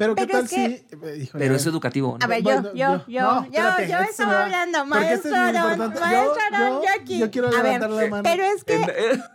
Pero 0.00 0.14
qué 0.14 0.26
Pero 0.26 0.32
tal 0.38 0.44
es 0.46 0.50
que- 0.50 0.56
si. 0.56 1.06
eh, 1.06 1.16
híjole, 1.24 1.44
Pero 1.44 1.54
es 1.56 1.66
educativo. 1.66 2.16
¿no? 2.18 2.24
A 2.24 2.26
ver, 2.26 2.42
yo, 2.42 2.50
yo, 2.62 2.72
yo- 2.74 3.04
yo, 3.06 3.20
no, 3.20 3.42
yo, 3.42 3.46
espérate, 3.50 3.88
yo 3.90 3.98
se 3.98 4.10
estaba 4.12 4.32
va. 4.32 4.44
hablando, 4.44 4.84
maestro 4.86 5.36
Aarón, 5.36 5.78
maestro 5.78 6.04
Aarón, 6.04 6.72
yo- 6.72 6.82
yo 6.82 6.88
aquí. 7.02 7.18
yo 7.18 7.30
quiero 7.30 7.48
a 7.48 7.50
ver, 7.50 7.64
levantar 7.64 7.90
la 7.90 8.06
mano. 8.08 8.22
pero 8.22 8.42
es 8.44 8.64
que, 8.64 8.76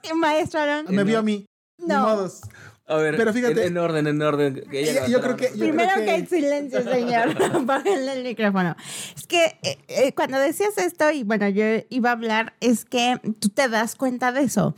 En- 0.10 0.17
maestro 0.19 0.60
Aarón, 0.62 0.86
Me 0.89 1.04
vio 1.04 1.19
a 1.19 1.21
mí. 1.21 1.45
No. 1.78 1.99
modos. 2.01 2.41
A 2.88 2.95
ver, 2.97 3.15
Pero 3.17 3.32
fíjate- 3.34 3.62
En, 3.62 3.73
en 3.73 3.78
orden, 3.78 4.08
en 4.08 4.21
orden. 4.21 4.63
que 4.69 4.80
ella 4.89 5.08
Yo- 5.08 5.21
creo 5.21 5.36
que- 5.36 5.51
yo 5.56 5.60
primero 5.65 5.91
creo 5.93 6.06
que... 6.06 6.12
hay 6.12 6.25
silencio, 6.25 6.84
señor. 6.84 7.36
Bájenle 7.65 8.13
el 8.13 8.23
micrófono. 8.23 8.75
Es 9.15 9.28
que 9.28 9.60
eh, 9.63 9.78
eh, 9.88 10.13
cuando 10.13 10.39
decías 10.39 10.78
esto, 10.80 11.10
y 11.12 11.23
bueno, 11.23 11.47
yo 11.49 11.63
iba 11.89 12.10
a 12.10 12.13
hablar, 12.13 12.54
es 12.60 12.86
que 12.86 13.19
tú 13.39 13.49
te 13.49 13.69
das 13.69 13.95
cuenta 13.95 14.32
de 14.32 14.41
eso. 14.41 14.75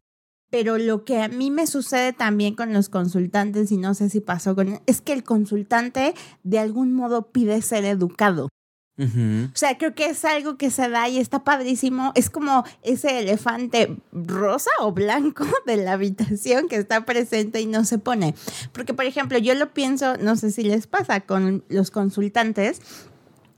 Pero 0.49 0.77
lo 0.77 1.03
que 1.03 1.21
a 1.21 1.27
mí 1.27 1.51
me 1.51 1.67
sucede 1.67 2.13
también 2.13 2.55
con 2.55 2.73
los 2.73 2.89
consultantes, 2.89 3.71
y 3.71 3.77
no 3.77 3.93
sé 3.93 4.09
si 4.09 4.21
pasó 4.21 4.55
con 4.55 4.79
es 4.85 5.01
que 5.01 5.13
el 5.13 5.23
consultante 5.23 6.13
de 6.43 6.59
algún 6.59 6.93
modo 6.93 7.31
pide 7.31 7.61
ser 7.61 7.85
educado. 7.85 8.49
Ujú. 8.97 9.49
O 9.53 9.57
sea, 9.57 9.77
creo 9.77 9.93
que 9.93 10.07
es 10.07 10.25
algo 10.25 10.57
que 10.57 10.71
se 10.71 10.89
da 10.89 11.07
y 11.07 11.19
está 11.19 11.43
padrísimo. 11.43 12.11
Es 12.15 12.31
como 12.31 12.63
ese 12.81 13.19
elefante 13.19 13.95
rosa 14.11 14.71
o 14.79 14.91
blanco 14.91 15.45
de 15.67 15.77
la 15.77 15.93
habitación 15.93 16.67
que 16.67 16.77
está 16.77 17.05
presente 17.05 17.61
y 17.61 17.67
no 17.67 17.85
se 17.85 17.99
pone. 17.99 18.33
Porque, 18.71 18.93
por 18.93 19.05
ejemplo, 19.05 19.37
yo 19.37 19.53
lo 19.53 19.73
pienso, 19.73 20.17
no 20.17 20.35
sé 20.35 20.51
si 20.51 20.63
les 20.63 20.87
pasa 20.87 21.21
con 21.21 21.63
los 21.69 21.91
consultantes, 21.91 22.81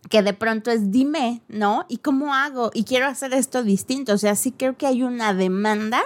que 0.10 0.22
de 0.24 0.34
pronto 0.34 0.72
es 0.72 0.92
dime, 0.92 1.42
¿no? 1.48 1.86
¿Y 1.88 1.98
cómo 1.98 2.34
hago? 2.34 2.72
Y 2.74 2.84
quiero 2.84 3.06
hacer 3.06 3.34
esto 3.34 3.64
distinto. 3.64 4.14
O 4.14 4.18
sea, 4.18 4.36
sí 4.36 4.52
creo 4.52 4.76
que 4.76 4.88
hay 4.88 5.04
una 5.04 5.34
demanda 5.34 6.02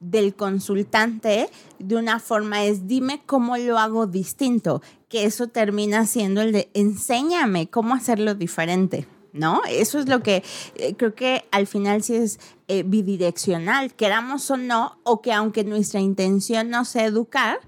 del 0.00 0.34
consultante 0.34 1.48
de 1.78 1.96
una 1.96 2.20
forma 2.20 2.64
es 2.64 2.86
dime 2.86 3.22
cómo 3.26 3.56
lo 3.56 3.78
hago 3.78 4.06
distinto, 4.06 4.82
que 5.08 5.24
eso 5.24 5.48
termina 5.48 6.06
siendo 6.06 6.42
el 6.42 6.52
de 6.52 6.70
enséñame 6.74 7.68
cómo 7.68 7.94
hacerlo 7.94 8.34
diferente. 8.34 9.06
¿No? 9.32 9.62
Eso 9.68 9.98
es 9.98 10.08
lo 10.08 10.22
que 10.22 10.44
eh, 10.76 10.94
creo 10.94 11.16
que 11.16 11.44
al 11.50 11.66
final 11.66 12.04
sí 12.04 12.14
es 12.14 12.38
eh, 12.68 12.84
bidireccional, 12.84 13.92
queramos 13.92 14.48
o 14.52 14.56
no, 14.56 14.96
o 15.02 15.22
que 15.22 15.32
aunque 15.32 15.64
nuestra 15.64 15.98
intención 15.98 16.70
no 16.70 16.84
sea 16.84 17.04
educar, 17.06 17.58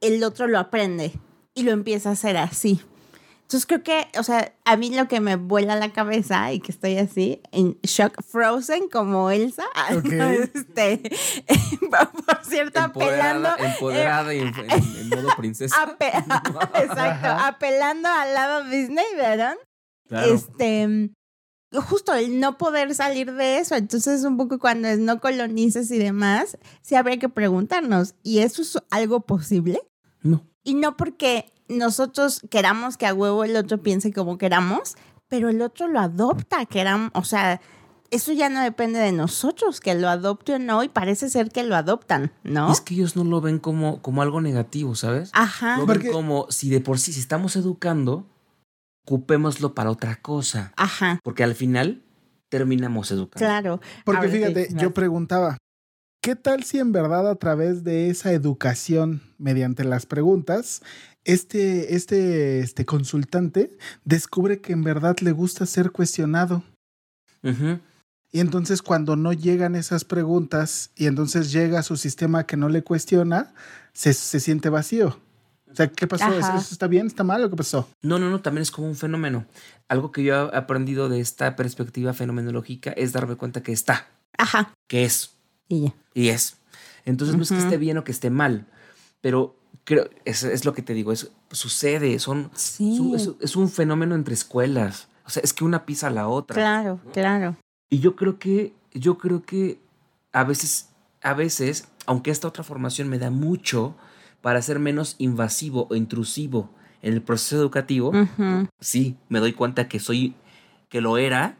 el 0.00 0.22
otro 0.22 0.46
lo 0.46 0.60
aprende 0.60 1.12
y 1.52 1.64
lo 1.64 1.72
empieza 1.72 2.10
a 2.10 2.12
hacer 2.12 2.36
así. 2.36 2.80
Entonces 3.44 3.66
creo 3.66 3.82
que, 3.82 4.06
o 4.18 4.22
sea, 4.22 4.54
a 4.64 4.76
mí 4.76 4.92
lo 4.94 5.06
que 5.06 5.20
me 5.20 5.36
vuela 5.36 5.76
la 5.76 5.92
cabeza 5.92 6.52
y 6.52 6.60
que 6.60 6.72
estoy 6.72 6.96
así, 6.96 7.40
en 7.52 7.78
shock, 7.82 8.20
frozen 8.22 8.88
como 8.88 9.30
Elsa. 9.30 9.64
Ok. 9.96 10.06
Este, 10.54 11.02
por 12.26 12.44
cierto, 12.44 12.80
apelando. 12.80 13.50
Empoderada, 13.50 13.56
empoderada 13.74 14.34
y 14.34 14.38
en, 14.40 14.48
en- 14.48 14.96
en 14.96 15.08
modo 15.10 15.28
princesa. 15.36 15.76
ape- 15.86 16.12
exacto, 16.82 17.28
apelando 17.28 18.08
al 18.08 18.34
lado 18.34 18.64
Disney, 18.64 19.04
¿verdad? 19.16 19.56
Claro. 20.08 20.32
Este, 20.34 21.10
justo 21.88 22.14
el 22.14 22.40
no 22.40 22.56
poder 22.56 22.94
salir 22.94 23.32
de 23.34 23.58
eso. 23.58 23.74
Entonces, 23.74 24.24
un 24.24 24.36
poco 24.36 24.58
cuando 24.58 24.88
es 24.88 24.98
no 24.98 25.20
colonices 25.20 25.90
y 25.90 25.98
demás, 25.98 26.56
sí 26.82 26.94
habría 26.94 27.18
que 27.18 27.28
preguntarnos, 27.28 28.14
¿y 28.22 28.38
eso 28.40 28.62
es 28.62 28.78
algo 28.90 29.20
posible? 29.20 29.80
No. 30.22 30.46
Y 30.62 30.74
no 30.74 30.96
porque 30.96 31.52
nosotros 31.68 32.40
queramos 32.50 32.96
que 32.96 33.06
a 33.06 33.14
huevo 33.14 33.44
el 33.44 33.56
otro 33.56 33.82
piense 33.82 34.12
como 34.12 34.38
queramos, 34.38 34.96
pero 35.28 35.48
el 35.48 35.62
otro 35.62 35.88
lo 35.88 36.00
adopta, 36.00 36.66
queramos, 36.66 37.10
o 37.14 37.24
sea, 37.24 37.60
eso 38.10 38.32
ya 38.32 38.48
no 38.48 38.60
depende 38.60 38.98
de 39.00 39.10
nosotros, 39.12 39.80
que 39.80 39.94
lo 39.94 40.08
adopte 40.08 40.54
o 40.54 40.58
no, 40.58 40.84
y 40.84 40.88
parece 40.88 41.28
ser 41.30 41.50
que 41.50 41.64
lo 41.64 41.74
adoptan, 41.74 42.32
¿no? 42.44 42.70
Es 42.70 42.80
que 42.80 42.94
ellos 42.94 43.16
no 43.16 43.24
lo 43.24 43.40
ven 43.40 43.58
como, 43.58 44.00
como 44.02 44.22
algo 44.22 44.40
negativo, 44.40 44.94
¿sabes? 44.94 45.30
Ajá, 45.32 45.78
Lo 45.78 45.86
ven 45.86 45.96
Porque- 45.96 46.10
como 46.12 46.46
si 46.50 46.68
de 46.70 46.80
por 46.80 46.98
sí, 46.98 47.12
si 47.12 47.20
estamos 47.20 47.56
educando, 47.56 48.26
ocupémoslo 49.06 49.74
para 49.74 49.90
otra 49.90 50.16
cosa. 50.16 50.72
ajá, 50.76 51.18
Porque 51.24 51.44
al 51.44 51.54
final 51.54 52.02
terminamos 52.48 53.10
educando. 53.10 53.44
claro. 53.46 53.80
Porque 54.04 54.28
fíjate, 54.28 54.68
yo 54.74 54.94
preguntaba, 54.94 55.58
¿qué 56.22 56.36
tal 56.36 56.62
si 56.62 56.78
en 56.78 56.92
verdad 56.92 57.28
a 57.28 57.34
través 57.34 57.82
de 57.84 58.10
esa 58.10 58.32
educación 58.32 59.22
mediante 59.38 59.82
las 59.84 60.06
preguntas, 60.06 60.82
este, 61.24 61.94
este, 61.94 62.60
este 62.60 62.84
consultante 62.84 63.76
descubre 64.04 64.60
que 64.60 64.72
en 64.72 64.84
verdad 64.84 65.16
le 65.20 65.32
gusta 65.32 65.66
ser 65.66 65.90
cuestionado? 65.90 66.62
Y 68.32 68.40
entonces 68.40 68.82
cuando 68.82 69.16
no 69.16 69.32
llegan 69.32 69.76
esas 69.76 70.04
preguntas 70.04 70.90
y 70.96 71.06
entonces 71.06 71.52
llega 71.52 71.80
a 71.80 71.82
su 71.82 71.96
sistema 71.96 72.46
que 72.46 72.56
no 72.56 72.68
le 72.68 72.82
cuestiona, 72.82 73.52
se, 73.92 74.14
se 74.14 74.40
siente 74.40 74.70
vacío. 74.70 75.20
O 75.74 75.76
sea, 75.76 75.88
¿qué 75.88 76.06
pasó? 76.06 76.32
¿Eso, 76.32 76.56
está 76.56 76.86
bien? 76.86 77.08
¿Está 77.08 77.24
mal? 77.24 77.42
¿O 77.42 77.50
qué 77.50 77.56
pasó? 77.56 77.88
No, 78.00 78.20
no, 78.20 78.30
no, 78.30 78.40
también 78.40 78.62
es 78.62 78.70
como 78.70 78.86
un 78.86 78.94
fenómeno. 78.94 79.44
Algo 79.88 80.12
que 80.12 80.22
yo 80.22 80.52
he 80.52 80.56
aprendido 80.56 81.08
de 81.08 81.18
esta 81.18 81.56
perspectiva 81.56 82.14
fenomenológica 82.14 82.92
es 82.92 83.12
darme 83.12 83.34
cuenta 83.34 83.62
que 83.62 83.72
está, 83.72 84.06
Ajá, 84.38 84.72
que 84.88 85.04
es, 85.04 85.32
y 85.68 85.86
ya. 85.86 85.94
y 86.14 86.28
es. 86.28 86.58
Entonces 87.04 87.36
no 87.36 87.42
es 87.42 87.48
que 87.48 87.58
esté 87.58 87.76
bien 87.76 87.98
o 87.98 88.04
que 88.04 88.12
esté 88.12 88.30
mal, 88.30 88.66
pero 89.20 89.56
creo, 89.84 90.08
es, 90.24 90.42
es 90.44 90.64
lo 90.64 90.72
que 90.72 90.82
te 90.82 90.94
digo, 90.94 91.12
es, 91.12 91.30
sucede, 91.50 92.18
son, 92.18 92.50
Sí. 92.54 93.12
es, 93.14 93.30
es 93.40 93.56
un 93.56 93.68
fenómeno 93.68 94.14
entre 94.14 94.34
escuelas. 94.34 95.08
O 95.26 95.30
sea, 95.30 95.42
es 95.42 95.52
que 95.52 95.64
una 95.64 95.86
pisa 95.86 96.08
a 96.08 96.10
la 96.10 96.28
otra. 96.28 96.54
Claro, 96.54 97.00
claro. 97.12 97.56
Y 97.88 98.00
yo 98.00 98.16
creo 98.16 98.38
que, 98.38 98.74
yo 98.92 99.16
creo 99.18 99.42
que 99.42 99.78
a 100.32 100.44
veces, 100.44 100.90
a 101.22 101.32
veces, 101.34 101.88
aunque 102.06 102.30
esta 102.30 102.48
otra 102.48 102.64
formación 102.64 103.08
me 103.08 103.18
da 103.18 103.30
mucho 103.30 103.94
para 104.42 104.60
ser 104.60 104.78
menos 104.78 105.14
invasivo 105.18 105.86
o 105.90 105.94
intrusivo 105.94 106.70
en 107.00 107.14
el 107.14 107.22
proceso 107.22 107.56
educativo, 107.56 108.12
sí, 108.80 109.16
me 109.28 109.38
doy 109.40 109.52
cuenta 109.54 109.88
que 109.88 110.00
soy, 110.00 110.34
que 110.88 111.00
lo 111.00 111.16
era. 111.18 111.56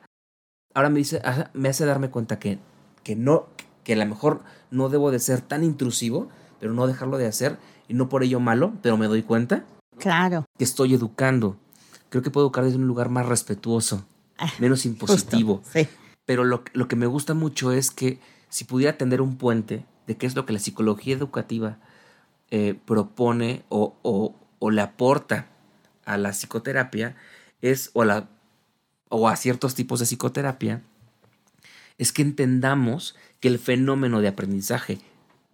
Ahora 0.75 0.91
me 0.91 0.99
dice, 0.99 1.23
me 1.55 1.69
hace 1.69 1.87
darme 1.87 2.11
cuenta 2.11 2.39
que, 2.39 2.59
que 3.03 3.17
no, 3.17 3.47
que 3.85 3.93
a 3.95 3.97
lo 3.97 4.07
mejor 4.07 4.43
no 4.71 4.89
debo 4.89 5.11
de 5.11 5.19
ser 5.21 5.41
tan 5.41 5.63
intrusivo, 5.65 6.29
pero 6.61 6.73
no 6.75 6.87
dejarlo 6.87 7.17
de 7.19 7.27
hacer 7.27 7.59
y 7.89 7.95
no 7.95 8.09
por 8.09 8.23
ello 8.23 8.41
malo, 8.41 8.73
pero 8.83 8.97
me 8.97 9.07
doy 9.07 9.23
cuenta 9.23 9.65
Claro. 9.99 10.45
que 10.59 10.65
estoy 10.65 10.95
educando. 10.95 11.57
Creo 12.09 12.23
que 12.23 12.31
puedo 12.31 12.47
educar 12.47 12.65
desde 12.65 12.79
un 12.79 12.87
lugar 12.87 13.09
más 13.09 13.27
respetuoso, 13.27 14.05
Ah, 14.39 14.51
menos 14.59 14.85
impositivo. 14.87 15.59
Justo, 15.59 15.71
Sí. 15.79 15.89
Pero 16.27 16.45
lo, 16.45 16.65
lo 16.73 16.89
que 16.89 16.97
me 16.97 17.07
gusta 17.07 17.35
mucho 17.35 17.71
es 17.73 17.91
que 17.91 18.19
si 18.49 18.65
pudiera 18.65 18.97
tender 18.97 19.21
un 19.21 19.37
puente 19.37 19.85
de 20.07 20.17
qué 20.17 20.27
es 20.27 20.35
lo 20.35 20.47
que 20.47 20.53
la 20.53 20.59
psicología 20.59 21.15
educativa 21.15 21.79
eh, 22.51 22.79
propone 22.87 23.65
o, 23.69 23.97
o- 24.03 24.35
o 24.59 24.71
le 24.71 24.81
aporta 24.81 25.47
a 26.05 26.17
la 26.19 26.31
psicoterapia, 26.31 27.17
es, 27.63 27.91
o, 27.95 28.03
a 28.03 28.05
la, 28.07 28.29
o 29.09 29.29
a 29.29 29.37
ciertos 29.37 29.75
tipos 29.75 29.99
de 30.01 30.07
psicoterapia, 30.07 30.83
es 31.99 32.13
que 32.13 32.23
entendamos 32.23 33.15
que 33.41 33.49
el 33.49 33.59
fenómeno 33.59 34.21
de 34.21 34.29
aprendizaje 34.29 34.99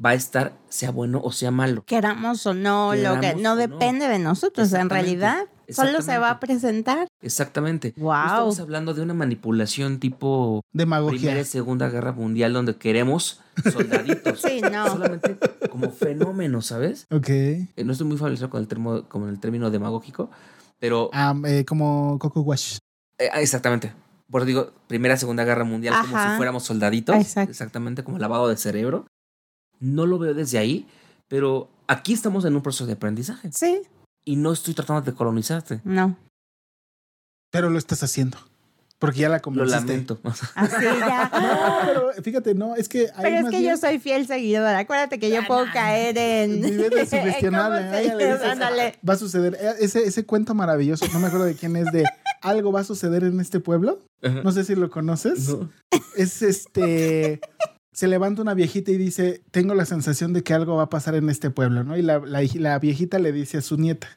va 0.05 0.11
a 0.11 0.15
estar, 0.15 0.53
sea 0.69 0.91
bueno 0.91 1.21
o 1.23 1.33
sea 1.33 1.51
malo. 1.51 1.85
Queramos 1.85 2.47
o 2.47 2.55
no, 2.55 2.95
lo 2.95 3.21
que 3.21 3.35
no 3.35 3.57
depende 3.57 4.09
de 4.09 4.19
nosotros, 4.19 4.73
en 4.73 4.91
realidad. 4.91 5.47
Solo 5.69 6.03
se 6.03 6.19
va 6.19 6.31
a 6.31 6.41
presentar. 6.41 7.07
Exactamente. 7.23 7.95
Wow. 7.97 8.13
estamos 8.27 8.59
hablando 8.61 8.93
de 8.93 9.03
una 9.03 9.15
manipulación 9.15 10.01
tipo 10.01 10.63
Demagogia. 10.73 11.19
Primera 11.19 11.41
y 11.41 11.45
Segunda 11.45 11.89
Guerra 11.89 12.11
Mundial 12.11 12.53
donde 12.53 12.75
queremos 12.77 13.41
soldaditos. 13.71 14.41
Sí, 14.51 14.61
no. 14.63 14.89
Solamente 14.89 15.39
como 15.71 15.91
fenómeno, 15.93 16.61
¿sabes? 16.61 17.07
Ok. 17.11 17.29
Eh, 17.29 17.69
No 17.85 17.93
estoy 17.93 18.07
muy 18.09 18.17
familiarizado 18.17 18.51
con 18.51 18.61
el, 18.61 18.67
termo, 18.67 19.05
con 19.09 19.29
el 19.29 19.39
término 19.39 19.71
demagógico, 19.71 20.31
pero 20.81 21.11
eh, 21.47 21.65
como 21.65 22.19
Coco 22.19 22.41
Wash. 22.41 22.79
eh, 23.19 23.29
ah, 23.33 23.41
exactamente. 23.41 23.93
Por 24.29 24.41
eso 24.43 24.47
digo, 24.47 24.73
Primera, 24.89 25.17
Segunda 25.17 25.45
Guerra 25.45 25.65
Mundial, 25.65 25.95
como 26.01 26.21
si 26.21 26.37
fuéramos 26.37 26.65
soldaditos. 26.65 27.15
Exacto. 27.17 27.51
Exactamente, 27.51 28.03
como 28.03 28.19
lavado 28.19 28.49
de 28.49 28.57
cerebro. 28.57 29.07
No 29.81 30.07
lo 30.07 30.19
veo 30.19 30.35
desde 30.35 30.59
ahí, 30.59 30.87
pero 31.29 31.69
aquí 31.89 32.13
estamos 32.13 32.45
en 32.45 32.55
un 32.55 32.63
proceso 32.63 32.87
de 32.87 32.93
aprendizaje. 32.93 33.51
Sí, 33.53 33.83
Y 34.25 34.37
no 34.37 34.53
estoy 34.53 34.75
tratando 34.75 35.03
de 35.03 35.15
colonizarte. 35.17 35.81
no. 35.85 36.17
Pero 37.53 37.69
lo 37.69 37.79
estás 37.79 38.03
haciendo. 38.05 38.39
Porque 39.01 39.21
ya 39.21 39.29
la 39.31 39.37
Lo 39.39 39.43
convenciste. 39.43 39.81
lamento. 39.87 40.21
Así 40.55 40.85
ya. 40.85 41.31
No, 41.33 41.79
pero 42.13 42.23
fíjate, 42.23 42.55
no, 42.55 42.77
es 42.77 42.89
que 42.89 43.09
hay 43.15 43.23
Pero 43.23 43.37
es 43.39 43.43
más 43.45 43.51
que 43.51 43.59
bien- 43.59 43.71
yo 43.73 43.77
soy 43.79 43.99
fiel 43.99 44.27
seguidora. 44.27 44.79
Acuérdate 44.79 45.19
que 45.19 45.31
yo 45.31 45.41
puedo 45.49 45.65
caer 45.73 46.17
en. 46.19 46.61
Vives 46.61 46.91
de 46.91 47.07
sugestionable. 47.07 47.79
Ándale. 48.45 48.99
Va 49.09 49.15
a 49.15 49.17
suceder. 49.17 49.57
Eh, 49.59 49.73
Ese, 49.81 50.05
ese 50.05 50.25
cuento 50.27 50.55
maravilloso, 50.55 51.07
no 51.15 51.19
me 51.19 51.29
acuerdo 51.29 51.47
de 51.47 51.55
quién 51.57 51.75
es, 51.77 51.91
de 51.93 52.05
algo 52.43 52.71
va 52.73 52.81
a 52.81 52.85
suceder 52.85 53.25
en 53.25 53.41
este 53.41 53.59
pueblo. 53.59 54.01
No 54.45 54.53
sé 54.53 54.65
si 54.65 54.75
lo 54.77 54.91
conoces. 54.91 55.49
No. 55.49 55.71
Es 56.17 56.43
este. 56.43 57.41
Se 58.01 58.09
levanta 58.09 58.41
una 58.41 58.55
viejita 58.55 58.93
y 58.93 58.97
dice: 58.97 59.43
Tengo 59.51 59.75
la 59.75 59.85
sensación 59.85 60.33
de 60.33 60.43
que 60.43 60.55
algo 60.55 60.75
va 60.75 60.85
a 60.85 60.89
pasar 60.89 61.17
en 61.17 61.29
este 61.29 61.51
pueblo, 61.51 61.85
¿no? 61.85 61.99
Y 61.99 62.01
la, 62.01 62.79
viejita 62.79 63.19
le 63.19 63.31
dice 63.31 63.59
a 63.59 63.61
su 63.61 63.77
nieta: 63.77 64.09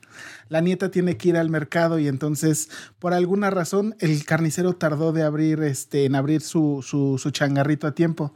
La 0.47 0.61
nieta 0.61 0.89
tiene 0.89 1.17
que 1.17 1.27
ir 1.27 1.35
al 1.35 1.49
mercado 1.49 1.99
y 1.99 2.07
entonces, 2.07 2.69
por 2.97 3.13
alguna 3.13 3.49
razón, 3.49 3.93
el 3.99 4.23
carnicero 4.23 4.71
tardó 4.71 5.11
de 5.11 5.23
abrir, 5.23 5.61
este, 5.63 6.05
en 6.05 6.15
abrir 6.15 6.39
su, 6.39 6.81
su, 6.81 7.17
su 7.17 7.31
changarrito 7.31 7.85
a 7.85 7.93
tiempo. 7.93 8.33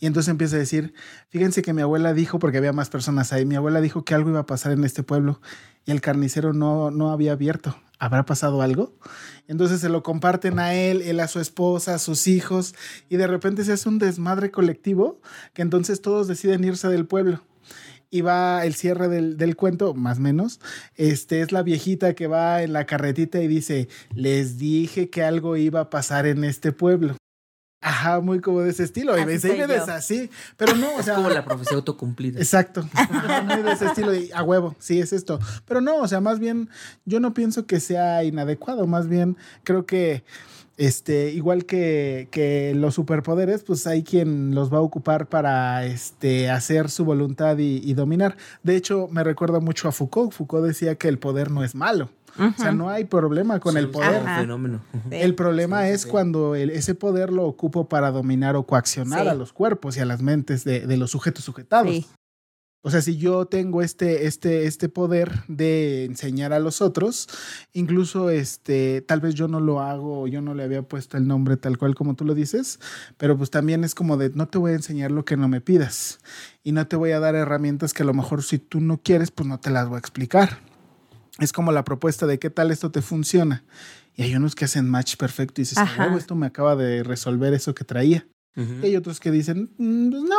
Y 0.00 0.06
entonces 0.06 0.32
empieza 0.32 0.56
a 0.56 0.58
decir: 0.58 0.94
Fíjense 1.28 1.62
que 1.62 1.72
mi 1.72 1.82
abuela 1.82 2.12
dijo, 2.12 2.40
porque 2.40 2.58
había 2.58 2.72
más 2.72 2.90
personas 2.90 3.32
ahí, 3.32 3.46
mi 3.46 3.54
abuela 3.54 3.80
dijo 3.80 4.04
que 4.04 4.16
algo 4.16 4.30
iba 4.30 4.40
a 4.40 4.46
pasar 4.46 4.72
en 4.72 4.82
este 4.82 5.04
pueblo 5.04 5.40
y 5.86 5.92
el 5.92 6.00
carnicero 6.00 6.52
no, 6.54 6.90
no 6.90 7.12
había 7.12 7.34
abierto. 7.34 7.76
¿Habrá 7.98 8.24
pasado 8.24 8.62
algo? 8.62 8.94
Entonces 9.48 9.80
se 9.80 9.88
lo 9.88 10.02
comparten 10.04 10.60
a 10.60 10.74
él, 10.74 11.02
él 11.02 11.18
a 11.18 11.26
su 11.26 11.40
esposa, 11.40 11.94
a 11.94 11.98
sus 11.98 12.28
hijos, 12.28 12.74
y 13.08 13.16
de 13.16 13.26
repente 13.26 13.64
se 13.64 13.72
hace 13.72 13.88
un 13.88 13.98
desmadre 13.98 14.50
colectivo 14.52 15.20
que 15.52 15.62
entonces 15.62 16.00
todos 16.00 16.28
deciden 16.28 16.62
irse 16.62 16.88
del 16.88 17.06
pueblo. 17.06 17.42
Y 18.10 18.22
va 18.22 18.64
el 18.64 18.74
cierre 18.74 19.08
del, 19.08 19.36
del 19.36 19.54
cuento, 19.54 19.92
más 19.92 20.16
o 20.16 20.22
menos. 20.22 20.60
Este 20.96 21.42
es 21.42 21.52
la 21.52 21.62
viejita 21.62 22.14
que 22.14 22.26
va 22.26 22.62
en 22.62 22.72
la 22.72 22.86
carretita 22.86 23.42
y 23.42 23.48
dice: 23.48 23.88
Les 24.14 24.56
dije 24.56 25.10
que 25.10 25.22
algo 25.22 25.58
iba 25.58 25.80
a 25.80 25.90
pasar 25.90 26.24
en 26.26 26.42
este 26.44 26.72
pueblo. 26.72 27.17
Ajá, 27.88 28.20
muy 28.20 28.40
como 28.40 28.60
de 28.60 28.70
ese 28.70 28.84
estilo. 28.84 29.16
Y 29.16 29.20
Así 29.22 29.48
me 29.48 29.66
dice, 29.66 29.90
así. 29.90 30.30
Pero 30.58 30.76
no, 30.76 30.96
o 30.96 30.98
Es 30.98 31.06
sea. 31.06 31.14
como 31.14 31.30
la 31.30 31.42
profecía 31.44 31.76
autocumplida. 31.76 32.38
Exacto. 32.38 32.86
Muy 33.46 33.62
de 33.62 33.72
ese 33.72 33.86
estilo 33.86 34.10
de 34.10 34.30
a 34.34 34.42
huevo, 34.42 34.76
sí 34.78 35.00
es 35.00 35.12
esto. 35.14 35.38
Pero 35.66 35.80
no, 35.80 35.96
o 35.96 36.06
sea, 36.08 36.20
más 36.20 36.38
bien 36.38 36.68
yo 37.06 37.18
no 37.18 37.32
pienso 37.32 37.66
que 37.66 37.80
sea 37.80 38.24
inadecuado, 38.24 38.86
más 38.86 39.08
bien 39.08 39.36
creo 39.64 39.86
que 39.86 40.22
este 40.78 41.32
igual 41.32 41.66
que, 41.66 42.28
que 42.30 42.72
los 42.74 42.94
superpoderes, 42.94 43.62
pues 43.64 43.86
hay 43.86 44.02
quien 44.02 44.54
los 44.54 44.72
va 44.72 44.78
a 44.78 44.82
ocupar 44.82 45.26
para 45.28 45.84
este 45.84 46.48
hacer 46.50 46.88
su 46.88 47.04
voluntad 47.04 47.58
y, 47.58 47.82
y 47.84 47.94
dominar. 47.94 48.36
De 48.62 48.76
hecho, 48.76 49.08
me 49.10 49.22
recuerda 49.24 49.60
mucho 49.60 49.88
a 49.88 49.92
Foucault. 49.92 50.32
Foucault 50.32 50.64
decía 50.66 50.94
que 50.94 51.08
el 51.08 51.18
poder 51.18 51.50
no 51.50 51.62
es 51.64 51.74
malo. 51.74 52.08
O 52.38 52.52
sea, 52.62 52.70
no 52.70 52.88
hay 52.88 53.04
problema 53.04 53.58
con 53.58 53.76
el 53.76 53.88
poder. 53.90 54.22
Ajá. 54.24 54.40
fenómeno. 54.42 54.80
Sí. 54.92 55.16
El 55.16 55.34
problema 55.34 55.80
Sí, 55.82 55.88
sí, 55.88 55.92
es 55.94 56.00
sí. 56.02 56.08
cuando 56.08 56.54
el- 56.54 56.70
ese 56.70 56.94
poder 56.94 57.32
lo 57.32 57.44
ocupo 57.46 57.88
para 57.88 58.12
dominar 58.12 58.54
o 58.54 58.62
coaccionar 58.62 59.22
Sí. 59.22 59.28
a 59.28 59.34
los 59.34 59.52
cuerpos 59.52 59.96
y 59.96 60.00
a 60.00 60.04
las 60.04 60.22
mentes 60.22 60.62
de, 60.62 60.86
de 60.86 60.96
los 60.96 61.10
sujetos 61.10 61.44
sujetados. 61.44 62.08
O 62.82 62.90
sea, 62.90 63.02
si 63.02 63.16
yo 63.16 63.46
tengo 63.46 63.82
este, 63.82 64.26
este, 64.26 64.66
este 64.66 64.88
poder 64.88 65.42
de 65.48 66.04
enseñar 66.04 66.52
a 66.52 66.60
los 66.60 66.80
otros, 66.80 67.28
incluso 67.72 68.30
este, 68.30 69.00
tal 69.02 69.20
vez 69.20 69.34
yo 69.34 69.48
no 69.48 69.58
lo 69.58 69.80
hago, 69.80 70.22
o 70.22 70.26
yo 70.28 70.40
no 70.40 70.54
le 70.54 70.62
había 70.62 70.82
puesto 70.82 71.16
el 71.16 71.26
nombre 71.26 71.56
tal 71.56 71.76
cual 71.76 71.96
como 71.96 72.14
tú 72.14 72.24
lo 72.24 72.34
dices, 72.34 72.78
pero 73.16 73.36
pues 73.36 73.50
también 73.50 73.82
es 73.82 73.94
como 73.96 74.16
de 74.16 74.30
no 74.30 74.46
te 74.46 74.58
voy 74.58 74.72
a 74.72 74.76
enseñar 74.76 75.10
lo 75.10 75.24
que 75.24 75.36
no 75.36 75.48
me 75.48 75.60
pidas 75.60 76.20
y 76.62 76.70
no 76.72 76.86
te 76.86 76.94
voy 76.96 77.10
a 77.10 77.20
dar 77.20 77.34
herramientas 77.34 77.92
que 77.92 78.04
a 78.04 78.06
lo 78.06 78.14
mejor 78.14 78.44
si 78.44 78.58
tú 78.58 78.80
no 78.80 79.02
quieres, 79.02 79.32
pues 79.32 79.48
no 79.48 79.58
te 79.58 79.70
las 79.70 79.88
voy 79.88 79.96
a 79.96 80.00
explicar. 80.00 80.58
es 81.40 81.52
como 81.52 81.70
la 81.72 81.84
propuesta 81.84 82.26
de 82.26 82.38
qué 82.40 82.50
tal 82.50 82.70
esto 82.72 82.90
te 82.90 83.00
funciona. 83.02 83.64
Y 84.16 84.22
hay 84.22 84.34
unos 84.34 84.56
que 84.56 84.64
hacen 84.64 84.88
match 84.90 85.14
perfecto 85.16 85.60
y 85.60 85.62
dices, 85.62 85.78
Ajá. 85.78 86.02
"A 86.02 86.06
huevo, 86.06 86.18
esto 86.18 86.34
me 86.34 86.46
acaba 86.46 86.74
de 86.74 87.04
resolver 87.04 87.54
eso 87.54 87.74
que 87.76 87.84
traía. 87.84 88.26
Y 88.56 88.86
hay 88.86 88.96
otros 88.96 89.20
que 89.20 89.30
dicen, 89.30 89.70
"Mm, 89.78 90.10
pues 90.10 90.22
no, 90.24 90.36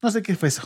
no 0.00 0.10
sé 0.10 0.22
qué 0.22 0.36
fue 0.36 0.48
eso. 0.48 0.62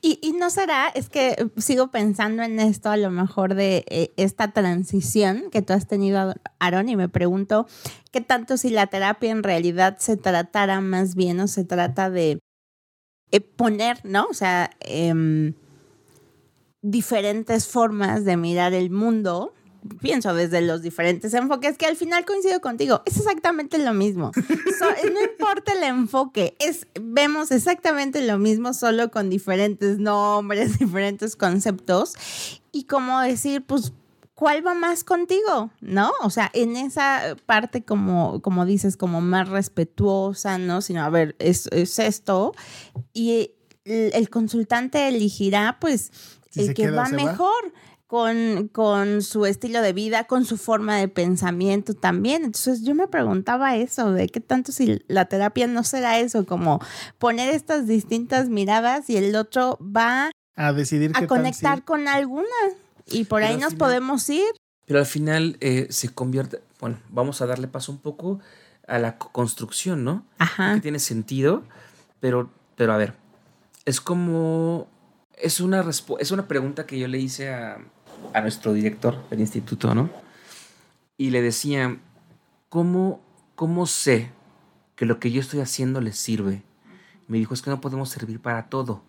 Y, 0.00 0.18
y 0.22 0.32
no 0.32 0.50
será, 0.50 0.88
es 0.88 1.08
que 1.08 1.50
sigo 1.56 1.90
pensando 1.90 2.42
en 2.42 2.60
esto 2.60 2.90
a 2.90 2.96
lo 2.96 3.10
mejor 3.10 3.54
de 3.54 3.84
eh, 3.88 4.12
esta 4.16 4.52
transición 4.52 5.50
que 5.50 5.62
tú 5.62 5.72
has 5.72 5.88
tenido, 5.88 6.34
Aaron, 6.60 6.88
y 6.88 6.96
me 6.96 7.08
pregunto 7.08 7.66
qué 8.12 8.20
tanto 8.20 8.56
si 8.56 8.70
la 8.70 8.86
terapia 8.86 9.30
en 9.30 9.42
realidad 9.42 9.98
se 9.98 10.16
tratara 10.16 10.80
más 10.80 11.16
bien 11.16 11.40
o 11.40 11.48
se 11.48 11.64
trata 11.64 12.10
de 12.10 12.38
eh, 13.32 13.40
poner, 13.40 13.98
¿no? 14.04 14.26
O 14.30 14.34
sea, 14.34 14.70
em, 14.80 15.54
diferentes 16.82 17.66
formas 17.66 18.24
de 18.24 18.36
mirar 18.36 18.72
el 18.72 18.90
mundo. 18.90 19.52
Pienso 20.00 20.34
desde 20.34 20.60
los 20.60 20.82
diferentes 20.82 21.32
enfoques, 21.34 21.76
que 21.78 21.86
al 21.86 21.96
final 21.96 22.24
coincido 22.24 22.60
contigo, 22.60 23.02
es 23.06 23.16
exactamente 23.16 23.78
lo 23.78 23.92
mismo. 23.94 24.32
So- 24.34 24.86
no 25.12 25.22
importa 25.22 25.72
el 25.72 25.82
enfoque, 25.84 26.56
es, 26.58 26.86
vemos 27.00 27.50
exactamente 27.50 28.20
lo 28.26 28.38
mismo, 28.38 28.74
solo 28.74 29.10
con 29.10 29.30
diferentes 29.30 29.98
nombres, 29.98 30.78
diferentes 30.78 31.36
conceptos. 31.36 32.14
Y 32.72 32.84
como 32.84 33.20
decir, 33.20 33.64
pues, 33.64 33.92
¿cuál 34.34 34.66
va 34.66 34.74
más 34.74 35.02
contigo? 35.02 35.70
¿No? 35.80 36.12
O 36.22 36.30
sea, 36.30 36.50
en 36.52 36.76
esa 36.76 37.36
parte, 37.46 37.82
como, 37.84 38.42
como 38.42 38.66
dices, 38.66 38.96
como 38.96 39.20
más 39.20 39.48
respetuosa, 39.48 40.58
¿no? 40.58 40.82
Sino, 40.82 41.02
a 41.04 41.08
ver, 41.10 41.36
es, 41.38 41.68
es 41.72 41.98
esto. 41.98 42.54
Y 43.14 43.52
el, 43.84 44.10
el 44.14 44.28
consultante 44.30 45.08
elegirá, 45.08 45.78
pues, 45.80 46.10
Si 46.50 46.60
el 46.60 46.66
que 46.74 46.82
queda, 46.82 46.96
va 46.96 47.06
se 47.06 47.16
va. 47.16 47.22
Con, 48.06 48.68
con 48.68 49.20
su 49.20 49.46
estilo 49.46 49.82
de 49.82 49.92
vida, 49.92 50.24
con 50.28 50.44
su 50.44 50.58
forma 50.58 50.96
de 50.96 51.08
pensamiento 51.08 51.92
también. 51.94 52.44
Entonces 52.44 52.82
yo 52.84 52.94
me 52.94 53.08
preguntaba 53.08 53.74
eso, 53.74 54.12
de 54.12 54.28
qué 54.28 54.38
tanto 54.38 54.70
si 54.70 55.02
la 55.08 55.24
terapia 55.24 55.66
no 55.66 55.82
será 55.82 56.20
eso, 56.20 56.46
como 56.46 56.80
poner 57.18 57.52
estas 57.52 57.88
distintas 57.88 58.48
miradas 58.48 59.10
y 59.10 59.16
el 59.16 59.34
otro 59.34 59.76
va 59.80 60.30
A 60.54 60.72
decidir 60.72 61.10
a 61.16 61.26
conectar 61.26 61.84
con 61.84 62.06
alguna. 62.06 62.46
Y 63.06 63.24
por 63.24 63.40
Pero 63.40 63.52
ahí 63.52 63.56
nos 63.60 63.72
final- 63.72 63.78
podemos 63.78 64.28
ir. 64.30 64.44
Pero 64.86 65.00
al 65.00 65.06
final 65.06 65.56
eh, 65.60 65.88
se 65.90 66.08
convierte, 66.10 66.60
bueno, 66.78 66.98
vamos 67.08 67.42
a 67.42 67.46
darle 67.46 67.66
paso 67.66 67.90
un 67.90 67.98
poco 67.98 68.38
a 68.86 68.98
la 69.00 69.18
co- 69.18 69.32
construcción, 69.32 70.04
¿no? 70.04 70.24
Ajá. 70.38 70.74
que 70.74 70.80
tiene 70.80 71.00
sentido, 71.00 71.64
pero, 72.20 72.50
pero 72.76 72.92
a 72.92 72.96
ver, 72.98 73.14
es 73.84 74.00
como, 74.00 74.86
es 75.36 75.58
una, 75.58 75.84
es 76.20 76.30
una 76.30 76.46
pregunta 76.46 76.86
que 76.86 77.00
yo 77.00 77.08
le 77.08 77.18
hice 77.18 77.52
a, 77.52 77.78
a 78.34 78.40
nuestro 78.40 78.72
director 78.72 79.28
del 79.30 79.40
instituto, 79.40 79.94
¿no? 79.94 80.10
Y 81.18 81.30
le 81.30 81.42
decía, 81.42 81.96
¿cómo, 82.68 83.20
¿cómo 83.54 83.86
sé 83.86 84.30
que 84.94 85.06
lo 85.06 85.18
que 85.18 85.30
yo 85.30 85.40
estoy 85.40 85.60
haciendo 85.60 86.00
les 86.00 86.18
sirve? 86.18 86.62
Me 87.28 87.38
dijo, 87.38 87.54
es 87.54 87.62
que 87.62 87.70
no 87.70 87.80
podemos 87.80 88.08
servir 88.10 88.40
para 88.40 88.68
todo. 88.68 89.02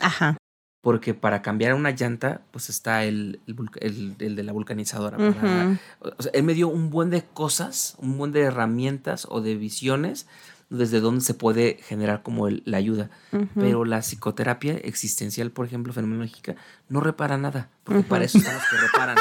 Ajá. 0.00 0.36
Porque 0.82 1.14
para 1.14 1.40
cambiar 1.40 1.72
una 1.74 1.92
llanta, 1.92 2.42
pues 2.50 2.68
está 2.68 3.04
el, 3.04 3.40
el, 3.46 3.56
el- 3.80 4.16
el 4.18 4.36
de 4.36 4.42
la 4.42 4.52
vulcanizadora. 4.52 5.16
para- 5.16 5.30
Ujú. 5.30 5.78
o 6.18 6.22
sea, 6.22 6.30
él 6.34 6.42
me 6.42 6.52
dio 6.54 6.68
un 6.68 6.90
buen 6.90 7.08
de 7.10 7.22
cosas, 7.24 7.96
un 7.98 8.18
buen 8.18 8.32
de 8.32 8.42
herramientas 8.42 9.26
o 9.30 9.40
de 9.40 9.54
visiones 9.54 10.26
desde 10.70 11.00
donde 11.00 11.20
se 11.20 11.34
puede 11.34 11.78
generar 11.82 12.22
como 12.22 12.48
el- 12.48 12.62
la 12.66 12.78
ayuda. 12.78 13.10
Ujú. 13.32 13.46
Pero 13.54 13.84
la 13.84 14.00
psicoterapia 14.02 14.74
existencial, 14.74 15.50
por 15.50 15.66
ejemplo, 15.66 15.92
fenomenológica, 15.92 16.56
no 16.88 17.00
repara 17.00 17.36
nada, 17.38 17.68
porque 17.84 18.00
Ujú. 18.00 18.08
para 18.08 18.24
eso 18.24 18.38
están 18.38 18.54
los 18.54 18.64
que 18.68 18.76
reparan. 18.78 19.16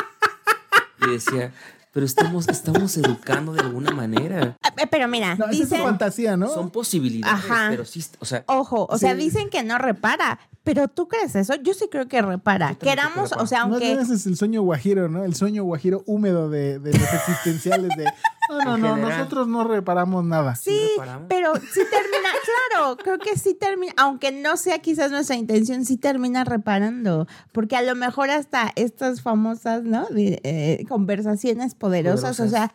Y 1.06 1.12
decía, 1.12 1.52
pero 1.91 2.06
estamos, 2.06 2.48
estamos 2.48 2.96
educando 2.98 3.54
de 3.54 3.60
alguna 3.62 3.91
manera. 3.91 4.58
Ah, 4.64 4.70
eh, 4.78 4.88
Pero 4.89 5.08
mira, 5.08 5.36
No, 5.36 5.46
esa 5.46 5.52
es 5.52 5.70
dicen, 5.70 5.84
fantasía, 5.84 6.38
¿no? 6.38 6.48
Son 6.50 6.72
posibilidades, 6.72 7.44
Ajá. 7.46 7.68
pero 7.70 7.86
sí, 7.86 8.04
o 8.20 8.26
sea, 8.26 8.44
ojo, 8.48 8.88
o 8.89 8.98
sea, 8.98 9.12
Sí. 9.14 9.18
dicen 9.20 9.50
que 9.50 9.64
no 9.64 9.78
repara, 9.78 10.39
pero 10.64 10.88
¿tú 10.88 11.08
crees 11.08 11.36
eso? 11.36 11.56
Yo 11.56 11.74
sí 11.74 11.89
creo 11.91 12.08
que 12.08 12.22
repara. 12.22 12.68
Creo 12.68 12.80
que 12.80 12.86
Queramos, 12.88 13.30
repara. 13.32 13.44
o 13.44 13.48
sea, 13.48 13.62
aunque... 13.64 13.91
ese 13.94 14.14
es 14.16 14.26
el 14.26 14.38
sueño 14.38 14.62
guajiro, 14.64 15.10
¿no? 15.10 15.24
El 15.26 15.36
sueño 15.36 15.64
guajiro 15.66 16.04
húmedo 16.08 16.50
de, 16.50 16.80
de 16.80 16.94
los 16.98 17.02
existenciales 17.14 17.89
de, 17.98 18.06
no, 18.50 18.78
no, 18.78 18.78
no, 18.78 18.98
nosotros 18.98 19.48
no 19.48 19.64
reparamos 19.64 20.24
nada. 20.26 20.56
Sí, 20.56 20.78
reparamos. 20.91 21.28
pero 21.30 21.54
sí 21.56 21.82
termina, 21.89 22.30
claro, 22.72 22.98
creo 22.98 23.18
que 23.20 23.38
sí 23.38 23.54
termina, 23.54 23.94
aunque 23.98 24.32
no 24.32 24.58
sea 24.58 24.80
quizás 24.80 25.12
nuestra 25.12 25.36
intención, 25.36 25.86
sí 25.86 25.98
termina 25.98 26.44
reparando, 26.44 27.28
porque 27.52 27.76
a 27.76 27.82
lo 27.82 27.96
mejor 27.96 28.30
hasta 28.30 28.72
estas 28.76 29.22
famosas, 29.22 29.84
¿no? 29.84 30.08
Eh, 30.16 30.86
conversaciones 30.89 31.76
poderosas, 31.76 32.39
o 32.39 32.48
sea, 32.50 32.74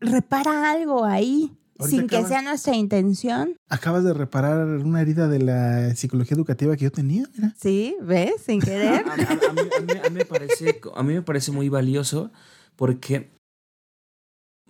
repara 0.00 0.70
algo 0.70 1.04
ahí, 1.04 1.56
Ahorita 1.78 1.96
sin 1.98 2.06
que 2.06 2.24
sea 2.24 2.40
nuestra 2.42 2.76
intención. 2.76 3.56
Acabas 3.68 4.04
de 4.04 4.14
reparar 4.14 4.64
una 4.66 5.00
herida 5.00 5.26
de 5.28 5.40
la 5.40 5.94
psicología 5.96 6.36
educativa 6.36 6.76
que 6.76 6.84
yo 6.84 6.92
tenía, 6.92 7.24
mira. 7.34 7.52
Sí, 7.60 7.96
¿ves? 8.00 8.34
Sin 8.46 8.60
querer. 8.60 9.04
a, 9.08 9.10
a- 9.10 9.14
a 9.14 9.52
mí, 9.52 9.60
a 9.78 9.80
mí- 9.80 10.00
a 10.06 10.10
mí 10.10 10.16
me 10.18 10.24
parece, 10.24 10.80
a 10.94 11.02
mí 11.02 11.14
me 11.14 11.22
parece 11.22 11.50
muy 11.50 11.68
valioso 11.68 12.30
porque 12.76 13.33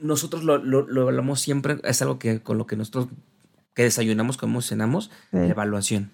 nosotros 0.04 0.44
lo, 0.44 0.58
lo, 0.58 0.86
lo 0.86 1.02
hablamos 1.08 1.40
siempre, 1.40 1.78
es 1.84 2.00
algo 2.02 2.18
que 2.18 2.40
con 2.42 2.58
lo 2.58 2.66
que 2.66 2.76
nosotros 2.76 3.08
que 3.74 3.82
desayunamos, 3.82 4.36
como 4.36 4.62
cenamos, 4.62 5.10
la 5.32 5.46
evaluación. 5.46 6.12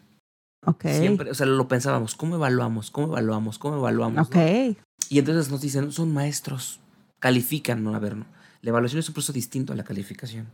Ok. 0.65 0.87
Siempre, 0.89 1.31
o 1.31 1.35
sea, 1.35 1.47
lo 1.47 1.69
pensábamos, 1.69 2.15
¿cómo 2.15 2.37
evaluamos? 2.37 2.91
¿Cómo 2.91 3.09
evaluamos? 3.09 3.59
¿Cómo 3.59 3.77
evaluamos? 3.77 4.29
Ok. 4.29 4.35
¿no? 4.37 4.77
Y 5.11 5.19
entonces 5.19 5.51
nos 5.51 5.61
dicen, 5.61 5.91
son 5.93 6.13
maestros, 6.15 6.81
califican, 7.19 7.83
no, 7.83 7.95
a 7.95 7.99
ver, 7.99 8.17
no. 8.17 8.27
La 8.63 8.71
evaluación 8.71 9.01
es 9.01 9.09
un 9.09 9.15
proceso 9.15 9.33
distinto 9.33 9.73
a 9.73 9.77
la 9.77 9.85
calificación. 9.85 10.47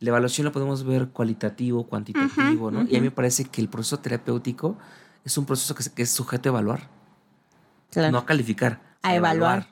La 0.00 0.08
evaluación 0.08 0.46
lo 0.46 0.52
podemos 0.52 0.82
ver 0.84 1.08
cualitativo, 1.08 1.86
cuantitativo, 1.86 2.70
¿no? 2.70 2.82
Y 2.82 2.96
a 2.96 3.00
mí 3.00 3.02
me 3.02 3.10
parece 3.10 3.44
que 3.44 3.60
el 3.60 3.68
proceso 3.68 3.98
terapéutico 4.00 4.78
es 5.24 5.36
un 5.38 5.44
proceso 5.44 5.74
que, 5.74 5.82
se- 5.82 5.92
que 5.92 6.02
es 6.02 6.10
sujeto 6.10 6.48
a 6.48 6.52
evaluar, 6.52 6.88
Claro. 7.90 8.12
no 8.12 8.18
a 8.18 8.26
calificar. 8.26 8.80
A 9.02 9.14
evaluar. 9.14 9.66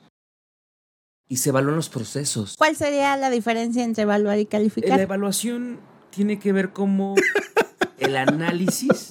Y 1.31 1.37
se 1.37 1.49
evalúan 1.49 1.75
los 1.75 1.89
procesos. 1.89 2.55
¿Cuál 2.57 2.75
sería 2.75 3.15
la 3.15 3.29
diferencia 3.29 3.83
entre 3.83 4.03
evaluar 4.03 4.39
y 4.39 4.43
La 4.45 4.49
calificar? 4.49 4.99
evaluación 4.99 5.79
tiene 6.09 6.39
que 6.39 6.51
ver 6.51 6.73
como 6.73 7.13
el 7.99 8.17
análisis, 8.17 9.09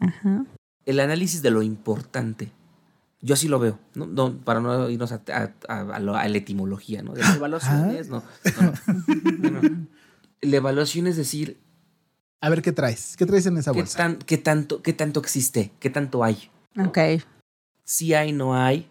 Ajá. 0.00 0.44
el 0.84 1.00
análisis 1.00 1.42
de 1.42 1.50
lo 1.50 1.62
importante. 1.62 2.50
Yo 3.20 3.34
así 3.34 3.46
lo 3.46 3.60
veo, 3.60 3.78
¿no? 3.94 4.06
No, 4.06 4.36
para 4.38 4.58
no 4.60 4.90
irnos 4.90 5.12
a, 5.12 5.22
a- 5.32 5.52
a- 5.68 5.94
a 5.94 6.00
lo- 6.00 6.16
a 6.16 6.26
la 6.28 6.36
etimología, 6.38 7.02
¿no? 7.02 7.12
De 7.14 7.20
las 7.20 7.36
evaluaciones, 7.36 8.08
no. 8.08 8.24
no, 8.60 8.72
no, 9.40 9.50
no, 9.50 9.62
no. 9.62 9.86
La 10.40 10.56
evaluación 10.56 11.06
es 11.06 11.16
decir, 11.16 11.60
A 12.40 12.48
ver 12.50 12.62
qué 12.62 12.72
traes. 12.72 13.16
¿Qué 13.16 13.24
traes 13.24 13.46
en 13.46 13.56
esa 13.58 13.70
¿qué, 13.70 13.78
bolsa? 13.78 13.96
tan, 13.96 14.16
qué, 14.16 14.36
tanto, 14.38 14.82
¿qué 14.82 14.92
tanto 14.92 15.20
existe? 15.20 15.70
¿Qué 15.78 15.88
tanto 15.90 16.24
hay? 16.24 16.50
Ok. 16.84 16.98
Si 17.84 18.12
hay, 18.14 18.32
no 18.32 18.56
hay. 18.56 18.88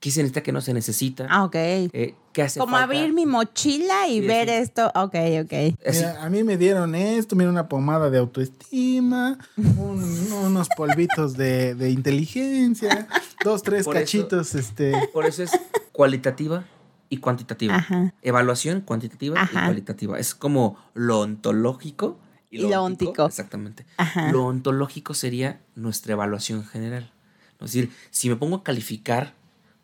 ¿Qué 0.00 0.10
se 0.10 0.20
necesita, 0.22 0.42
qué 0.42 0.50
no 0.52 0.60
se 0.62 0.72
necesita? 0.72 1.26
Ah, 1.28 1.44
ok. 1.44 1.54
Eh, 1.54 2.14
¿Qué 2.32 2.42
hace 2.42 2.58
Como 2.58 2.72
falta? 2.72 2.84
abrir 2.84 3.12
mi 3.12 3.26
mochila 3.26 4.08
y 4.08 4.16
Y 4.16 4.20
ver 4.22 4.48
esto. 4.48 4.86
Ok, 4.94 5.14
ok. 5.44 5.52
Mira, 5.92 6.24
a 6.24 6.30
mí 6.30 6.42
me 6.42 6.56
dieron 6.56 6.94
esto, 6.94 7.36
mira 7.36 7.50
una 7.50 7.68
pomada 7.68 8.08
de 8.08 8.16
autoestima, 8.18 9.36
un- 9.58 10.32
unos 10.32 10.68
polvitos 10.74 11.36
de, 11.36 11.74
de 11.74 11.90
inteligencia, 11.90 13.08
dos, 13.44 13.62
tres 13.62 13.84
Por 13.84 13.96
eso- 13.96 14.02
cachitos, 14.04 14.54
este. 14.54 14.92
Por 15.12 15.26
eso 15.26 15.42
es 15.42 15.50
cualitativa 15.92 16.64
y 17.10 17.18
cuantitativa. 17.18 17.74
Ajá. 17.76 18.14
Evaluación 18.22 18.80
cuantitativa 18.80 19.38
Ajá. 19.38 19.60
y 19.62 19.64
cualitativa. 19.66 20.18
Es 20.18 20.34
como 20.34 20.78
lo 20.94 21.20
ontológico 21.20 22.18
y 22.50 22.58
Y 22.58 22.62
lo, 22.62 22.68
lo 22.70 22.82
óntico. 22.84 23.10
óntico. 23.10 23.26
Exactamente. 23.26 23.84
Ajá. 23.98 24.32
Lo 24.32 24.46
ontológico 24.46 25.12
sería 25.12 25.60
nuestra 25.74 26.14
evaluación 26.14 26.64
general. 26.64 27.12
Es 27.60 27.72
decir, 27.72 27.90
si 28.10 28.30
me 28.30 28.36
pongo 28.36 28.56
a 28.56 28.62
calificar, 28.64 29.34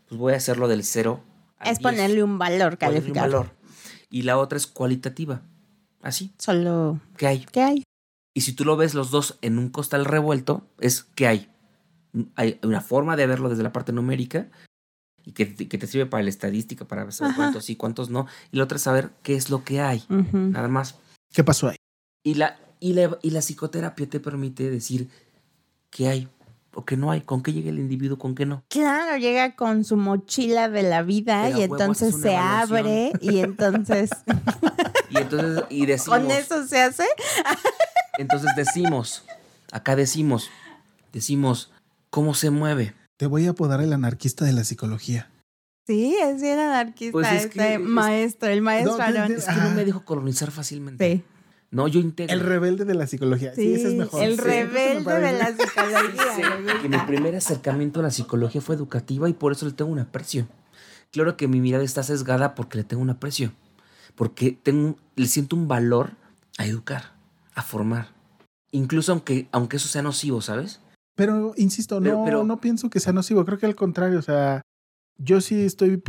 pues 0.08 0.18
voy 0.18 0.32
a 0.32 0.36
hacerlo 0.36 0.68
del 0.68 0.84
0 0.84 1.22
al 1.58 1.72
Es 1.72 1.78
10. 1.78 1.82
ponerle 1.82 2.22
un 2.22 2.38
valor, 2.38 2.78
Ponerle 2.78 3.08
un 3.08 3.14
valor. 3.14 3.50
Y 4.10 4.22
la 4.22 4.38
otra 4.38 4.56
es 4.56 4.66
cualitativa. 4.66 5.42
Así, 6.02 6.32
Solo. 6.38 7.00
¿qué 7.16 7.26
hay? 7.26 7.46
¿Qué 7.50 7.62
hay? 7.62 7.82
Y 8.34 8.42
si 8.42 8.52
tú 8.52 8.64
lo 8.64 8.76
ves 8.76 8.94
los 8.94 9.10
dos 9.10 9.38
en 9.42 9.58
un 9.58 9.70
costal 9.70 10.04
revuelto, 10.04 10.66
es 10.78 11.04
¿qué 11.14 11.26
hay? 11.26 11.50
Hay 12.34 12.58
una 12.62 12.80
forma 12.80 13.16
de 13.16 13.26
verlo 13.26 13.48
desde 13.48 13.62
la 13.62 13.72
parte 13.72 13.92
numérica 13.92 14.48
y 15.24 15.32
que, 15.32 15.54
que 15.54 15.78
te 15.78 15.86
sirve 15.86 16.06
para 16.06 16.22
la 16.22 16.28
estadística, 16.30 16.84
para 16.86 17.10
saber 17.10 17.32
Ajá. 17.32 17.42
cuántos 17.42 17.64
sí, 17.64 17.76
cuántos 17.76 18.10
no. 18.10 18.26
Y 18.52 18.58
la 18.58 18.64
otra 18.64 18.76
es 18.76 18.82
saber 18.82 19.10
qué 19.22 19.34
es 19.34 19.50
lo 19.50 19.64
que 19.64 19.80
hay. 19.80 20.04
Nada 20.08 20.68
más. 20.68 20.96
¿Qué 21.32 21.42
pasó 21.42 21.68
ahí? 21.68 21.76
Y 22.22 22.34
la, 22.34 22.58
y 22.78 22.92
la, 22.92 23.18
y 23.22 23.30
la 23.30 23.40
psicoterapia 23.40 24.08
te 24.08 24.20
permite 24.20 24.70
decir 24.70 25.08
qué 25.90 26.08
hay 26.08 26.28
o 26.76 26.84
qué 26.84 26.96
no 26.96 27.10
hay, 27.10 27.22
con 27.22 27.42
qué 27.42 27.52
llega 27.52 27.70
el 27.70 27.78
individuo, 27.78 28.18
con 28.18 28.34
qué 28.34 28.44
no. 28.46 28.62
Claro, 28.68 29.16
llega 29.16 29.56
con 29.56 29.82
su 29.84 29.96
mochila 29.96 30.68
de 30.68 30.82
la 30.82 31.02
vida 31.02 31.44
Pero 31.46 31.56
y 31.56 31.60
huevo 31.62 31.74
entonces 31.76 32.08
haces 32.08 32.14
una 32.16 32.22
se 32.22 32.34
evaluación. 32.34 32.78
abre 32.78 33.12
y 33.20 33.38
entonces 33.38 34.10
Y 35.10 35.16
entonces, 35.18 35.64
y 35.70 35.86
decimos, 35.86 36.18
con 36.18 36.30
eso 36.30 36.66
se 36.66 36.80
hace. 36.80 37.04
entonces 38.18 38.50
decimos, 38.56 39.24
acá 39.72 39.96
decimos, 39.96 40.50
decimos, 41.12 41.70
¿cómo 42.10 42.34
se 42.34 42.50
mueve? 42.50 42.94
Te 43.16 43.26
voy 43.26 43.46
a 43.46 43.50
apodar 43.50 43.80
el 43.80 43.92
anarquista 43.92 44.44
de 44.44 44.52
la 44.52 44.64
psicología. 44.64 45.30
Sí, 45.86 46.16
es 46.20 46.42
bien 46.42 46.58
anarquista 46.58 47.12
Pues 47.12 47.28
es 47.32 47.44
este 47.44 47.58
que 47.58 47.74
es- 47.74 47.80
maestro, 47.80 48.48
el 48.48 48.60
maestro 48.60 48.98
No, 48.98 49.28
de- 49.28 49.34
Es 49.36 49.44
que 49.46 49.54
no 49.54 49.70
me 49.70 49.84
dejo 49.84 50.04
colonizar 50.04 50.50
fácilmente. 50.50 51.12
Sí, 51.16 51.24
No, 51.76 51.88
yo 51.88 52.00
integro. 52.00 52.32
El 52.34 52.40
rebelde 52.40 52.84
de 52.84 52.94
la 52.94 53.06
psicología. 53.06 53.54
Sí, 53.54 53.62
sí, 53.62 53.74
ese 53.74 53.88
es 53.88 53.94
mejor. 53.94 54.22
el 54.22 54.34
Sí, 54.36 54.40
rebelde 54.40 55.12
de 55.20 55.32
la 55.32 55.46
psicología. 55.56 56.58
me 56.64 56.80
que 56.80 56.88
mi 56.88 56.98
primer 57.06 57.36
acercamiento 57.36 58.00
a 58.00 58.04
la 58.04 58.10
psicología 58.10 58.60
fue 58.60 58.74
educativa 58.74 59.28
y 59.28 59.34
por 59.34 59.52
eso 59.52 59.66
le 59.66 59.72
tengo 59.72 59.90
un 59.92 59.98
aprecio. 59.98 60.48
Claro 61.12 61.36
que 61.36 61.48
mi 61.48 61.60
mirada 61.60 61.84
está 61.84 62.02
sesgada 62.02 62.54
porque 62.54 62.78
le 62.78 62.84
tengo 62.84 63.02
un 63.02 63.10
aprecio. 63.10 63.52
Porque 64.14 64.52
tengo, 64.62 64.96
le 65.16 65.26
siento 65.26 65.54
un 65.54 65.68
valor 65.68 66.12
a 66.58 66.66
educar, 66.66 67.12
a 67.54 67.62
formar. 67.62 68.08
Incluso 68.72 69.12
aunque, 69.12 69.48
aunque 69.52 69.76
eso 69.76 69.88
sea 69.88 70.02
nocivo, 70.02 70.40
¿sabes? 70.40 70.80
Pero, 71.14 71.52
insisto, 71.56 72.00
Pero- 72.00 72.18
no, 72.18 72.24
pero- 72.24 72.44
no 72.44 72.60
pienso 72.60 72.88
que 72.90 73.00
sea 73.00 73.12
nocivo. 73.12 73.44
Creo 73.44 73.58
que 73.58 73.66
al 73.66 73.76
contrario, 73.76 74.18
o 74.18 74.22
sea, 74.22 74.62
yo 75.18 75.40
sí 75.40 75.62
estoy 75.64 75.92
eh, 75.92 76.02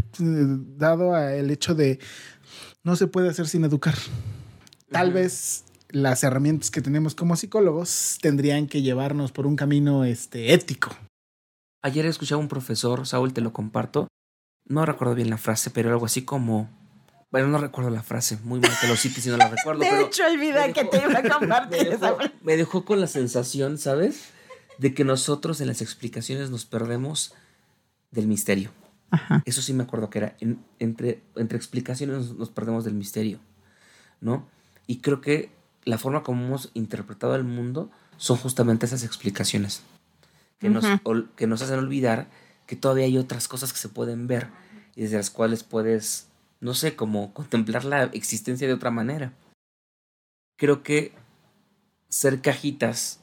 dado 0.78 1.13
al 1.13 1.49
hecho 1.51 1.76
de 1.76 1.99
no 2.84 2.95
se 2.95 3.07
puede 3.07 3.30
hacer 3.30 3.47
sin 3.47 3.63
educar. 3.65 3.95
Tal 4.90 5.12
vez 5.12 5.64
las 5.90 6.24
herramientas 6.24 6.72
que 6.72 6.82
tenemos 6.82 7.16
como 7.16 7.36
psicólogos 7.36 8.18
tendrían 8.22 8.68
que 8.68 8.82
llevarnos 8.82 9.32
por 9.32 9.48
un 9.48 9.56
camino 9.56 10.04
este, 10.06 10.54
ético. 10.54 10.96
Ayer 11.84 12.06
escuchaba 12.06 12.40
a 12.40 12.44
un 12.44 12.50
profesor, 12.50 13.06
Saúl, 13.08 13.34
te 13.34 13.42
lo 13.42 13.54
comparto. 13.54 14.08
No 14.68 14.86
recuerdo 14.86 15.16
bien 15.16 15.30
la 15.30 15.38
frase, 15.38 15.70
pero 15.70 15.90
algo 15.90 16.06
así 16.06 16.24
como. 16.24 16.70
Bueno, 17.32 17.48
no 17.50 17.58
recuerdo 17.58 17.90
la 17.90 18.04
frase. 18.04 18.38
Muy 18.44 18.60
mal 18.60 18.72
que 18.82 18.88
lo 18.88 18.96
cites 18.96 19.24
si 19.24 19.30
no 19.30 19.38
la 19.38 19.48
recuerdo. 19.56 19.80
De 19.82 20.02
hecho, 20.02 20.24
olvidé 20.26 20.68
me 20.68 20.74
que 20.74 20.86
te 20.86 20.98
iba 20.98 21.20
a 21.20 21.24
compartir 21.40 21.88
me 21.90 21.96
esa 21.96 22.12
dejó, 22.12 22.18
me 22.42 22.58
dejó 22.58 22.86
con 22.86 23.00
la 23.02 23.08
sensación, 23.08 23.78
¿sabes? 23.78 24.30
De 24.78 24.94
que 24.94 25.04
nosotros 25.04 25.62
en 25.62 25.68
las 25.68 25.82
explicaciones 25.82 26.50
nos 26.50 26.66
perdemos 26.66 27.34
del 28.12 28.28
misterio. 28.28 28.72
Ajá. 29.12 29.42
Eso 29.46 29.62
sí 29.62 29.74
me 29.74 29.84
acuerdo 29.84 30.10
que 30.10 30.20
era. 30.20 30.36
en- 30.40 30.64
entre, 30.80 31.22
entre 31.36 31.58
explicaciones 31.58 32.16
nos, 32.18 32.34
nos 32.38 32.50
perdemos 32.50 32.84
del 32.84 32.94
misterio. 32.96 33.40
¿No? 34.20 34.48
Y 34.88 34.98
creo 35.02 35.22
que 35.22 35.52
la 35.84 35.98
forma 35.98 36.24
como 36.24 36.44
hemos 36.46 36.72
interpretado 36.74 37.36
el 37.36 37.44
mundo 37.44 37.90
son 38.18 38.38
justamente 38.38 38.86
esas 38.86 39.04
explicaciones. 39.04 39.84
Que, 40.60 40.70
nos, 40.70 40.86
que 41.36 41.46
nos 41.46 41.62
hacen 41.62 41.78
olvidar 41.78 42.28
que 42.66 42.76
todavía 42.76 43.06
hay 43.06 43.18
otras 43.20 43.48
cosas 43.48 43.72
que 43.72 43.78
se 43.80 43.90
pueden 43.90 44.26
ver 44.28 44.48
y 44.96 45.02
desde 45.04 45.18
las 45.18 45.30
cuales 45.30 45.64
puedes, 45.64 46.30
no 46.62 46.74
sé, 46.74 46.96
como 46.96 47.32
contemplar 47.34 47.86
la 47.86 48.06
existencia 48.06 48.68
de 48.68 48.74
otra 48.74 48.90
manera. 48.90 49.34
Creo 50.58 50.82
que 50.82 51.14
ser 52.10 52.42
cajitas 52.42 53.20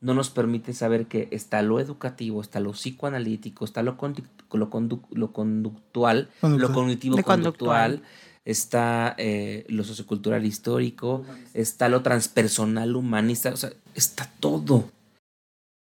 no 0.00 0.14
nos 0.14 0.30
permite 0.30 0.72
saber 0.72 1.06
que 1.06 1.28
está 1.32 1.60
lo 1.62 1.80
educativo, 1.80 2.40
está 2.40 2.60
lo 2.60 2.70
psicoanalítico, 2.72 3.64
está 3.64 3.82
lo, 3.82 3.98
condu- 3.98 4.24
lo, 4.52 4.70
condu- 4.70 5.06
lo 5.10 5.32
conductual, 5.32 6.30
lo 6.34 6.40
Conductual. 6.40 6.72
cognitivo 6.74 7.16
conductual. 7.22 8.02
Está 8.50 9.14
eh, 9.18 9.64
lo 9.68 9.84
sociocultural 9.84 10.44
histórico, 10.44 11.24
está 11.54 11.88
lo 11.88 12.02
transpersonal 12.02 12.96
humanista, 12.96 13.50
o 13.50 13.56
sea, 13.56 13.72
está 13.94 14.30
todo. 14.40 14.90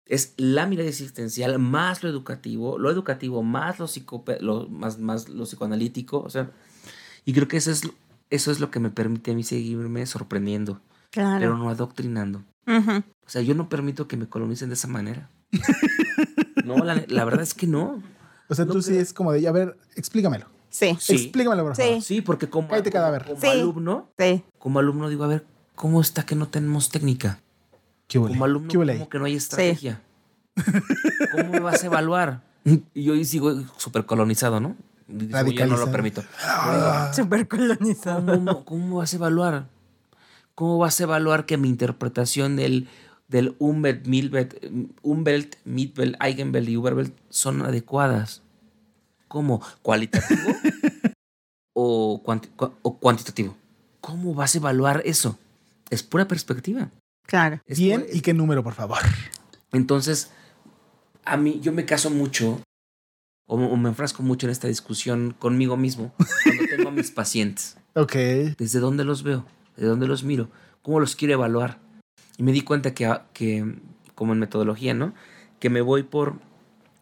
Es 0.08 0.34
la 0.38 0.68
mirada 0.68 0.88
existencial 0.90 1.58
más 1.60 2.04
lo 2.04 2.10
educativo, 2.10 2.78
lo 2.78 2.92
educativo 2.92 3.42
más 3.42 3.80
lo, 3.80 3.88
lo, 4.42 4.68
más, 4.70 5.00
más 5.00 5.30
lo 5.30 5.46
psicoanalítico, 5.46 6.20
o 6.20 6.30
sea, 6.30 6.52
y 7.26 7.34
creo 7.34 7.48
que 7.48 7.58
eso 7.58 7.72
es, 7.72 7.82
eso 8.30 8.52
es 8.52 8.60
lo 8.60 8.70
que 8.70 8.80
me 8.80 8.92
permite 8.92 9.32
a 9.32 9.34
mí 9.36 9.44
seguirme 9.44 10.06
sorprendiendo, 10.06 10.80
Claro. 11.10 11.40
pero 11.40 11.58
no 11.58 11.70
adoctrinando. 11.70 12.44
O 12.68 13.30
sea, 13.30 13.42
yo 13.42 13.56
no 13.56 13.70
permito 13.70 14.08
que 14.08 14.18
me 14.18 14.28
colonicen 14.28 14.70
de 14.70 14.76
esa 14.76 14.88
manera. 14.88 15.30
No, 16.64 16.78
la, 16.78 17.06
la 17.10 17.26
verdad 17.26 17.44
es 17.44 17.54
que 17.54 17.68
no. 17.68 18.02
O 18.48 18.56
sea, 18.56 18.66
No 18.66 18.74
tú 18.74 18.82
sí 18.82 18.98
es 18.98 19.14
como 19.14 19.32
de, 19.32 19.48
a 19.48 19.52
ver, 19.52 19.78
explícamelo. 19.96 20.48
Sí, 20.76 20.98
Sí. 21.00 21.14
Explícamelo, 21.16 21.64
por 21.64 21.76
Sí. 21.76 21.82
favor. 21.84 22.02
Sí, 22.02 22.22
porque 22.22 22.50
como, 22.50 22.68
Cállate, 22.68 22.92
como- 22.92 23.02
cadáver. 23.02 23.24
como 23.26 23.40
Sí. 23.40 23.48
alumno, 23.48 24.10
sí. 24.20 24.44
como 24.60 24.80
alumno 24.80 25.08
digo, 25.08 25.24
a 25.24 25.28
ver, 25.28 25.46
¿cómo 25.76 26.02
está 26.02 26.26
que 26.26 26.36
no 26.36 26.48
tenemos 26.50 26.90
técnica? 26.90 27.40
¿Qué? 28.10 28.20
Como 28.20 28.44
alumno. 28.44 28.70
¿cómo 28.74 29.10
que 29.10 29.18
no 29.20 29.26
hay 29.26 29.36
estrategia? 29.36 30.02
¿Cómo 31.32 31.50
me 31.52 31.60
vas 31.62 31.82
a 31.82 31.86
evaluar? 31.86 32.42
Y 32.94 33.04
yo 33.04 33.24
sigo 33.24 33.54
súper 33.78 34.06
colonizado, 34.06 34.60
¿no? 34.60 34.76
Digo, 35.08 35.40
Yo 35.52 35.66
no 35.68 35.78
lo 35.78 35.92
permito. 35.92 36.24
Ah, 36.44 37.12
Súper 37.16 37.48
colonizado. 37.48 38.26
¿Cómo, 38.26 38.66
¿Cómo 38.66 38.98
vas 38.98 39.14
a 39.14 39.16
evaluar? 39.16 39.68
¿Cómo 40.56 40.78
vas 40.78 41.00
a 41.00 41.04
evaluar 41.04 41.46
que 41.46 41.58
mi 41.58 41.70
interpretación 41.70 42.56
del, 42.58 42.88
del 43.28 43.56
Umwelt, 43.60 44.08
Milbelt, 44.08 44.56
Umwelt, 45.04 45.56
Mitbelt, 45.64 46.16
Eigenbelt 46.22 46.68
y 46.70 46.78
Uberbelt 46.78 47.14
son 47.30 47.62
adecuadas? 47.62 48.42
¿Cómo? 49.36 49.62
¿Cualitativo 49.82 50.50
o, 51.76 52.24
cuanti- 52.24 52.50
o 52.58 52.98
cuantitativo? 53.00 53.58
¿Cómo 54.00 54.34
vas 54.34 54.56
a 54.56 54.60
evaluar 54.60 55.02
eso? 55.04 55.38
Es 55.90 56.04
pura 56.04 56.26
perspectiva. 56.26 56.90
Claro. 57.28 57.60
Es 57.66 57.78
Bien, 57.78 58.00
pura- 58.04 58.14
¿y 58.16 58.22
qué 58.22 58.34
número, 58.34 58.64
por 58.64 58.76
favor? 58.76 59.00
Entonces, 59.74 60.32
a 61.26 61.36
mí, 61.36 61.60
yo 61.62 61.74
me 61.74 61.84
caso 61.84 62.10
mucho 62.10 62.62
o, 63.46 63.56
o 63.58 63.76
me 63.76 63.90
enfrasco 63.90 64.24
mucho 64.24 64.48
en 64.48 64.52
esta 64.52 64.70
discusión 64.70 65.36
conmigo 65.38 65.76
mismo 65.76 66.14
cuando 66.46 66.64
tengo 66.74 66.88
a 66.88 66.94
mis 66.94 67.12
pacientes. 67.12 67.76
Ok. 67.94 68.14
¿Desde 68.58 68.80
dónde 68.80 69.04
los 69.04 69.24
veo? 69.24 69.46
¿De 69.76 69.86
dónde 69.86 70.08
los 70.08 70.24
miro? 70.24 70.50
¿Cómo 70.82 71.02
los 71.02 71.18
quiero 71.18 71.34
evaluar? 71.34 71.80
Y 72.38 72.44
me 72.44 72.54
di 72.54 72.62
cuenta 72.62 72.94
que, 72.94 73.06
ah, 73.06 73.26
que, 73.34 73.66
como 74.16 74.32
en 74.32 74.40
metodología, 74.40 74.94
¿no? 74.94 75.14
Que 75.60 75.70
me 75.70 75.82
voy 75.82 76.04
por, 76.04 76.40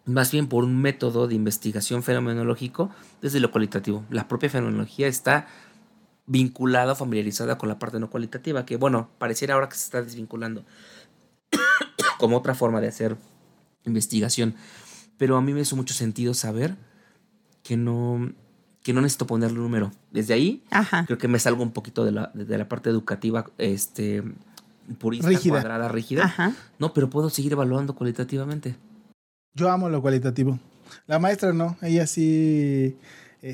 más 0.06 0.32
bien 0.32 0.48
por 0.48 0.64
un 0.64 0.82
método 0.82 1.28
de 1.28 1.36
investigación 1.36 2.04
fenomenológico 2.04 2.90
desde 3.22 3.40
lo 3.40 3.52
cualitativo. 3.52 4.04
La 4.10 4.28
propia 4.28 4.50
fenomenología 4.50 5.08
está 5.08 5.48
vinculada, 6.26 6.96
familiarizada 6.96 7.58
con 7.58 7.70
la 7.70 7.80
parte 7.80 8.00
no 8.00 8.10
cualitativa, 8.10 8.66
que 8.66 8.78
bueno, 8.78 9.10
pareciera 9.18 9.54
ahora 9.56 9.70
que 9.70 9.76
se 9.76 9.86
está 9.86 10.02
desvinculando 10.02 10.64
como 12.20 12.38
otra 12.38 12.56
forma 12.56 12.82
de 12.82 12.88
hacer 12.88 13.18
investigación. 13.86 14.56
Pero 15.18 15.38
a 15.38 15.42
mí 15.42 15.54
me 15.54 15.62
hizo 15.62 15.76
mucho 15.76 15.94
sentido 15.94 16.34
saber 16.34 16.76
que 17.62 17.78
no, 17.78 18.34
que 18.82 18.94
no 18.94 19.02
necesito 19.02 19.28
ponerle 19.28 19.58
un 19.60 19.64
número. 19.66 19.92
Desde 20.12 20.34
ahí 20.34 20.64
Ajá. 20.72 21.06
creo 21.06 21.18
que 21.18 21.28
me 21.28 21.40
salgo 21.40 21.64
un 21.64 21.72
poquito 21.72 22.04
de 22.04 22.12
la, 22.12 22.32
de 22.34 22.58
la 22.58 22.68
parte 22.68 22.90
educativa, 22.90 23.46
este, 23.58 24.24
purista, 24.98 25.30
Rígida. 25.30 25.54
cuadrada, 25.56 25.88
rígida. 25.88 26.26
Ajá. 26.26 26.54
No, 26.80 26.94
pero 26.94 27.10
puedo 27.10 27.30
seguir 27.30 27.54
evaluando 27.54 27.96
cualitativamente. 27.96 28.76
Yo 29.56 29.70
amo 29.70 29.90
lo 29.90 30.02
cualitativo. 30.02 30.60
La 31.08 31.20
maestra 31.20 31.54
no, 31.54 31.78
ella 31.82 32.08
sí. 32.08 32.96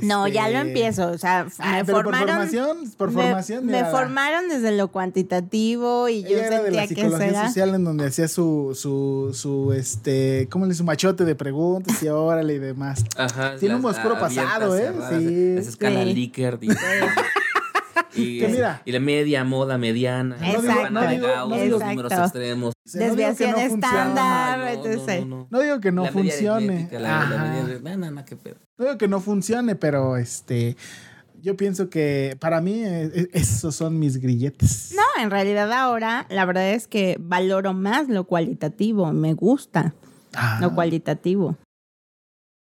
No, 0.04 0.28
ya 0.28 0.43
lo 0.50 0.58
este, 0.60 0.68
empiezo. 0.68 1.08
O 1.10 1.18
sea, 1.18 1.47
Ah, 1.58 1.78
me 1.78 1.86
pero 1.86 1.97
por 1.97 2.04
formaron. 2.06 2.28
formación, 2.30 2.91
por 2.95 3.12
me- 3.12 3.24
formación. 3.24 3.66
Me, 3.66 3.72
mira, 3.74 3.86
formaron 3.89 4.47
desde 4.47 4.72
lo 4.78 4.89
cuantitativo 4.89 6.08
y 6.10 6.22
yo 6.22 6.30
Ella 6.38 6.45
era 6.47 6.62
de 6.62 6.70
la 6.72 6.80
sentía 6.86 6.88
que 6.95 7.02
psicología 7.10 7.28
era. 7.28 7.47
social 7.47 7.74
en 7.74 7.84
donde 7.86 8.06
hacía 8.06 8.28
su, 8.28 8.74
su, 8.80 9.32
su, 9.34 9.74
este, 9.74 10.47
¿cómo 10.52 10.68
le 10.68 10.76
su 10.76 10.84
machote 10.84 11.26
de 11.26 11.34
preguntas 11.34 12.04
y 12.04 12.08
órale 12.10 12.54
y 12.54 12.60
demás. 12.60 13.04
Ajá. 13.18 13.56
Tiene 13.60 13.76
un 13.76 13.82
las 13.82 13.95
oscuro 13.97 14.20
pasado, 14.20 14.78
¿eh? 14.78 14.82
cerradas, 14.82 15.24
Sí. 15.24 15.56
Esa 15.58 15.70
escala 15.72 16.04
Sí. 16.04 16.14
Likert. 16.14 16.62
Y, 18.16 18.22
y, 18.22 18.39
Que 18.39 18.47
mira. 18.47 18.82
y 18.86 18.91
la 18.91 18.99
media, 18.99 19.43
moda, 19.43 19.78
mediana. 19.78 20.36
No 20.38 20.62
digo- 20.62 20.89
no 20.89 21.07
digo- 21.10 21.28
los 21.70 21.80
números 21.84 22.12
Exacto. 22.12 22.39
extremos. 22.39 22.74
Desviación 22.91 23.51
no 23.51 23.57
estándar. 23.57 24.60
No, 25.49 25.60
digo 25.60 25.80
que 25.80 25.91
no 25.91 26.05
La 26.05 26.12
funcione. 26.12 26.89
no, 26.91 28.86
digo 28.86 28.97
que 28.97 29.07
no 29.07 29.20
funcione, 29.20 29.76
pero 29.76 30.18
este, 30.18 30.76
yo 31.41 31.55
pienso 31.55 31.89
que 31.89 32.36
para 32.39 32.62
mí 32.62 32.82
eh, 32.84 33.30
esos 33.34 33.76
son 33.76 33.99
mis 33.99 34.18
grilletes. 34.18 34.93
No, 34.95 35.22
en 35.24 35.30
realidad 35.30 35.72
ahora 35.72 36.26
la 36.30 36.45
verdad 36.45 36.70
es 36.72 36.88
que 36.88 37.18
valoro 37.20 37.74
más 37.74 38.07
lo 38.10 38.24
cualitativo. 38.26 39.12
Me 39.14 39.34
gusta 39.34 39.93
Ah, 40.36 40.60
lo 40.62 40.76
cualitativo. 40.76 41.57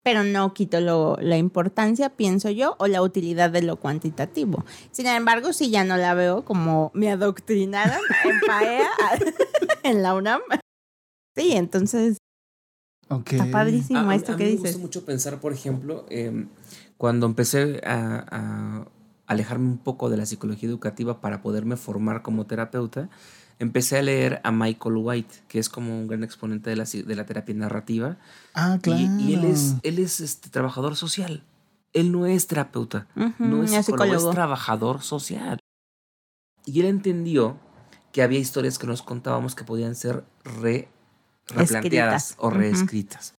Pero 0.03 0.25
no 0.25 0.55
quito 0.55 0.81
lo- 0.81 1.17
la 1.21 1.37
importancia, 1.37 2.09
pienso 2.11 2.49
yo, 2.51 2.75
o 2.79 2.87
la 2.87 3.03
utilidad 3.03 3.51
de 3.51 3.61
lo 3.63 3.77
cuantitativo. 3.77 4.65
Sin 4.93 5.07
embargo, 5.07 5.53
si 5.53 5.71
ya 5.71 5.85
no 5.85 5.97
la 5.99 6.15
veo 6.15 6.45
como 6.45 6.91
me 6.95 7.11
adoctrinaron 7.11 8.01
en 8.25 8.41
PAEA 8.47 8.89
en 9.83 10.03
la 10.03 10.15
UNAM. 10.15 10.41
Sí, 11.37 11.53
entonces 11.53 12.17
está 13.39 13.51
padrísimo 13.51 13.99
A- 14.01 14.11
a- 14.11 14.15
esto 14.15 14.33
a 14.33 14.37
que 14.37 14.45
mí 14.45 14.51
me 14.51 14.57
dices. 14.57 14.73
gusta 14.73 14.79
mucho 14.83 15.05
pensar, 15.05 15.39
por 15.41 15.53
ejemplo, 15.53 16.07
em, 16.09 16.49
cuando 16.97 17.27
empecé 17.27 17.81
a, 17.85 18.25
a 18.31 18.87
alejarme 19.27 19.67
un 19.69 19.79
poco 19.79 20.09
de 20.11 20.17
la 20.17 20.27
psicología 20.27 20.69
educativa 20.69 21.21
para 21.21 21.43
poderme 21.43 21.77
formar 21.77 22.23
como 22.23 22.47
terapeuta, 22.47 23.11
empecé 23.61 23.99
a 23.99 24.03
leer 24.03 24.41
a 24.43 24.51
Michael 24.51 24.97
White, 24.97 25.45
que 25.47 25.59
es 25.61 25.69
como 25.69 25.97
un 25.97 26.09
gran 26.09 26.25
exponente 26.25 26.69
de 26.71 26.77
la, 26.77 26.85
de 26.85 27.15
la 27.15 27.25
terapia 27.27 27.55
narrativa. 27.55 28.19
Ah, 28.55 28.75
Y- 28.79 28.81
claro. 28.83 29.01
Y, 29.21 29.35
él 29.35 29.45
es, 29.45 29.75
él 29.85 29.99
es 30.01 30.21
este, 30.21 30.49
trabajador 30.51 30.97
social. 30.97 31.45
Él 31.93 32.11
no 32.13 32.27
es 32.27 32.47
terapeuta, 32.49 33.07
Ujú, 33.17 33.33
no 33.45 33.63
es 33.65 33.71
psicólogo, 33.87 34.29
es 34.29 34.35
trabajador 34.35 35.03
social. 35.03 35.59
Y 36.67 36.81
él 36.81 36.87
entendió 36.87 37.59
que 38.13 38.23
había 38.23 38.39
historias 38.41 38.79
que 38.79 38.87
nos 38.89 39.03
contábamos 39.03 39.55
que 39.55 39.65
podían 39.65 39.95
ser 39.95 40.25
re- 40.45 40.89
replanteadas 41.49 42.31
Escritas. 42.31 42.37
o 42.39 42.51
reescritas. 42.51 43.35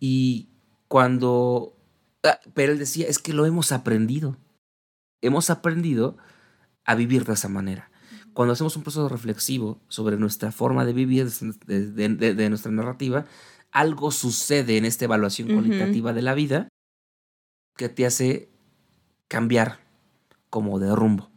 Y 0.00 0.48
cuando... 0.88 1.76
ah, 2.24 2.38
pero 2.54 2.72
él 2.72 2.78
decía, 2.78 3.06
es 3.08 3.18
que 3.18 3.32
lo 3.32 3.46
hemos 3.46 3.72
aprendido. 3.72 4.36
Hemos 5.22 5.50
aprendido 5.50 6.16
a 6.84 6.94
vivir 6.94 7.24
de 7.24 7.34
esa 7.34 7.48
manera. 7.48 7.90
Cuando 8.38 8.52
hacemos 8.52 8.76
un 8.76 8.84
proceso 8.84 9.08
reflexivo 9.08 9.80
sobre 9.88 10.16
nuestra 10.16 10.52
forma 10.52 10.84
de 10.84 10.92
vivir, 10.92 11.28
de, 11.66 11.90
de- 11.90 12.08
de- 12.10 12.34
de 12.34 12.48
nuestra 12.48 12.70
narrativa, 12.70 13.24
algo 13.72 14.12
sucede 14.12 14.76
en 14.76 14.84
esta 14.84 15.06
evaluación 15.06 15.48
cualitativa 15.48 16.12
de 16.12 16.22
la 16.22 16.34
vida 16.34 16.68
que 17.76 17.88
te 17.88 18.06
hace 18.06 18.48
cambiar 19.26 19.80
como 20.50 20.78
de 20.78 20.94
rumbo. 20.94 21.28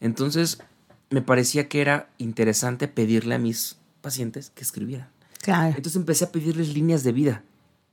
Entonces, 0.00 0.60
me 1.10 1.22
parecía 1.22 1.68
que 1.68 1.82
era 1.82 2.08
interesante 2.18 2.88
pedirle 2.88 3.36
a 3.36 3.38
mis 3.38 3.76
pacientes 4.00 4.50
que 4.50 4.64
escribieran. 4.64 5.08
Claro. 5.42 5.68
Entonces 5.68 5.94
empecé 5.94 6.24
a 6.24 6.32
pedirles 6.32 6.74
líneas 6.74 7.04
de 7.04 7.12
vida. 7.12 7.44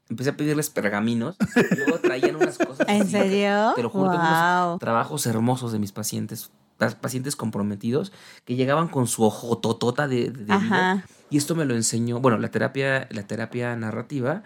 Empecé 0.09 0.31
a 0.31 0.35
pedirles 0.35 0.71
pergaminos. 0.71 1.37
y 1.71 1.75
luego 1.75 1.99
traían 1.99 2.35
unas 2.37 2.57
cosas. 2.57 2.79
¿En 2.89 3.03
así, 3.03 3.11
serio? 3.11 3.73
Te 3.75 3.83
lo 3.83 3.91
juro, 3.91 4.09
tengo 4.09 4.23
unos 4.23 4.65
Wow. 4.69 4.79
trabajos 4.79 5.27
hermosos 5.27 5.71
de 5.71 5.77
mis 5.77 5.91
pacientes, 5.91 6.49
pacientes 6.77 7.35
comprometidos, 7.35 8.11
que 8.45 8.55
llegaban 8.55 8.87
con 8.87 9.07
su 9.07 9.23
ojo 9.23 9.57
totota 9.57 10.07
de, 10.07 10.31
de 10.31 10.43
vida. 10.43 10.55
Ajá. 10.55 11.05
Y 11.29 11.37
esto 11.37 11.55
me 11.55 11.65
lo 11.65 11.75
enseñó, 11.75 12.19
bueno, 12.19 12.37
la 12.37 12.49
terapia, 12.49 13.07
la 13.11 13.27
terapia 13.27 13.75
narrativa, 13.75 14.43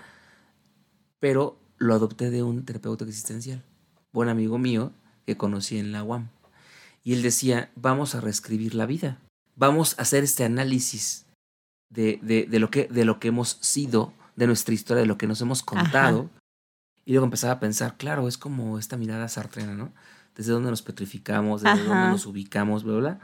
pero 1.19 1.59
lo 1.77 1.93
adopté 1.93 2.29
de 2.29 2.43
un 2.43 2.65
terapeuta 2.65 3.05
existencial, 3.05 3.63
buen 4.11 4.29
amigo 4.29 4.57
mío 4.57 4.93
que 5.25 5.38
conocí 5.38 5.77
en 5.77 5.91
la 5.91 6.03
UAM. 6.03 6.29
Y 7.03 7.13
él 7.13 7.21
decía, 7.21 7.71
vamos 7.75 8.15
a 8.15 8.21
reescribir 8.21 8.75
la 8.75 8.86
vida, 8.86 9.19
vamos 9.55 9.97
a 9.97 10.03
hacer 10.03 10.23
este 10.23 10.43
análisis 10.43 11.25
de, 11.89 12.19
de, 12.21 12.45
de 12.45 12.59
lo, 12.59 12.71
que, 12.71 12.88
de 12.88 13.05
lo 13.05 13.19
que 13.19 13.27
hemos 13.27 13.57
sido, 13.61 14.13
de 14.36 14.47
nuestra 14.47 14.73
historia, 14.73 15.01
de 15.01 15.07
lo 15.07 15.17
que 15.17 15.27
nos 15.27 15.41
hemos 15.41 15.61
contado. 15.61 16.29
Y 17.05 17.11
luego 17.13 17.25
empezaba 17.25 17.53
a 17.53 17.59
pensar, 17.59 17.97
claro, 17.97 18.27
es 18.27 18.38
como 18.38 18.77
esta 18.77 18.97
mirada 18.97 19.27
sartrena, 19.27 19.73
¿no? 19.73 19.91
Desde 20.36 20.51
dónde 20.53 20.69
nos 20.69 20.82
petrificamos, 20.82 21.61
desde 21.61 21.77
dónde 21.79 21.93
Ajá. 21.93 22.11
nos 22.11 22.25
ubicamos, 22.25 22.84
bla, 22.84 22.97
bla. 22.97 23.19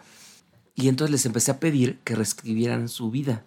Y 0.76 0.90
entonces 0.90 1.12
les 1.12 1.26
empecé 1.26 1.52
a 1.52 1.60
pedir 1.60 2.00
que 2.04 2.16
reescribieran 2.16 2.90
su 2.90 3.10
vida. 3.10 3.44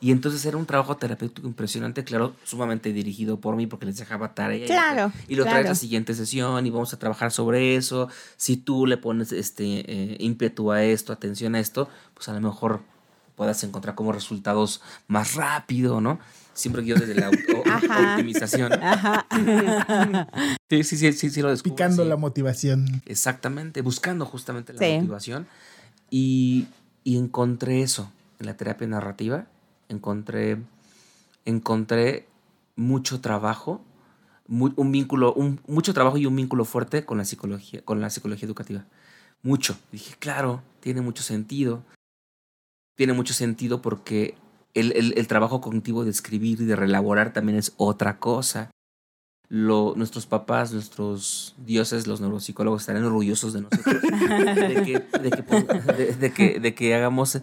Y 0.00 0.12
entonces 0.12 0.44
era 0.46 0.56
un 0.56 0.66
trabajo 0.66 0.96
terapéutico 0.96 1.48
impresionante, 1.48 2.04
claro, 2.04 2.34
sumamente 2.44 2.92
dirigido 2.92 3.40
por 3.40 3.56
mí 3.56 3.66
porque 3.66 3.86
les 3.86 3.96
dejaba 3.96 4.32
tarea. 4.34 4.66
Claro, 4.66 5.12
Y 5.26 5.34
lo 5.34 5.42
traes 5.42 5.56
a 5.56 5.60
claro. 5.60 5.68
la 5.70 5.74
siguiente 5.74 6.14
sesión 6.14 6.64
y 6.66 6.70
vamos 6.70 6.94
a 6.94 6.98
trabajar 6.98 7.32
sobre 7.32 7.74
eso. 7.74 8.08
Si 8.36 8.56
tú 8.56 8.86
le 8.86 8.96
pones 8.96 9.32
este 9.32 9.64
eh, 9.64 10.16
ímpetu 10.20 10.70
a 10.70 10.84
esto, 10.84 11.12
atención 11.12 11.56
a 11.56 11.60
esto, 11.60 11.88
pues 12.14 12.28
a 12.28 12.32
lo 12.32 12.40
mejor 12.40 12.80
puedas 13.34 13.62
encontrar 13.64 13.96
como 13.96 14.12
resultados 14.12 14.82
más 15.08 15.34
rápido, 15.34 16.00
¿no? 16.00 16.20
Siempre 16.58 16.84
yo 16.84 16.96
desde 16.96 17.14
la 17.14 17.28
auto- 17.28 17.62
Ajá. 17.66 18.12
optimización. 18.14 18.72
Ajá. 18.72 19.26
Sí, 20.68 20.82
sí, 20.82 20.96
sí, 20.96 21.12
sí, 21.12 21.30
sí 21.30 21.40
lo 21.40 21.50
descubro. 21.50 21.76
Picando 21.76 22.02
sí. 22.02 22.08
la 22.08 22.16
motivación. 22.16 23.00
Exactamente, 23.06 23.80
buscando 23.80 24.26
justamente 24.26 24.72
la 24.72 24.80
Sí. 24.80 24.96
motivación. 24.96 25.46
Y, 26.10 26.66
y 27.04 27.16
encontré 27.16 27.82
eso 27.82 28.10
en 28.40 28.46
la 28.46 28.56
terapia 28.56 28.88
narrativa. 28.88 29.46
Encontré, 29.88 30.58
encontré 31.44 32.26
mucho 32.76 33.20
trabajo, 33.20 33.80
un 34.48 34.90
vínculo, 34.92 35.32
un, 35.34 35.60
mucho 35.68 35.94
trabajo 35.94 36.18
y 36.18 36.26
un 36.26 36.34
vínculo 36.34 36.64
fuerte 36.64 37.04
con 37.04 37.18
la 37.18 37.24
psicología, 37.24 37.82
con 37.84 38.00
la 38.00 38.10
psicología 38.10 38.46
educativa. 38.46 38.84
Mucho. 39.42 39.78
Dije, 39.92 40.16
claro, 40.18 40.62
tiene 40.80 41.02
mucho 41.02 41.22
sentido. 41.22 41.84
Tiene 42.96 43.12
mucho 43.12 43.32
sentido 43.32 43.80
porque 43.80 44.34
el, 44.80 44.92
el- 44.96 45.14
el 45.16 45.26
trabajo 45.26 45.60
cognitivo 45.60 46.04
de 46.04 46.10
escribir 46.10 46.60
y 46.60 46.64
de 46.64 46.76
relaborar 46.76 47.32
también 47.32 47.58
es 47.58 47.72
otra 47.76 48.18
cosa 48.18 48.70
lo, 49.50 49.94
nuestros 49.96 50.26
papás, 50.26 50.72
nuestros 50.74 51.54
dioses, 51.56 52.06
los 52.06 52.20
neuropsicólogos 52.20 52.82
estarán 52.82 53.04
orgullosos 53.04 53.54
de 53.54 53.62
nosotros. 53.62 54.02
de, 54.02 54.82
que, 54.84 55.18
de, 55.18 55.30
que, 55.30 55.92
de- 55.96 56.14
de 56.18 56.32
que- 56.32 56.60
de 56.60 56.74
que 56.74 56.94
hagamos, 56.94 57.40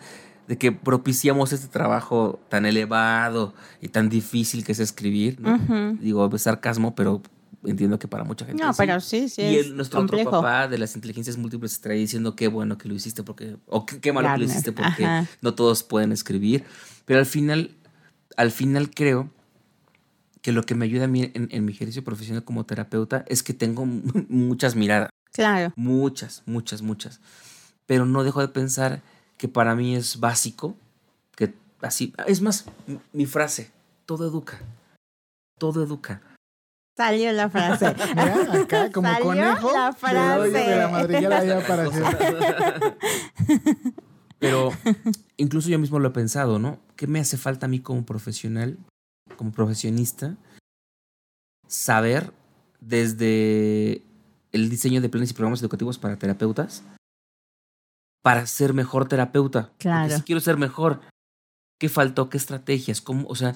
de 0.47 0.57
que 0.59 0.71
propiciamos 0.71 1.51
este 1.51 1.67
trabajo 1.67 2.39
tan 2.47 2.67
elevado 2.67 3.55
y 3.81 3.87
tan 3.87 4.09
difícil 4.09 4.63
que 4.63 4.73
es 4.73 4.79
escribir. 4.79 5.39
¿no? 5.41 5.55
Ujú. 5.55 5.97
Digo, 5.99 6.37
sarcasmo, 6.37 6.93
pero 6.93 7.23
entiendo 7.67 7.97
que 7.99 8.07
para 8.07 8.23
mucha 8.23 8.45
gente 8.45 8.63
No, 8.63 8.71
sí. 8.73 8.77
pero 8.77 8.99
sí, 8.99 9.29
sí. 9.29 9.41
Y 9.41 9.55
es 9.57 9.65
el- 9.67 9.75
nuestro 9.75 9.99
complejo. 9.99 10.29
otro 10.29 10.41
papá 10.41 10.67
de 10.67 10.77
las 10.77 10.95
inteligencias 10.95 11.37
múltiples 11.37 11.73
estaría 11.73 11.97
diciendo 11.97 12.35
qué 12.35 12.47
bueno 12.47 12.77
que 12.77 12.87
lo 12.87 12.95
hiciste 12.95 13.23
porque, 13.23 13.57
o 13.67 13.85
qué, 13.85 13.99
qué 13.99 14.11
malo 14.13 14.29
que 14.33 14.39
lo 14.39 14.45
hiciste 14.45 14.71
porque 14.71 15.05
ajá. 15.05 15.27
no 15.41 15.53
todos 15.55 15.83
pueden 15.83 16.11
escribir. 16.11 16.63
Pero 17.05 17.19
al 17.19 17.25
final, 17.25 17.71
al 18.37 18.51
final 18.51 18.89
creo 18.89 19.29
que 20.41 20.51
lo 20.51 20.63
que 20.63 20.75
me 20.75 20.85
ayuda 20.85 21.05
a 21.05 21.07
mí 21.07 21.31
en, 21.33 21.47
en 21.51 21.65
mi 21.65 21.71
ejercicio 21.71 22.03
profesional 22.03 22.43
como 22.43 22.65
terapeuta 22.65 23.25
es 23.27 23.41
que 23.43 23.53
tengo 23.53 23.85
muchas 24.29 24.75
miradas, 24.75 25.09
Claro. 25.31 25.73
muchas, 25.75 26.43
muchas, 26.45 26.81
muchas. 26.81 27.19
Pero 27.87 28.05
no 28.05 28.23
dejo 28.23 28.41
de 28.41 28.47
pensar 28.47 29.01
que 29.37 29.47
para 29.47 29.75
mí 29.75 29.95
es 29.95 30.19
básico, 30.19 30.75
que 31.35 31.53
así, 31.81 32.13
es 32.27 32.41
más, 32.41 32.65
mi 33.11 33.25
frase, 33.25 33.69
todo 34.05 34.27
educa, 34.27 34.59
todo 35.59 35.83
educa. 35.83 36.21
Salió 36.95 37.31
la 37.33 37.49
frase. 37.49 37.93
Mira, 38.09 38.61
acá 38.61 38.91
como 38.91 39.07
Salió 39.09 39.25
conejo. 39.25 39.71
la 39.73 39.79
de 39.79 39.85
la 39.85 39.93
frase. 39.93 40.87
madriguera 40.91 41.43
ya 41.43 41.59
apareció. 41.59 42.03
Pero 44.39 44.71
incluso 45.37 45.69
yo 45.69 45.79
mismo 45.79 45.99
lo 45.99 46.09
he 46.09 46.11
pensado, 46.11 46.59
¿no? 46.59 46.79
¿Qué 46.95 47.07
me 47.07 47.19
hace 47.19 47.37
falta 47.37 47.65
a 47.65 47.69
mí 47.69 47.79
como 47.79 48.05
profesional, 48.05 48.77
como 49.37 49.51
profesionista? 49.51 50.35
Saber 51.67 52.31
desde 52.79 54.03
el 54.51 54.69
diseño 54.69 55.01
de 55.01 55.09
planes 55.09 55.31
y 55.31 55.33
programas 55.33 55.61
educativos 55.61 55.97
para 55.97 56.17
terapeutas 56.17 56.83
para 58.21 58.45
ser 58.47 58.73
mejor 58.73 59.07
terapeuta. 59.07 59.63
Porque 59.67 59.77
Claro. 59.83 60.15
si 60.15 60.21
quiero 60.23 60.41
ser 60.41 60.57
mejor, 60.57 61.01
¿qué 61.79 61.89
faltó? 61.89 62.29
¿Qué 62.29 62.37
estrategias? 62.37 62.99
¿Cómo? 63.01 63.27
O 63.27 63.35
sea, 63.35 63.55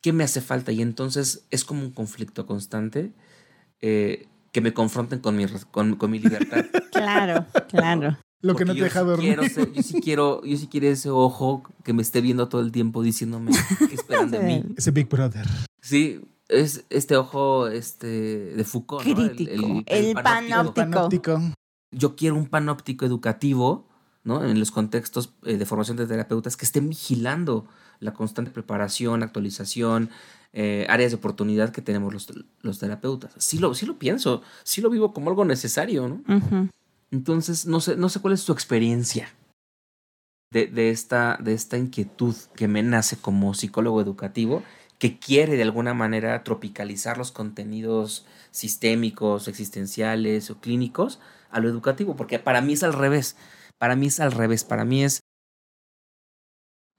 ¿qué 0.00 0.12
me 0.12 0.24
hace 0.24 0.40
falta? 0.40 0.72
Y 0.72 0.82
entonces 0.82 1.44
es 1.50 1.64
como 1.64 1.82
un 1.82 1.90
conflicto 1.90 2.46
constante 2.46 3.12
eh, 3.80 4.26
que 4.52 4.60
me 4.60 4.72
confronten 4.74 5.20
con 5.20 5.36
mi, 5.36 5.46
con, 5.70 5.96
con 5.96 6.10
mi 6.10 6.18
libertad. 6.18 6.64
Claro, 6.90 7.46
claro. 7.68 8.18
Lo 8.42 8.54
que 8.56 8.64
no 8.66 8.72
te 8.74 8.78
yo 8.80 8.84
deja 8.84 9.00
sí 9.00 9.06
dormir. 9.06 9.36
quiero 9.38 9.48
ser- 9.54 9.72
yo 9.72 9.82
sí 9.82 10.00
quiero, 10.04 10.44
yo 10.44 10.56
sí 10.58 10.66
quiero 10.70 10.88
ese 10.88 11.08
ojo 11.08 11.62
que 11.84 11.92
me 11.94 12.02
esté 12.02 12.20
viendo 12.20 12.48
todo 12.48 12.60
el 12.60 12.72
tiempo 12.72 13.02
diciéndome 13.02 13.52
qué 13.88 13.94
esperan 13.94 14.30
de 14.30 14.40
mí. 14.40 14.62
Ese 14.76 14.90
Big 14.90 15.08
Brother. 15.08 15.46
Sí, 15.80 16.20
es 16.48 16.84
este 16.90 17.16
ojo 17.16 17.68
este 17.68 18.06
de 18.06 18.64
Foucault, 18.64 19.06
¿no? 19.06 19.22
El- 19.22 19.30
Crítico, 19.36 19.52
el 19.86 20.04
El 20.06 20.14
panóptico. 20.14 20.74
panóptico. 20.74 21.40
Yo 21.92 22.16
quiero 22.16 22.36
un 22.36 22.46
panóptico 22.48 23.06
educativo, 23.06 23.88
¿no? 24.24 24.44
En 24.44 24.58
los 24.58 24.70
contextos 24.72 25.32
eh, 25.44 25.56
de 25.56 25.64
formación 25.64 25.96
de 25.96 26.06
terapeutas 26.06 26.56
que 26.56 26.66
estén 26.66 26.88
vigilando 26.90 27.66
la 28.00 28.12
constante 28.12 28.50
preparación, 28.50 29.22
actualización, 29.22 30.10
eh, 30.52 30.86
áreas 30.88 31.12
de 31.12 31.16
oportunidad 31.16 31.70
que 31.70 31.82
tenemos 31.82 32.12
los, 32.12 32.32
los 32.62 32.78
terapeutas. 32.78 33.32
Sí 33.38 33.58
lo, 33.58 33.74
sí 33.74 33.86
lo 33.86 33.98
pienso, 33.98 34.42
sí 34.64 34.80
lo 34.80 34.90
vivo 34.90 35.12
como 35.12 35.30
algo 35.30 35.44
necesario, 35.44 36.08
¿no? 36.08 36.68
Entonces, 37.12 37.66
no 37.66 37.80
sé, 37.80 37.96
no 37.96 38.08
sé 38.08 38.20
cuál 38.20 38.34
es 38.34 38.44
tu 38.44 38.52
experiencia 38.52 39.32
de, 40.52 40.66
de 40.66 40.90
esta, 40.90 41.38
de 41.40 41.52
esta 41.52 41.78
inquietud 41.78 42.34
que 42.56 42.68
me 42.68 42.82
nace 42.82 43.16
como 43.16 43.54
psicólogo 43.54 44.00
educativo, 44.00 44.62
que 44.98 45.18
quiere 45.18 45.56
de 45.56 45.62
alguna 45.62 45.94
manera 45.94 46.42
tropicalizar 46.44 47.16
los 47.16 47.32
contenidos 47.32 48.26
sistémicos, 48.50 49.48
existenciales 49.48 50.50
o 50.50 50.60
clínicos 50.60 51.20
a 51.50 51.60
lo 51.60 51.68
educativo, 51.68 52.16
porque 52.16 52.38
para 52.38 52.60
mí 52.60 52.74
es 52.74 52.82
al 52.82 52.92
revés. 52.92 53.36
Para 53.78 53.96
mí 53.96 54.08
es 54.08 54.20
al 54.20 54.32
revés. 54.32 54.64
Para 54.64 54.84
mí 54.84 55.04
es 55.04 55.20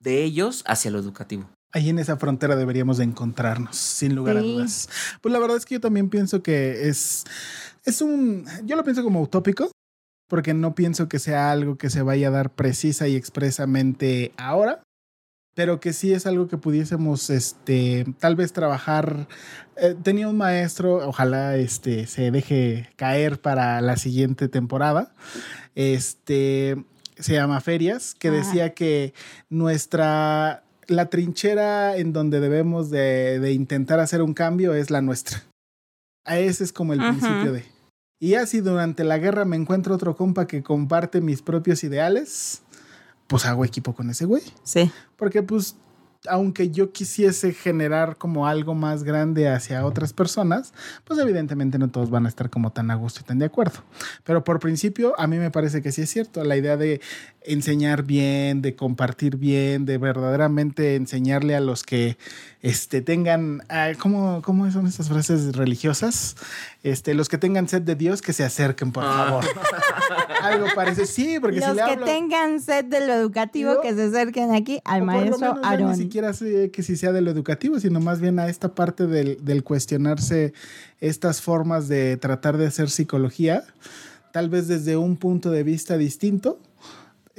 de 0.01 0.23
ellos 0.23 0.63
hacia 0.67 0.91
lo 0.91 0.99
educativo. 0.99 1.49
Ahí 1.73 1.89
en 1.89 1.99
esa 1.99 2.17
frontera 2.17 2.55
deberíamos 2.55 2.97
de 2.97 3.05
encontrarnos, 3.05 3.77
sin 3.77 4.13
lugar 4.13 4.37
a 4.37 4.41
dudas. 4.41 4.89
Pues 5.21 5.31
la 5.31 5.39
verdad 5.39 5.55
es 5.55 5.65
que 5.65 5.75
yo 5.75 5.81
también 5.81 6.09
pienso 6.09 6.43
que 6.43 6.89
es, 6.89 7.23
es 7.85 8.01
un, 8.01 8.45
yo 8.65 8.75
lo 8.75 8.83
pienso 8.83 9.03
como 9.03 9.21
utópico, 9.21 9.71
porque 10.27 10.53
no 10.53 10.75
pienso 10.75 11.07
que 11.07 11.19
sea 11.19 11.51
algo 11.51 11.77
que 11.77 11.89
se 11.89 12.01
vaya 12.01 12.27
a 12.27 12.31
dar 12.31 12.51
precisa 12.51 13.07
y 13.07 13.15
expresamente 13.15 14.33
ahora, 14.37 14.83
pero 15.53 15.79
que 15.79 15.93
sí 15.93 16.13
es 16.13 16.25
algo 16.25 16.47
que 16.47 16.57
pudiésemos, 16.57 17.29
este, 17.29 18.05
tal 18.19 18.35
vez 18.35 18.53
trabajar. 18.53 19.27
Eh, 19.75 19.95
tenía 20.01 20.27
un 20.27 20.37
maestro, 20.37 21.07
ojalá 21.07 21.57
este 21.57 22.07
se 22.07 22.31
deje 22.31 22.89
caer 22.95 23.41
para 23.41 23.81
la 23.81 23.97
siguiente 23.97 24.47
temporada. 24.47 25.13
Este 25.75 26.77
se 27.21 27.33
llama 27.33 27.61
Ferias, 27.61 28.15
que 28.15 28.27
Ah. 28.29 28.31
decía 28.31 28.73
que 28.73 29.13
nuestra 29.49 30.63
la 30.87 31.05
trinchera 31.09 31.95
en 31.95 32.11
donde 32.11 32.39
debemos 32.41 32.89
de, 32.89 33.39
de 33.39 33.53
intentar 33.53 33.99
hacer 33.99 34.21
un 34.21 34.33
cambio 34.33 34.73
es 34.73 34.89
la 34.89 35.01
nuestra. 35.01 35.43
A 36.25 36.37
ese 36.37 36.63
es 36.63 36.73
como 36.73 36.93
el 36.93 36.99
principio 36.99 37.53
de. 37.53 37.63
Y 38.19 38.35
así 38.35 38.59
durante 38.61 39.03
la 39.03 39.17
guerra 39.17 39.45
me 39.45 39.55
encuentro 39.55 39.95
otro 39.95 40.15
compa 40.15 40.45
que 40.47 40.61
comparte 40.63 41.21
mis 41.21 41.41
propios 41.41 41.83
ideales, 41.83 42.61
pues 43.27 43.45
hago 43.45 43.63
equipo 43.65 43.93
con 43.93 44.09
ese 44.09 44.25
güey. 44.25 44.43
Sí. 44.63 44.91
Porque 45.15 45.41
pues 45.43 45.75
aunque 46.27 46.69
yo 46.69 46.91
quisiese 46.91 47.53
generar 47.53 48.17
como 48.17 48.47
algo 48.47 48.75
más 48.75 49.03
grande 49.03 49.49
hacia 49.49 49.85
otras 49.85 50.13
personas, 50.13 50.73
pues 51.03 51.19
evidentemente 51.19 51.79
no 51.79 51.89
todos 51.89 52.09
van 52.09 52.25
a 52.25 52.29
estar 52.29 52.49
como 52.49 52.71
tan 52.71 52.91
a 52.91 52.95
gusto 52.95 53.21
y 53.21 53.23
tan 53.23 53.39
de 53.39 53.45
acuerdo. 53.45 53.79
Pero 54.23 54.43
por 54.43 54.59
principio, 54.59 55.19
a 55.19 55.27
mí 55.27 55.37
me 55.37 55.51
parece 55.51 55.81
que 55.81 55.91
sí 55.91 56.03
es 56.03 56.09
cierto, 56.09 56.43
la 56.43 56.57
idea 56.57 56.77
de 56.77 57.01
enseñar 57.43 58.03
bien, 58.03 58.61
de 58.61 58.75
compartir 58.75 59.37
bien, 59.37 59.85
de 59.85 59.97
verdaderamente 59.97 60.95
enseñarle 60.95 61.55
a 61.55 61.59
los 61.59 61.81
que 61.83 62.17
este, 62.61 63.01
tengan, 63.01 63.63
ah, 63.69 63.89
¿cómo, 63.99 64.41
¿cómo 64.43 64.69
son 64.71 64.85
estas 64.85 65.09
frases 65.09 65.55
religiosas? 65.55 66.35
Este, 66.83 67.15
los 67.15 67.29
que 67.29 67.39
tengan 67.39 67.67
sed 67.67 67.81
de 67.81 67.95
Dios, 67.95 68.21
que 68.21 68.33
se 68.33 68.43
acerquen, 68.43 68.91
por 68.91 69.03
Ah. 69.05 69.25
favor. 69.41 69.45
Algo 70.43 70.67
parece, 70.75 71.05
sí, 71.07 71.37
porque 71.39 71.57
Los 71.57 71.69
si 71.69 71.75
le 71.75 71.77
que 71.77 71.91
hablo... 71.91 72.05
tengan 72.05 72.59
sed 72.59 72.85
de 72.85 73.05
lo 73.07 73.13
educativo, 73.13 73.81
que 73.81 73.93
se 73.95 74.03
acerquen 74.03 74.53
aquí 74.53 74.79
al 74.85 75.01
O 75.01 75.05
maestro 75.05 75.57
Aarón. 75.63 75.91
Ni 75.91 75.97
siquiera 75.97 76.33
sé 76.33 76.69
que 76.71 76.83
si 76.83 76.95
sea 76.95 77.11
de 77.11 77.21
lo 77.21 77.31
educativo, 77.31 77.79
sino 77.79 77.99
más 77.99 78.21
bien 78.21 78.37
a 78.39 78.47
esta 78.49 78.75
parte 78.75 79.07
del, 79.07 79.43
del 79.43 79.63
cuestionarse 79.63 80.53
estas 80.99 81.41
formas 81.41 81.87
de 81.87 82.17
tratar 82.17 82.57
de 82.57 82.67
hacer 82.67 82.89
psicología, 82.91 83.63
tal 84.31 84.49
vez 84.49 84.67
desde 84.67 84.95
un 84.97 85.17
punto 85.17 85.49
de 85.51 85.63
vista 85.63 85.97
distinto, 85.97 86.59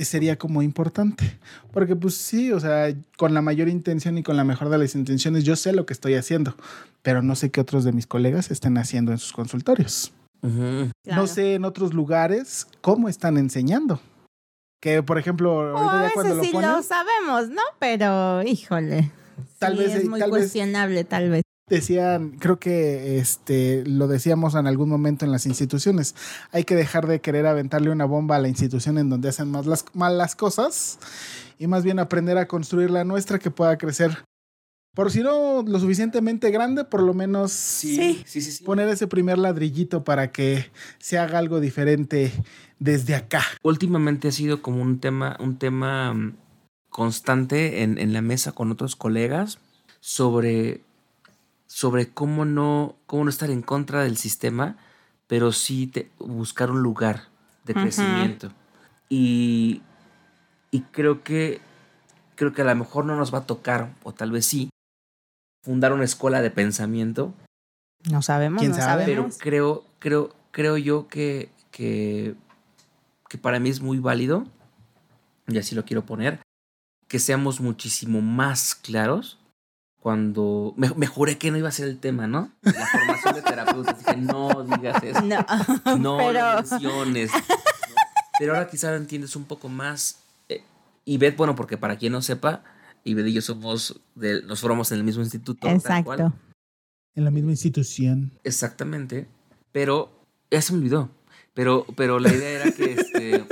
sería 0.05 0.37
como 0.39 0.63
importante. 0.63 1.39
Porque 1.73 1.97
pues 1.97 2.15
sí, 2.15 2.53
o 2.53 2.61
sea, 2.61 2.95
con 3.17 3.35
la 3.35 3.43
mayor 3.43 3.69
intención 3.69 4.19
y 4.19 4.23
con 4.23 4.37
la 4.37 4.45
mejor 4.45 4.69
de 4.69 4.79
las 4.79 4.95
intenciones, 4.95 5.45
yo 5.45 5.57
sé 5.57 5.73
lo 5.73 5.87
que 5.87 5.93
estoy 5.93 6.15
haciendo, 6.15 6.55
pero 7.03 7.23
no 7.23 7.35
sé 7.37 7.51
qué 7.51 7.61
otros 7.61 7.85
de 7.85 7.93
mis 7.93 8.07
colegas 8.07 8.51
estén 8.51 8.79
haciendo 8.79 9.13
en 9.13 9.19
sus 9.19 9.33
consultorios. 9.33 10.13
Claro. 10.41 10.91
No 11.23 11.27
sé 11.27 11.55
en 11.55 11.65
otros 11.65 11.95
lugares 11.95 12.67
cómo 12.81 13.09
están 13.09 13.37
enseñando. 13.39 14.01
Que, 14.81 15.01
por 15.03 15.17
ejemplo, 15.17 15.53
O 15.59 15.77
ahorita 15.79 16.01
a 16.01 16.09
ya 16.09 16.15
cuando 16.15 16.37
veces 16.37 16.53
lo 16.53 16.61
sí 16.61 16.67
lo 16.67 16.83
sabemos, 16.83 17.49
¿no? 17.51 17.63
Pero, 17.79 18.43
híjole. 18.43 19.13
Tal 19.61 19.75
sí, 19.75 19.79
vez, 19.85 19.95
es 19.95 20.05
eh, 20.05 20.09
muy 20.09 20.19
tal 20.19 20.31
vez- 20.33 20.41
cuestionable, 20.41 21.05
tal 21.05 21.31
vez. 21.31 21.43
Decían, 21.75 22.37
creo 22.39 22.59
que 22.59 23.19
este 23.19 23.85
lo 23.87 24.09
decíamos 24.09 24.55
en 24.55 24.67
algún 24.67 24.89
momento 24.89 25.25
en 25.25 25.33
las 25.33 25.47
instituciones, 25.47 26.15
hay 26.51 26.65
que 26.65 26.75
dejar 26.75 27.07
de 27.07 27.21
querer 27.21 27.47
aventarle 27.47 27.91
una 27.91 28.05
bomba 28.05 28.37
a 28.37 28.39
la 28.39 28.49
institución 28.49 28.99
en 28.99 29.09
donde 29.09 29.29
hacen 29.29 29.51
más 29.51 29.67
las, 29.67 29.85
mal 29.95 30.19
las 30.19 30.37
cosas 30.37 30.99
y 31.59 31.67
más 31.67 31.85
bien 31.85 31.99
aprender 31.99 32.39
a 32.39 32.47
construir 32.49 32.91
la 32.91 33.05
nuestra 33.05 33.39
que 33.39 33.51
pueda 33.51 33.77
crecer. 33.79 34.25
Por 34.95 35.11
si 35.11 35.23
no 35.23 35.63
lo 35.63 35.79
suficientemente 35.79 36.51
grande, 36.51 36.85
por 36.85 37.03
lo 37.03 37.15
menos 37.15 37.53
Sí, 37.53 38.23
sí, 38.27 38.43
sí. 38.43 38.53
sí. 38.53 38.65
poner 38.65 38.89
ese 38.91 39.07
primer 39.07 39.39
ladrillito 39.39 40.05
para 40.05 40.33
que 40.33 40.71
se 40.99 41.19
haga 41.19 41.39
algo 41.39 41.61
diferente 41.61 42.31
desde 42.79 43.15
acá. 43.15 43.43
Últimamente 43.63 44.29
ha 44.29 44.33
sido 44.33 44.61
como 44.61 44.83
un 44.83 45.01
tema, 45.01 45.39
un 45.41 45.57
tema 45.57 46.13
mm, 46.13 46.37
constante 46.91 47.83
en, 47.83 47.97
en 47.97 48.13
la 48.13 48.21
mesa 48.21 48.53
con 48.53 48.71
otros 48.71 48.95
colegas 48.95 49.59
sobre, 50.01 50.83
sobre 51.73 52.11
cómo 52.13 52.45
no, 52.45 52.97
cómo 53.07 53.25
no 53.25 53.31
estar 53.31 53.51
en 53.51 53.63
contra 53.63 54.03
del 54.03 54.19
sistema, 54.19 54.77
pero 55.27 55.53
sí 55.53 55.87
te- 55.87 56.11
buscar 56.19 56.71
un 56.71 56.83
lugar 56.83 57.29
de 57.65 57.73
crecimiento. 57.75 58.53
Y, 59.09 59.81
y 60.71 60.83
creo 60.93 61.23
que 61.23 61.63
creo 62.35 62.53
que 62.53 62.61
a 62.61 62.67
lo 62.67 62.75
mejor 62.77 63.07
no 63.07 63.17
nos 63.17 63.33
va 63.33 63.39
a 63.39 63.47
tocar, 63.47 63.95
o 64.03 64.13
tal 64.13 64.33
vez 64.33 64.45
sí, 64.45 64.69
fundar 65.65 65.95
una 65.95 66.05
escuela 66.05 66.43
de 66.43 66.51
pensamiento, 66.51 67.33
No 68.11 68.21
sabemos, 68.21 68.59
¿Quién 68.61 68.73
no 68.73 68.77
sabe? 68.77 69.07
pero 69.07 69.31
creo, 69.39 69.85
creo, 69.99 70.35
creo 70.51 70.77
yo 70.77 71.09
que, 71.09 71.49
que, 71.71 72.35
que 73.31 73.39
para 73.39 73.61
mí 73.61 73.71
es 73.71 73.81
muy 73.81 73.99
válido, 73.99 74.45
y 75.49 75.57
así 75.57 75.75
lo 75.75 75.85
quiero 75.87 76.05
poner, 76.05 76.43
que 77.09 77.19
seamos 77.19 77.61
muchísimo 77.61 78.21
más 78.21 78.75
claros 78.75 79.39
cuando 80.03 80.75
me, 80.77 80.91
me 80.97 81.07
juré 81.07 81.39
que 81.39 81.53
no 81.53 81.59
iba 81.59 81.69
a 81.69 81.73
ser 81.73 81.87
el 81.87 81.99
tema, 81.99 82.27
¿no? 82.27 82.51
La 82.63 82.87
formación 82.87 83.37
de 83.37 83.43
terapeutas. 83.43 83.99
Dije, 83.99 84.17
no 84.17 84.65
digas 84.65 85.01
eso. 85.01 85.23
No, 85.23 85.47
No 85.99 86.17
pero. 86.19 87.31
Pero 88.39 88.55
ahora 88.55 88.69
quizá 88.69 88.91
lo 88.91 88.97
entiendes 88.97 89.37
un 89.37 89.45
poco 89.45 89.69
más. 89.69 90.19
Eh, 90.49 90.65
y 91.05 91.19
Beth, 91.19 91.37
bueno, 91.37 91.55
porque 91.55 91.79
para 91.79 91.99
quien 91.99 92.13
no 92.13 92.21
sepa, 92.21 92.65
Ivette 93.05 93.29
y 93.29 93.33
yo 93.35 93.43
somos, 93.43 94.01
de, 94.17 94.43
nos 94.43 94.61
formamos 94.61 94.91
en 94.91 94.99
el 94.99 95.05
mismo 95.05 95.23
instituto. 95.23 95.69
tal 95.69 96.03
cual. 96.03 96.21
exacto. 96.21 96.39
En 97.15 97.25
la 97.25 97.31
misma 97.31 97.53
institución. 97.53 98.33
Exactamente. 98.43 99.29
Pero 99.71 100.11
ya 100.51 100.61
se 100.63 100.73
me 100.73 100.81
olvidó. 100.81 101.11
Pero, 101.55 101.87
pero 101.97 102.19
la 102.19 102.33
idea 102.33 102.61
era 102.61 102.73
que 102.73 102.95
este. 102.95 103.47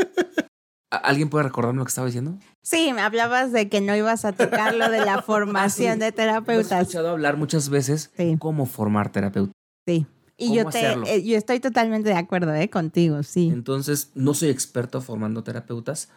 ¿A- 0.90 0.96
¿Alguien 0.96 1.28
puede 1.30 1.44
recordarme 1.44 1.78
lo 1.78 1.84
que 1.84 1.90
estaba 1.90 2.06
diciendo? 2.06 2.36
Sí, 2.62 2.92
me 2.92 3.00
hablabas 3.00 3.52
de 3.52 3.68
que 3.68 3.80
no 3.80 3.94
ibas 3.96 4.24
a 4.24 4.32
tocar 4.32 4.74
lo 4.74 4.90
de 4.90 5.04
la 5.04 5.22
formación 5.22 5.98
de 5.98 6.06
Hemos 6.06 6.16
terapeutas. 6.16 6.80
escuchado 6.82 7.10
hablar 7.10 7.36
muchas 7.36 7.68
veces 7.68 8.10
Sí. 8.16 8.36
cómo 8.38 8.66
formar 8.66 9.10
terapeuta. 9.12 9.52
Sí. 9.86 10.06
Y 10.36 10.48
¿Cómo 10.48 10.54
yo 10.56 10.64
te, 10.70 10.92
eh, 11.16 11.22
yo 11.22 11.36
estoy 11.36 11.60
totalmente 11.60 12.08
de 12.08 12.14
acuerdo, 12.16 12.54
¿eh? 12.54 12.70
Contigo, 12.70 13.22
sí. 13.22 13.50
Entonces, 13.52 14.10
no 14.14 14.32
soy 14.34 14.48
experto 14.48 15.00
formando 15.02 15.42
terapeutas. 15.44 16.08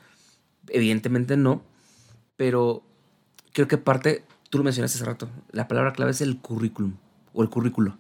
Evidentemente 0.70 1.36
no. 1.38 1.62
Pero 2.38 2.84
creo 3.52 3.68
que 3.68 3.78
parte, 3.78 4.24
tú 4.50 4.58
lo 4.58 4.64
mencionaste 4.64 4.98
hace 4.98 5.06
rato, 5.06 5.30
la 5.52 5.68
palabra 5.68 5.94
clave 5.94 6.12
es 6.12 6.22
el 6.22 6.38
currículum 6.40 6.94
o 7.34 7.44
el 7.44 7.50
currículo. 7.50 7.98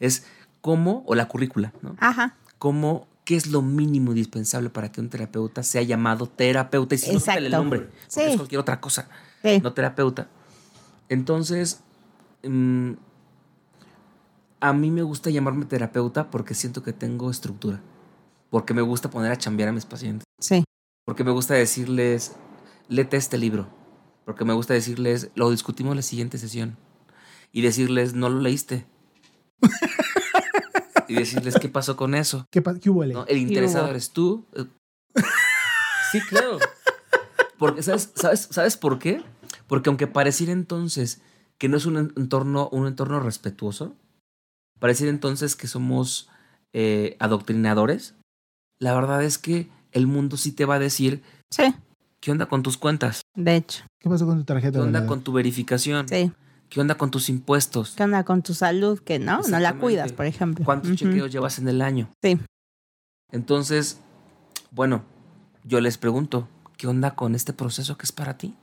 Es 0.00 0.26
cómo, 0.60 1.04
o 1.06 1.14
la 1.14 1.28
currícula, 1.28 1.72
¿no? 1.80 1.94
Ajá. 2.00 2.34
Cómo, 2.58 3.06
qué 3.24 3.36
es 3.36 3.46
lo 3.46 3.62
mínimo 3.62 4.10
indispensable 4.10 4.68
para 4.70 4.90
que 4.90 5.00
un 5.00 5.08
terapeuta 5.08 5.62
sea 5.62 5.82
llamado 5.82 6.26
terapeuta. 6.28 6.94
Y 6.94 6.98
si 6.98 7.12
no, 7.12 7.18
quítale 7.18 7.38
el 7.38 7.46
Exacto. 7.46 7.62
nombre, 7.62 7.80
porque 7.80 7.96
Sí. 8.08 8.20
es 8.22 8.36
cualquier 8.36 8.60
otra 8.60 8.80
cosa, 8.80 9.08
Sí. 9.42 9.60
no 9.62 9.72
terapeuta. 9.72 10.28
Entonces, 11.08 11.80
mm, 12.42 12.92
a 14.60 14.72
mí 14.72 14.90
me 14.90 15.02
gusta 15.02 15.30
llamarme 15.30 15.64
terapeuta 15.66 16.30
porque 16.30 16.54
siento 16.54 16.82
que 16.82 16.92
tengo 16.92 17.30
estructura. 17.30 17.80
Porque 18.50 18.74
me 18.74 18.82
gusta 18.82 19.10
poner 19.10 19.32
a 19.32 19.36
chambear 19.38 19.68
a 19.70 19.72
mis 19.72 19.86
pacientes. 19.86 20.24
Sí. 20.38 20.64
Porque 21.04 21.24
me 21.24 21.30
gusta 21.32 21.54
decirles, 21.54 22.32
léete 22.88 23.16
este 23.16 23.38
libro. 23.38 23.66
Porque 24.24 24.44
me 24.44 24.52
gusta 24.52 24.74
decirles, 24.74 25.30
lo 25.34 25.50
discutimos 25.50 25.92
en 25.92 25.96
la 25.96 26.02
siguiente 26.02 26.38
sesión. 26.38 26.76
Y 27.50 27.62
decirles, 27.62 28.14
no 28.14 28.28
lo 28.28 28.40
leíste. 28.40 28.86
Y 31.08 31.14
decirles, 31.16 31.56
¿qué 31.60 31.68
pasó 31.68 31.96
con 31.96 32.14
eso? 32.14 32.46
¿Qué, 32.50 32.62
pa- 32.62 32.78
qué 32.78 32.90
hubo. 32.90 33.02
El 33.04 33.36
interesado 33.38 33.84
hubo? 33.84 33.90
eres 33.90 34.10
tú. 34.10 34.44
Eh, 34.54 34.64
sí, 36.10 36.20
claro. 36.28 36.58
Porque, 37.58 37.82
¿sabes, 37.82 38.10
sabes, 38.14 38.48
¿sabes 38.50 38.76
por 38.76 38.98
qué? 38.98 39.22
Porque 39.66 39.88
aunque 39.88 40.06
pareciera 40.06 40.52
entonces 40.52 41.20
que 41.58 41.68
no 41.68 41.76
es 41.76 41.86
un 41.86 41.96
entorno, 42.16 42.68
un 42.72 42.86
entorno 42.86 43.20
respetuoso, 43.20 43.94
pareciera 44.80 45.10
entonces 45.10 45.54
que 45.54 45.68
somos 45.68 46.28
eh, 46.72 47.16
adoctrinadores, 47.20 48.14
la 48.80 48.94
verdad 48.94 49.22
es 49.22 49.38
que 49.38 49.68
el 49.92 50.06
mundo 50.06 50.36
sí 50.36 50.52
te 50.52 50.64
va 50.64 50.74
a 50.76 50.78
decir, 50.80 51.22
Sí, 51.50 51.74
¿qué 52.20 52.32
onda 52.32 52.46
con 52.46 52.62
tus 52.62 52.76
cuentas? 52.78 53.22
de 53.36 53.56
hecho. 53.56 53.84
¿Qué 54.00 54.08
pasó 54.08 54.26
con 54.26 54.38
tu 54.38 54.44
tarjeta? 54.44 54.78
¿Qué 54.78 54.82
onda 54.84 55.06
con 55.06 55.22
tu 55.22 55.32
verificación? 55.32 56.08
Sí. 56.08 56.32
¿Qué 56.72 56.80
onda 56.80 56.94
con 56.94 57.10
tus 57.10 57.28
impuestos? 57.28 57.92
¿Qué 57.98 58.02
onda 58.02 58.24
con 58.24 58.40
tu 58.40 58.54
salud? 58.54 58.98
Que 58.98 59.18
no, 59.18 59.42
no 59.42 59.58
la 59.58 59.74
cuidas, 59.74 60.12
por 60.12 60.24
ejemplo. 60.24 60.64
¿Cuántos 60.64 60.96
chequeos 60.96 61.30
llevas 61.30 61.58
en 61.58 61.68
el 61.68 61.82
año? 61.82 62.08
Sí. 62.22 62.40
Entonces, 63.30 64.00
bueno, 64.70 65.04
yo 65.64 65.82
les 65.82 65.98
pregunto, 65.98 66.48
¿qué 66.78 66.86
onda 66.86 67.14
con 67.14 67.34
este 67.34 67.52
proceso 67.52 67.98
que 67.98 68.04
es 68.04 68.12
para 68.12 68.38
ti? 68.38 68.56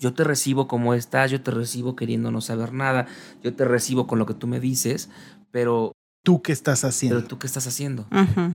Yo 0.00 0.12
te 0.12 0.24
recibo 0.24 0.66
como 0.66 0.92
estás, 0.92 1.30
yo 1.30 1.40
te 1.40 1.52
recibo 1.52 1.94
queriendo 1.94 2.32
no 2.32 2.40
saber 2.40 2.72
nada, 2.72 3.06
yo 3.44 3.54
te 3.54 3.64
recibo 3.64 4.08
con 4.08 4.18
lo 4.18 4.26
que 4.26 4.34
tú 4.34 4.48
me 4.48 4.58
dices, 4.58 5.08
pero, 5.52 5.92
¿Tú 6.24 6.42
qué 6.42 6.50
estás 6.50 6.82
haciendo? 6.82 7.18
pero 7.18 7.28
tú 7.28 7.38
qué 7.38 7.46
estás 7.46 7.68
haciendo? 7.68 8.08
Ujú. 8.10 8.50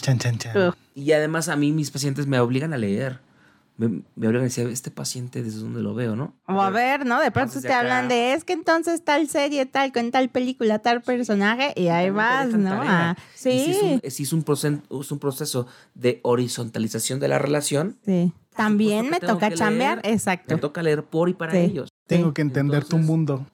Chan, 0.00 0.18
chan, 0.18 0.38
chan. 0.38 0.56
Ugh. 0.56 0.74
Y 0.94 1.12
además 1.12 1.48
a 1.50 1.56
mí 1.56 1.72
mis 1.72 1.90
pacientes 1.90 2.26
me 2.26 2.40
obligan 2.40 2.72
a 2.72 2.78
leer. 2.78 3.20
Me, 3.80 4.02
me 4.14 4.26
obligan 4.26 4.42
a 4.42 4.44
decir, 4.44 4.66
este 4.68 4.90
paciente 4.90 5.42
desde 5.42 5.60
dónde 5.60 5.80
lo 5.80 5.94
veo, 5.94 6.14
¿no? 6.14 6.34
O 6.46 6.60
a 6.60 6.68
ver, 6.68 7.06
¿no? 7.06 7.18
De 7.18 7.30
pronto 7.30 7.62
te 7.62 7.72
hablan 7.72 8.04
acá- 8.04 8.14
de, 8.14 8.34
es 8.34 8.44
que 8.44 8.52
entonces 8.52 9.02
tal 9.02 9.26
serie, 9.26 9.64
tal, 9.64 9.90
con 9.90 10.10
tal 10.10 10.28
película, 10.28 10.80
tal 10.80 11.00
personaje, 11.00 11.72
y 11.76 11.88
ahí 11.88 12.10
vas, 12.10 12.48
¿no? 12.52 12.82
Ah, 12.82 13.16
Y 13.38 13.40
si 13.40 13.70
es, 13.70 13.78
sí, 13.78 13.84
un, 14.04 14.10
si 14.10 14.22
es 14.24 14.32
un 14.34 14.42
proceso, 14.42 14.82
es 15.00 15.10
un 15.10 15.18
proceso 15.18 15.66
de 15.94 16.20
horizontalización 16.24 17.20
de 17.20 17.28
la 17.28 17.38
relación, 17.38 17.96
sí. 18.04 18.34
También 18.54 19.08
me 19.08 19.18
toca 19.20 19.50
chambear, 19.54 20.00
leer, 20.02 20.14
exacto. 20.14 20.54
me 20.54 20.60
toca 20.60 20.82
leer 20.82 21.04
por 21.04 21.30
y 21.30 21.32
para 21.32 21.52
Sí. 21.54 21.58
ellos. 21.60 21.88
Tengo 22.06 22.34
que 22.34 22.42
entender 22.42 22.84
tu 22.84 22.98
mundo. 22.98 23.46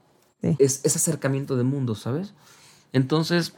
es 0.42 0.80
ese 0.84 0.98
acercamiento 0.98 1.56
de 1.56 1.62
mundo, 1.62 1.94
¿sabes? 1.94 2.34
Entonces, 2.92 3.54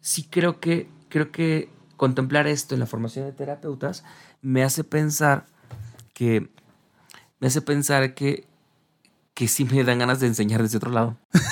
sí 0.00 0.26
creo 0.30 0.60
que, 0.60 0.88
creo 1.10 1.30
que 1.30 1.68
contemplar 1.98 2.46
esto 2.46 2.74
en 2.74 2.80
la 2.80 2.86
formación 2.86 3.26
de 3.26 3.32
terapeutas 3.32 4.02
me 4.40 4.62
hace 4.64 4.82
pensar 4.84 5.44
que, 6.14 6.48
me 7.40 7.48
hace 7.48 7.60
pensar 7.60 8.14
que, 8.14 8.46
que 9.34 9.48
sí 9.48 9.64
me 9.66 9.84
dan 9.84 9.98
ganas 9.98 10.20
de 10.20 10.28
enseñar 10.28 10.62
desde 10.62 10.78
otro 10.78 10.90
lado. 10.90 11.16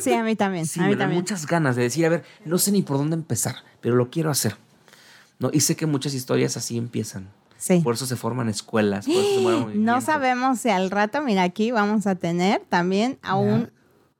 Sí, 0.00 0.14
a 0.14 0.22
mí 0.22 0.34
también, 0.34 0.64
Sí, 0.64 0.80
a 0.80 0.84
me 0.84 0.88
mí 0.88 0.94
dan 0.94 1.00
también. 1.00 1.20
muchas 1.20 1.46
ganas 1.46 1.76
de 1.76 1.82
decir, 1.82 2.06
a 2.06 2.08
ver, 2.08 2.24
no 2.46 2.56
sé 2.56 2.72
ni 2.72 2.80
por 2.80 2.96
dónde 2.96 3.16
empezar, 3.16 3.56
pero 3.82 3.96
lo 3.96 4.08
quiero 4.08 4.30
hacer. 4.30 4.56
¿no? 5.38 5.50
Y 5.52 5.60
sé 5.60 5.76
que 5.76 5.84
muchas 5.84 6.14
historias 6.14 6.56
así 6.56 6.78
empiezan. 6.78 7.28
Sí. 7.58 7.80
Por 7.84 7.96
eso 7.96 8.06
se 8.06 8.16
forman 8.16 8.48
escuelas. 8.48 9.04
Por 9.04 9.14
eso 9.14 9.34
se 9.34 9.40
mueve 9.42 9.74
No 9.74 10.00
sabemos 10.00 10.58
si 10.60 10.70
al 10.70 10.90
rato, 10.90 11.20
mira, 11.20 11.42
aquí 11.42 11.70
vamos 11.70 12.06
a 12.06 12.14
tener 12.14 12.62
también 12.70 13.18
a 13.20 13.36
un 13.36 13.70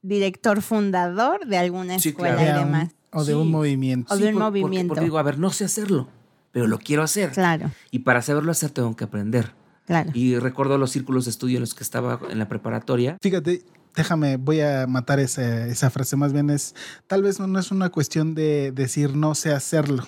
director 0.03 0.61
fundador 0.61 1.47
de 1.47 1.57
alguna 1.57 1.99
Sí, 1.99 2.11
escuela 2.11 2.37
claro. 2.37 2.61
y 2.61 2.65
demás. 2.67 2.91
o 3.13 3.25
de 3.25 3.33
Sí. 3.33 3.39
un 3.39 3.51
movimiento. 3.51 4.13
O 4.13 4.19
de 4.19 4.27
un 4.29 4.35
por- 4.35 4.43
porque- 4.43 4.61
movimiento. 4.61 4.89
Porque 4.89 5.05
digo, 5.05 5.17
a 5.19 5.23
ver, 5.23 5.39
no 5.39 5.49
sé 5.49 5.65
hacerlo, 5.65 6.09
pero 6.53 6.67
lo 6.67 6.79
quiero 6.79 7.03
hacer. 7.03 7.31
Claro, 7.33 7.71
Y 7.91 8.01
para 8.01 8.21
saberlo 8.21 8.51
hacer 8.53 8.69
tengo 8.71 8.95
que 8.97 9.05
aprender. 9.05 9.53
Claro. 9.91 10.11
Y 10.15 10.39
recuerdo 10.39 10.79
los 10.79 10.91
círculos 10.93 11.25
de 11.25 11.33
estudio 11.33 11.57
en 11.57 11.63
los 11.63 11.75
que 11.75 11.83
estaba 11.83 12.21
en 12.31 12.39
la 12.39 12.49
preparatoria. 12.49 13.17
Fíjate, 13.21 13.63
déjame, 13.97 14.37
voy 14.37 14.61
a 14.61 14.87
matar 14.87 15.19
esa, 15.21 15.67
esa 15.67 15.91
frase. 15.91 16.15
Más 16.17 16.33
bien 16.33 16.49
es, 16.51 16.75
tal 17.09 17.23
vez 17.23 17.41
no, 17.41 17.47
no 17.49 17.59
es 17.59 17.71
una 17.73 17.89
cuestión 17.91 18.35
de 18.35 18.71
decir 18.73 19.17
no 19.17 19.35
sé 19.35 19.53
hacerlo, 19.53 20.07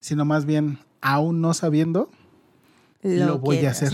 sino 0.00 0.24
más 0.24 0.44
bien, 0.46 0.78
aún 1.00 1.40
no 1.40 1.52
sabiendo, 1.54 2.10
lo, 3.02 3.38
voy 3.38 3.64
a 3.66 3.70
hacer. 3.70 3.92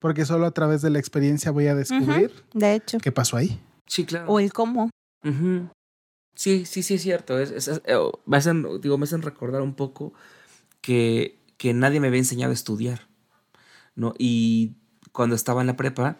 Porque 0.00 0.24
solo 0.24 0.46
a 0.46 0.50
través 0.52 0.82
de 0.82 0.90
la 0.90 0.98
experiencia 0.98 1.50
voy 1.50 1.66
a 1.66 1.74
descubrir 1.74 2.30
De 2.54 2.74
hecho. 2.74 2.98
qué 2.98 3.12
pasó 3.12 3.36
ahí. 3.36 3.58
Sí, 3.86 4.04
claro. 4.04 4.26
O 4.30 4.38
el 4.40 4.52
cómo. 4.52 4.90
Sí, 6.34 6.64
sí, 6.64 6.82
sí, 6.82 6.94
es 6.94 7.02
cierto. 7.02 7.38
Es, 7.38 7.50
es- 7.50 7.68
es- 7.68 7.82
eh, 7.84 7.96
me, 8.26 8.36
hacen, 8.36 8.66
digo, 8.80 8.96
me 8.98 9.04
hacen 9.04 9.22
recordar 9.22 9.60
un 9.62 9.74
poco 9.74 10.14
que, 10.80 11.38
que 11.58 11.74
nadie 11.74 12.00
me 12.00 12.08
había 12.08 12.18
enseñado 12.20 12.52
a 12.52 12.54
estudiar. 12.54 13.06
¿No? 13.94 14.14
Y 14.18 14.72
cuando 15.12 15.34
estaba 15.36 15.60
en 15.60 15.66
la 15.66 15.76
prepa, 15.76 16.16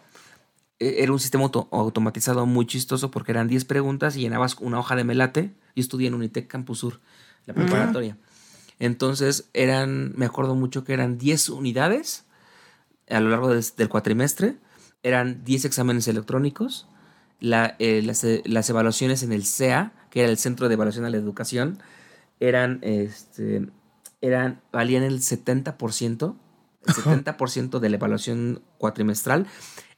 eh, 0.79 0.95
era 0.99 1.11
un 1.11 1.19
sistema 1.19 1.43
auto- 1.45 1.67
automatizado 1.71 2.45
muy 2.45 2.65
chistoso 2.65 3.11
porque 3.11 3.31
eran 3.31 3.47
10 3.47 3.65
preguntas 3.65 4.15
y 4.15 4.21
llenabas 4.21 4.55
una 4.59 4.79
hoja 4.79 4.95
de 4.95 5.03
melate. 5.03 5.53
Yo 5.75 5.81
estudié 5.81 6.07
en 6.07 6.13
Unitec 6.13 6.47
Campus 6.47 6.79
Sur, 6.79 6.99
la 7.45 7.53
preparatoria. 7.53 8.17
Entonces, 8.79 9.49
eran, 9.53 10.13
me 10.15 10.25
acuerdo 10.25 10.55
mucho 10.55 10.83
que 10.83 10.93
eran 10.93 11.17
10 11.17 11.49
unidades 11.49 12.25
a 13.09 13.19
lo 13.19 13.29
largo 13.29 13.49
del, 13.49 13.63
del 13.77 13.89
cuatrimestre. 13.89 14.57
Eran 15.03 15.43
10 15.43 15.65
exámenes 15.65 16.07
electrónicos. 16.07 16.87
La, 17.39 17.75
eh, 17.79 18.01
las, 18.03 18.23
eh, 18.23 18.41
las 18.45 18.69
evaluaciones 18.69 19.21
en 19.23 19.31
el 19.33 19.45
CEA, 19.45 19.91
que 20.09 20.21
era 20.21 20.29
el 20.29 20.37
Centro 20.37 20.67
de 20.69 20.75
Evaluación 20.75 21.05
a 21.05 21.09
la 21.09 21.17
Educación, 21.17 21.79
eran, 22.39 22.79
este, 22.83 23.67
eran, 24.21 24.61
valían 24.71 25.03
el 25.03 25.19
70%, 25.21 26.35
el 26.85 26.93
70% 26.93 27.79
de 27.79 27.89
la 27.89 27.95
evaluación 27.97 28.61
cuatrimestral, 28.77 29.47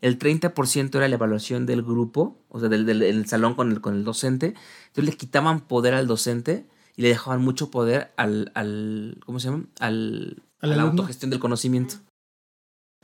el 0.02 0.20
30% 0.20 0.96
era 0.98 1.08
la 1.08 1.16
evaluación 1.16 1.66
del 1.66 1.82
grupo, 1.82 2.38
o 2.50 2.60
sea, 2.60 2.70
del, 2.70 2.86
del- 2.86 3.00
del 3.00 3.26
salón 3.28 3.56
con 3.56 3.72
el, 3.72 3.82
con 3.82 3.96
el 3.96 4.04
docente, 4.04 4.54
entonces 4.88 5.06
le 5.06 5.18
quitaban 5.18 5.62
poder 5.62 5.94
al 5.96 6.08
docente 6.08 6.66
y 6.96 7.02
le 7.02 7.10
dejaban 7.10 7.42
mucho 7.42 7.72
poder 7.72 8.14
al, 8.18 8.52
al 8.56 9.20
¿cómo 9.26 9.40
se 9.40 9.50
llama? 9.50 9.66
Al, 9.80 10.44
¿Al 10.60 10.72
a 10.72 10.76
la 10.76 10.82
alumno? 10.84 11.02
autogestión 11.02 11.30
del 11.32 11.40
conocimiento. 11.40 11.96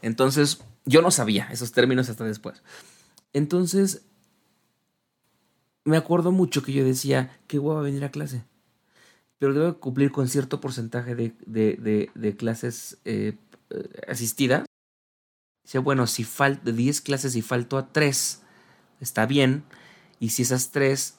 Entonces, 0.01 0.61
yo 0.85 1.01
no 1.01 1.11
sabía 1.11 1.47
esos 1.51 1.71
términos 1.71 2.09
hasta 2.09 2.23
después. 2.23 2.61
Entonces, 3.33 4.03
me 5.83 5.97
acuerdo 5.97 6.31
mucho 6.31 6.63
que 6.63 6.73
yo 6.73 6.83
decía, 6.85 7.37
qué 7.47 7.59
hueva 7.59 7.81
venir 7.81 8.03
a 8.05 8.11
clase. 8.11 8.43
Pero 9.39 9.53
debo 9.53 9.79
cumplir 9.79 10.11
con 10.11 10.27
cierto 10.27 10.61
porcentaje 10.61 11.15
de, 11.15 11.33
de, 11.45 11.75
de, 11.77 12.11
de 12.13 12.35
clases 12.35 12.99
eh, 13.05 13.35
asistidas. 14.07 14.65
Dice, 15.63 15.79
bueno, 15.79 16.07
si 16.07 16.23
falto 16.23 16.65
de 16.65 16.73
10 16.73 17.01
clases 17.01 17.35
y 17.35 17.41
falto 17.41 17.77
a 17.77 17.91
3, 17.91 18.41
está 18.99 19.25
bien. 19.25 19.63
Y 20.19 20.29
si 20.29 20.41
esas 20.41 20.71
3, 20.71 21.17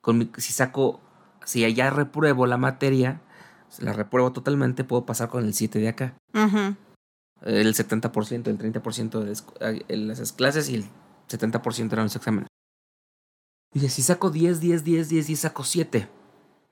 con 0.00 0.18
mi- 0.18 0.30
si 0.38 0.52
saco, 0.52 1.00
si 1.44 1.64
allá 1.64 1.90
repruebo 1.90 2.46
la 2.46 2.56
materia, 2.56 3.20
la 3.80 3.92
repruebo 3.92 4.32
totalmente, 4.32 4.84
puedo 4.84 5.04
pasar 5.06 5.28
con 5.28 5.44
el 5.44 5.54
7 5.54 5.78
de 5.78 5.88
acá 5.88 6.14
Ujú. 6.34 6.76
el 7.42 7.74
70%, 7.74 8.50
el 8.50 8.58
30% 8.58 9.20
de 9.20 9.34
las 9.96 10.32
clases 10.32 10.68
y 10.68 10.74
el 10.76 10.84
70% 11.28 11.94
eran 11.94 12.04
los 12.06 12.16
exámenes. 12.16 12.48
Y 13.74 13.80
dije, 13.80 13.88
si 13.90 14.02
saco 14.02 14.30
10, 14.30 14.60
10, 14.60 14.84
10, 14.84 15.08
10 15.08 15.30
y 15.30 15.36
saco 15.36 15.64
7, 15.64 16.08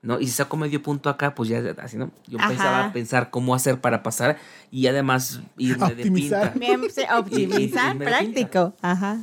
¿no? 0.01 0.19
Y 0.19 0.25
si 0.27 0.31
saco 0.33 0.57
medio 0.57 0.81
punto 0.81 1.09
acá, 1.09 1.35
pues 1.35 1.49
ya 1.49 1.61
así, 1.79 1.97
¿no? 1.97 2.11
Yo 2.27 2.39
Ajá. 2.39 2.51
empezaba 2.51 2.85
a 2.85 2.93
pensar 2.93 3.29
cómo 3.29 3.53
hacer 3.55 3.79
para 3.81 4.01
pasar 4.03 4.37
y 4.71 4.87
además 4.87 5.41
irme 5.57 5.87
de 5.87 5.93
Optimizar. 6.03 6.53
pinta. 6.53 6.65
Bien, 6.67 6.81
sí, 6.91 7.01
optimizar, 7.17 7.59
Y- 7.95 7.99
y- 7.99 7.99
y- 7.99 8.03
y- 8.03 8.05
práctico. 8.05 8.75
Ajá. 8.81 9.19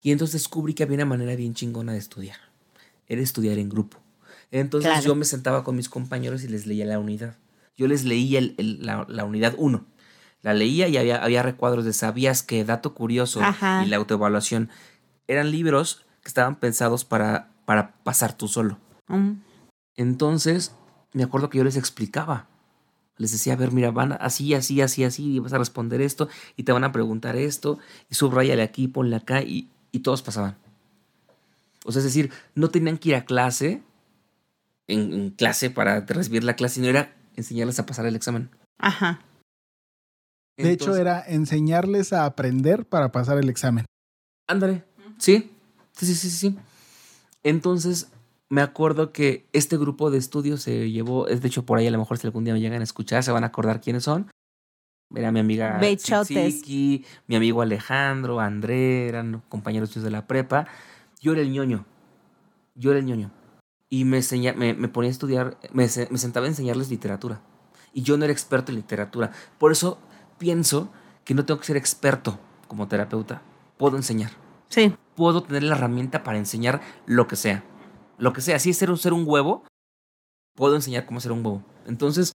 Y 0.00 0.12
entonces 0.12 0.42
descubrí 0.42 0.74
que 0.74 0.82
había 0.82 0.96
una 0.96 1.04
manera 1.06 1.34
bien 1.36 1.54
chingona 1.54 1.92
de 1.92 1.98
estudiar. 1.98 2.36
Era 3.06 3.20
estudiar 3.22 3.58
en 3.58 3.68
grupo. 3.68 3.98
Entonces 4.50 4.90
Claro. 4.90 5.04
yo 5.06 5.14
me 5.14 5.24
sentaba 5.24 5.64
con 5.64 5.76
mis 5.76 5.88
compañeros 5.88 6.44
y 6.44 6.48
les 6.48 6.66
leía 6.66 6.84
la 6.86 6.98
unidad. 6.98 7.36
Yo 7.76 7.86
les 7.88 8.04
leía 8.04 8.38
el- 8.38 8.54
el- 8.58 8.84
la, 8.84 9.06
la 9.08 9.24
unidad 9.24 9.54
1. 9.58 9.84
La 10.42 10.54
leía 10.54 10.88
y 10.88 10.96
había, 10.96 11.22
había 11.22 11.42
recuadros 11.42 11.84
de 11.84 11.92
sabías 11.92 12.42
que 12.42 12.64
dato 12.64 12.94
curioso 12.94 13.40
Ajá. 13.42 13.82
y 13.84 13.88
la 13.88 13.96
autoevaluación. 13.96 14.70
Eran 15.28 15.50
libros 15.52 16.04
que 16.22 16.28
estaban 16.28 16.56
pensados 16.56 17.04
para, 17.04 17.48
para 17.64 17.94
pasar 18.02 18.32
tú 18.36 18.48
solo. 18.48 18.78
Mm. 19.08 19.32
Entonces, 19.96 20.74
me 21.12 21.22
acuerdo 21.22 21.50
que 21.50 21.58
yo 21.58 21.64
les 21.64 21.76
explicaba. 21.76 22.48
Les 23.18 23.32
decía, 23.32 23.52
a 23.52 23.56
ver, 23.56 23.72
mira, 23.72 23.90
van 23.90 24.12
así, 24.12 24.54
así, 24.54 24.80
así, 24.80 25.04
así, 25.04 25.34
y 25.34 25.38
vas 25.38 25.52
a 25.52 25.58
responder 25.58 26.00
esto, 26.00 26.28
y 26.56 26.62
te 26.62 26.72
van 26.72 26.84
a 26.84 26.92
preguntar 26.92 27.36
esto, 27.36 27.78
y 28.10 28.14
subrayale 28.14 28.62
aquí, 28.62 28.88
ponle 28.88 29.16
acá, 29.16 29.42
y, 29.42 29.68
y 29.92 30.00
todos 30.00 30.22
pasaban. 30.22 30.56
O 31.84 31.92
sea, 31.92 32.00
es 32.00 32.04
decir, 32.04 32.32
no 32.54 32.70
tenían 32.70 32.98
que 32.98 33.10
ir 33.10 33.14
a 33.16 33.24
clase, 33.24 33.82
en, 34.88 35.12
en 35.12 35.30
clase 35.30 35.70
para 35.70 36.00
recibir 36.00 36.44
la 36.44 36.56
clase, 36.56 36.76
sino 36.76 36.88
era 36.88 37.14
enseñarles 37.36 37.78
a 37.78 37.86
pasar 37.86 38.06
el 38.06 38.16
examen. 38.16 38.50
Ajá. 38.78 39.20
De 40.56 40.70
hecho, 40.70 40.96
era 40.96 41.22
enseñarles 41.26 42.12
a 42.12 42.24
aprender 42.24 42.86
para 42.86 43.10
pasar 43.10 43.38
el 43.38 43.48
examen. 43.48 43.86
Ándale. 44.46 44.84
Sí. 45.18 45.50
Sí, 45.92 46.06
sí, 46.06 46.14
sí, 46.14 46.30
sí. 46.30 46.58
Entonces, 47.42 48.10
me 48.52 48.60
acuerdo 48.60 49.12
que 49.12 49.46
este 49.54 49.78
grupo 49.78 50.10
de 50.10 50.18
estudios 50.18 50.60
se 50.60 50.90
llevó, 50.90 51.26
es 51.26 51.40
de 51.40 51.48
hecho 51.48 51.64
por 51.64 51.78
ahí 51.78 51.86
a 51.86 51.90
lo 51.90 51.96
mejor 51.98 52.18
si 52.18 52.26
algún 52.26 52.44
día 52.44 52.52
me 52.52 52.60
llegan 52.60 52.82
a 52.82 52.84
escuchar, 52.84 53.22
se 53.22 53.32
van 53.32 53.44
a 53.44 53.46
acordar 53.46 53.80
quiénes 53.80 54.04
son. 54.04 54.30
Era 55.14 55.32
mi 55.32 55.40
amiga. 55.40 55.78
Tzitziki, 56.52 57.04
mi 57.28 57.36
amigo 57.36 57.62
Alejandro, 57.62 58.40
André, 58.40 59.08
eran 59.08 59.42
compañeros 59.48 59.94
de 59.94 60.10
la 60.10 60.26
prepa. 60.26 60.66
Yo 61.20 61.32
era 61.32 61.40
el 61.40 61.50
ñoño. 61.50 61.86
Yo 62.74 62.90
era 62.90 63.00
el 63.00 63.06
ñoño. 63.06 63.30
Y 63.88 64.04
me, 64.04 64.18
enseña- 64.18 64.54
me, 64.54 64.74
me 64.74 64.88
ponía 64.88 65.08
a 65.08 65.12
estudiar, 65.12 65.56
me, 65.72 65.84
me 66.10 66.18
sentaba 66.18 66.44
a 66.46 66.48
enseñarles 66.50 66.90
literatura. 66.90 67.40
Y 67.94 68.02
yo 68.02 68.16
no 68.18 68.24
era 68.24 68.32
experto 68.32 68.70
en 68.72 68.76
literatura. 68.76 69.30
Por 69.58 69.72
eso 69.72 69.98
pienso 70.38 70.90
que 71.24 71.34
no 71.34 71.44
tengo 71.46 71.58
que 71.60 71.66
ser 71.66 71.76
experto 71.78 72.38
como 72.68 72.88
terapeuta. 72.88 73.40
Puedo 73.78 73.96
enseñar 73.96 74.30
Sí. 74.68 74.94
puedo 75.14 75.42
tener 75.42 75.62
la 75.64 75.74
herramienta 75.76 76.22
para 76.22 76.38
enseñar 76.38 76.80
lo 77.06 77.26
que 77.28 77.36
sea. 77.36 77.64
Lo 78.18 78.32
que 78.32 78.40
sea. 78.40 78.58
Si 78.58 78.70
es 78.70 78.76
ser 78.76 78.90
un, 78.90 78.98
ser 78.98 79.12
un 79.12 79.24
huevo, 79.26 79.64
puedo 80.56 80.76
enseñar 80.76 81.06
cómo 81.06 81.20
ser 81.20 81.32
un 81.32 81.44
huevo. 81.44 81.64
Entonces, 81.86 82.32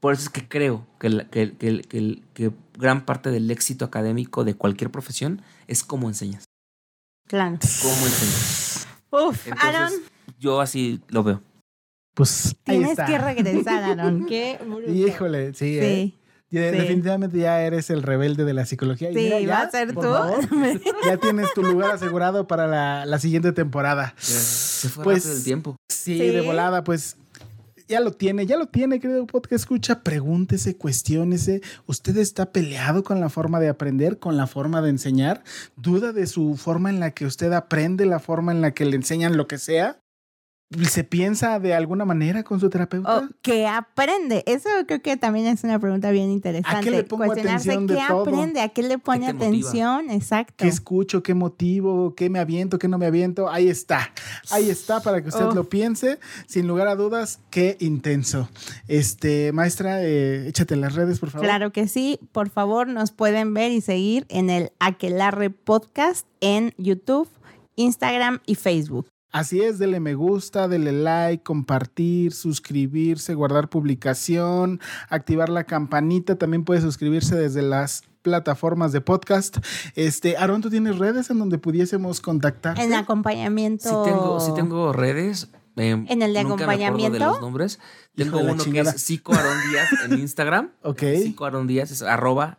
por 0.00 0.12
eso 0.14 0.22
es 0.22 0.28
que 0.30 0.46
creo 0.48 0.86
que, 0.98 1.08
la- 1.10 1.28
que, 1.28 1.56
que- 1.56 1.82
que- 1.82 2.22
que 2.34 2.52
gran 2.78 3.04
parte 3.04 3.30
del 3.30 3.50
éxito 3.50 3.84
académico 3.84 4.44
de 4.44 4.54
cualquier 4.54 4.90
profesión 4.90 5.42
es 5.66 5.82
cómo 5.82 6.08
enseñas. 6.08 6.44
Claro. 7.28 7.58
Cómo 7.82 8.06
enseñas. 8.06 8.86
Uf, 9.10 9.46
Entonces, 9.46 9.74
Aaron, 9.74 9.92
yo 10.38 10.60
así 10.60 11.00
lo 11.08 11.22
veo. 11.22 11.42
Pues 12.14 12.54
ahí 12.66 12.76
tienes 12.78 12.90
está. 12.90 13.06
que 13.06 13.18
regresar, 13.18 13.82
Aaron. 13.84 14.26
Qué 14.28 14.58
bruto. 14.64 14.90
Híjole, 14.90 15.54
sí, 15.54 15.78
¿eh? 15.78 16.14
Ya- 16.50 16.70
sí. 16.70 16.76
Definitivamente 16.78 17.38
ya 17.38 17.60
eres 17.62 17.90
el 17.90 18.02
rebelde 18.02 18.44
de 18.44 18.54
la 18.54 18.66
psicología. 18.66 19.10
Y 19.10 19.14
Sí, 19.14 19.20
mira, 19.20 19.36
va 19.36 19.42
ya, 19.42 19.60
a 19.62 19.70
ser 19.70 19.94
por 19.94 20.04
tú. 20.04 20.12
favor, 20.12 20.38
ya 21.06 21.16
tienes 21.18 21.52
tu 21.54 21.62
lugar 21.62 21.92
asegurado 21.92 22.46
para 22.46 22.66
la, 22.66 23.06
la 23.06 23.18
siguiente 23.18 23.52
temporada. 23.52 24.14
Se 24.18 24.88
fue 24.88 25.04
Pues- 25.04 25.24
rápido 25.24 25.36
el 25.38 25.44
tiempo. 25.44 25.76
Sí, 25.88 26.18
Sí. 26.18 26.28
de 26.28 26.40
volada, 26.40 26.82
pues 26.82 27.16
ya 27.88 28.00
lo 28.00 28.12
tiene, 28.12 28.46
ya 28.46 28.56
lo 28.56 28.66
tiene, 28.66 29.00
querido 29.00 29.26
podcast. 29.26 29.62
Escucha, 29.62 30.02
pregúntese, 30.02 30.76
cuestiónese. 30.76 31.60
¿Usted 31.86 32.16
está 32.18 32.52
peleado 32.52 33.02
con 33.04 33.20
la 33.20 33.28
forma 33.28 33.58
de 33.60 33.68
aprender, 33.68 34.18
con 34.18 34.36
la 34.36 34.46
forma 34.46 34.80
de 34.80 34.90
enseñar? 34.90 35.42
¿Duda 35.76 36.12
de 36.12 36.26
su 36.26 36.56
forma 36.56 36.88
en 36.90 37.00
la 37.00 37.10
que 37.10 37.26
usted 37.26 37.52
aprende, 37.52 38.06
la 38.06 38.18
forma 38.20 38.52
en 38.52 38.60
la 38.60 38.72
que 38.72 38.84
le 38.84 38.96
enseñan 38.96 39.36
lo 39.36 39.46
que 39.48 39.58
sea? 39.58 39.98
¿Se 40.88 41.02
piensa 41.02 41.58
de 41.58 41.74
alguna 41.74 42.04
manera 42.04 42.44
con 42.44 42.60
su 42.60 42.70
terapeuta? 42.70 43.18
O 43.18 43.28
¿Qué 43.42 43.66
aprende? 43.66 44.44
Eso 44.46 44.68
creo 44.86 45.02
que 45.02 45.16
también 45.16 45.46
es 45.46 45.64
una 45.64 45.80
pregunta 45.80 46.12
bien 46.12 46.30
interesante. 46.30 46.92
le 46.92 47.02
pongo 47.02 47.24
Cuestionarse 47.26 47.70
atención 47.72 47.86
de 47.88 47.94
qué 47.96 48.02
todo? 48.08 48.20
aprende, 48.22 48.60
a 48.60 48.68
qué 48.68 48.82
le 48.84 48.98
pone 48.98 49.32
motiva? 49.32 49.46
atención. 49.48 50.10
Exacto. 50.10 50.54
¿Qué 50.58 50.68
escucho? 50.68 51.24
¿Qué 51.24 51.34
motivo? 51.34 52.14
¿Qué 52.14 52.30
me 52.30 52.38
aviento? 52.38 52.78
¿Qué 52.78 52.86
no 52.86 52.98
me 52.98 53.06
aviento? 53.06 53.50
Ahí 53.50 53.68
está. 53.68 54.12
Ahí 54.52 54.70
está 54.70 55.00
para 55.00 55.20
que 55.22 55.30
usted 55.30 55.46
Oh. 55.46 55.54
lo 55.54 55.68
piense. 55.68 56.20
Sin 56.46 56.68
lugar 56.68 56.86
a 56.86 56.94
dudas, 56.94 57.40
qué 57.50 57.76
intenso. 57.80 58.48
Este, 58.86 59.50
maestra, 59.50 60.04
eh, 60.04 60.46
échate 60.46 60.76
las 60.76 60.94
redes, 60.94 61.18
por 61.18 61.30
favor. 61.30 61.46
Claro 61.48 61.72
que 61.72 61.88
sí. 61.88 62.20
Por 62.30 62.48
favor, 62.48 62.86
nos 62.86 63.10
pueden 63.10 63.54
ver 63.54 63.72
y 63.72 63.80
seguir 63.80 64.24
en 64.28 64.50
el 64.50 64.70
Aquelarre 64.78 65.50
Podcast 65.50 66.28
en 66.40 66.74
YouTube, 66.78 67.28
Instagram 67.74 68.38
y 68.46 68.54
Facebook. 68.54 69.08
Así 69.32 69.60
es, 69.60 69.78
dele 69.78 70.00
me 70.00 70.14
gusta, 70.14 70.66
dele 70.66 70.90
like, 70.92 71.44
compartir, 71.44 72.32
suscribirse, 72.32 73.34
guardar 73.34 73.68
publicación, 73.68 74.80
activar 75.08 75.48
la 75.48 75.64
campanita. 75.64 76.36
También 76.36 76.64
puede 76.64 76.80
suscribirse 76.80 77.36
desde 77.36 77.62
las 77.62 78.02
plataformas 78.22 78.92
de 78.92 79.00
podcast. 79.00 79.58
Este, 79.94 80.36
Aaron, 80.36 80.62
¿tú 80.62 80.70
tienes 80.70 80.98
redes 80.98 81.30
en 81.30 81.38
donde 81.38 81.58
pudiésemos 81.58 82.20
contactar? 82.20 82.78
En 82.80 82.92
acompañamiento. 82.92 83.88
Sí 83.88 84.10
tengo, 84.10 84.40
sí 84.40 84.52
tengo 84.54 84.92
redes. 84.92 85.48
eh, 85.76 85.90
¿En 85.90 86.22
el 86.22 86.34
de 86.34 86.42
nunca 86.42 86.66
me 86.66 86.74
acuerdo 86.74 86.84
acompañamiento? 86.84 87.18
de 87.18 87.24
los 87.24 87.40
nombres. 87.40 87.78
Tengo 88.16 88.38
uno 88.40 88.64
que 88.64 88.80
es 88.80 89.06
Díaz 89.06 89.88
en 90.04 90.18
Instagram. 90.18 90.72
Ok. 90.82 91.02
Aarón 91.40 91.66
Díaz 91.66 91.90
es 91.90 92.02
arroba 92.02 92.58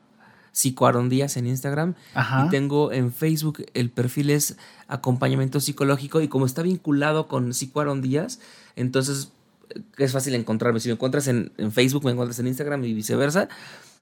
Psico 0.51 0.85
Aarón 0.85 1.09
Díaz 1.09 1.37
en 1.37 1.47
Instagram. 1.47 1.95
Ajá. 2.13 2.45
Y 2.45 2.49
tengo 2.49 2.91
en 2.91 3.11
Facebook 3.11 3.65
el 3.73 3.89
perfil 3.89 4.29
es 4.29 4.57
acompañamiento 4.87 5.59
psicológico 5.59 6.21
y 6.21 6.27
como 6.27 6.45
está 6.45 6.61
vinculado 6.61 7.27
con 7.27 7.53
Psico 7.53 7.79
Aarón 7.79 8.01
Díaz, 8.01 8.39
entonces 8.75 9.31
eh, 9.69 9.81
es 9.97 10.11
fácil 10.11 10.35
encontrarme. 10.35 10.79
Si 10.79 10.89
me 10.89 10.93
encuentras 10.93 11.27
en, 11.27 11.51
en 11.57 11.71
Facebook, 11.71 12.03
me 12.05 12.11
encuentras 12.11 12.39
en 12.39 12.47
Instagram 12.47 12.83
y 12.83 12.93
viceversa. 12.93 13.47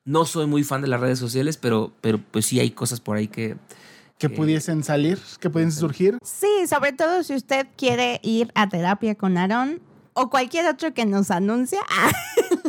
No 0.06 0.26
soy 0.26 0.47
muy 0.47 0.64
fan 0.64 0.82
de 0.82 0.88
las 0.88 1.00
redes 1.00 1.20
sociales, 1.20 1.58
pero, 1.58 1.91
pero 2.02 2.20
pues 2.32 2.45
sí 2.45 2.60
hay 2.60 2.72
cosas 2.72 3.00
por 3.00 3.18
ahí 3.18 3.28
que... 3.28 3.58
Que 4.18 4.30
pudiesen 4.30 4.84
salir, 4.84 5.18
que 5.39 5.50
pudiesen 5.50 5.80
surgir. 5.80 6.18
Sí, 6.24 6.68
sobre 6.68 6.91
todo 6.91 7.24
si 7.24 7.36
usted 7.36 7.68
quiere 7.78 8.20
ir 8.22 8.52
a 8.54 8.68
terapia 8.68 9.16
con 9.16 9.38
Aarón 9.38 9.80
o 10.20 10.30
cualquier 10.30 10.67
otro 10.67 10.93
que 10.93 11.05
nos 11.05 11.32
anuncia 11.32 11.80
a 11.89 12.11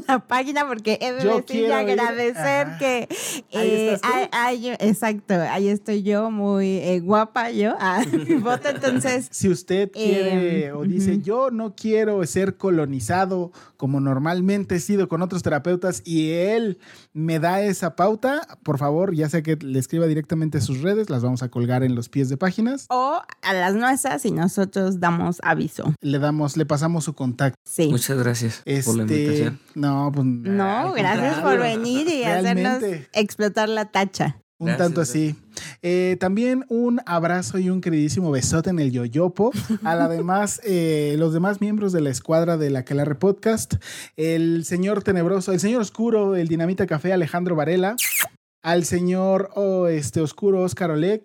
la 0.07 0.19
página, 0.21 0.67
porque 0.67 0.99
he 1.01 1.13
de 1.13 1.45
ir. 1.59 1.73
agradecer 1.73 2.79
que... 2.79 3.09
Ahí 4.33 4.69
eh, 4.69 4.77
exacto, 4.81 5.35
ahí 5.35 5.69
estoy 5.69 6.03
yo, 6.03 6.31
muy 6.31 6.79
eh, 6.79 7.01
guapa 7.01 7.51
yo, 7.51 7.75
a 7.81 8.05
mi 8.05 8.37
voto, 8.37 8.69
entonces... 8.69 9.29
Si 9.41 9.49
usted 9.49 9.91
quiere 9.91 10.67
Eh, 10.67 10.73
o 10.73 10.83
dice, 10.83 11.21
yo 11.21 11.51
no 11.51 11.75
quiero 11.75 12.25
ser 12.27 12.57
colonizado 12.57 13.53
como 13.77 14.01
normalmente 14.01 14.77
he 14.77 14.81
sido 14.81 15.09
con 15.09 15.23
otros 15.23 15.43
terapeutas 15.43 16.03
y 16.05 16.33
él 16.33 16.79
me 17.13 17.39
da 17.39 17.63
esa 17.63 17.97
pauta, 17.97 18.47
por 18.63 18.79
favor, 18.79 19.15
ya 19.15 19.29
sea 19.29 19.43
que 19.43 19.57
le 19.57 19.79
escriba 19.79 20.07
directamente 20.07 20.59
a 20.59 20.61
sus 20.61 20.83
redes, 20.83 21.09
las 21.09 21.23
vamos 21.23 21.43
a 21.43 21.49
colgar 21.49 21.83
en 21.83 21.95
los 21.95 22.09
pies 22.09 22.29
de 22.29 22.37
páginas. 22.37 22.87
O 22.91 23.23
a 23.43 23.53
las 23.55 23.75
nuestras 23.75 24.25
y 24.27 24.33
nosotros 24.33 25.01
damos 25.01 25.39
aviso. 25.43 25.95
Le 26.01 26.19
damos, 26.19 26.57
le 26.57 26.67
pasamos 26.67 27.05
su 27.05 27.15
contacto. 27.15 27.40
Sí. 27.65 27.89
Muchas 27.89 28.19
gracias 28.19 28.63
por 28.85 28.97
la 28.97 29.03
Este, 29.05 29.15
invitación. 29.15 29.59
no, 29.75 30.11
pues 30.15 30.27
No, 30.27 30.93
gracias 30.93 31.39
por 31.41 31.59
venir 31.59 32.09
y 32.09 32.25
hacernos 32.25 32.83
explotar 33.13 33.69
la 33.69 33.91
tacha. 33.91 34.37
Un 34.59 34.67
Gracias, 34.67 34.87
tanto 34.89 35.01
así. 35.01 35.37
Eh, 35.81 36.19
también 36.21 36.67
un 36.69 37.01
abrazo 37.07 37.59
y 37.59 37.71
un 37.71 37.81
queridísimo 37.81 38.31
besote 38.31 38.69
en 38.69 38.79
el 38.79 38.91
yoyopo. 38.93 39.53
A 39.85 39.95
la 39.95 40.07
demás, 40.07 40.61
eh, 40.65 41.15
los 41.19 41.33
demás 41.33 41.63
miembros 41.63 41.93
de 41.93 42.03
la 42.03 42.11
escuadra 42.11 42.59
de 42.59 42.69
la 42.69 42.85
Quelarre 42.85 43.15
Podcast. 43.15 43.77
El 44.17 44.67
señor 44.67 45.03
tenebroso, 45.03 45.53
el 45.53 45.61
señor 45.61 45.81
oscuro, 45.81 46.37
el 46.37 46.49
Dinamita 46.49 46.87
Café 46.87 47.15
Alejandro 47.15 47.57
Varela. 47.57 47.97
Al 48.63 48.85
señor 48.85 49.49
oh, 49.55 49.87
este, 49.87 50.21
oscuro 50.21 50.61
Oscar 50.61 50.91
Oleg. 50.91 51.23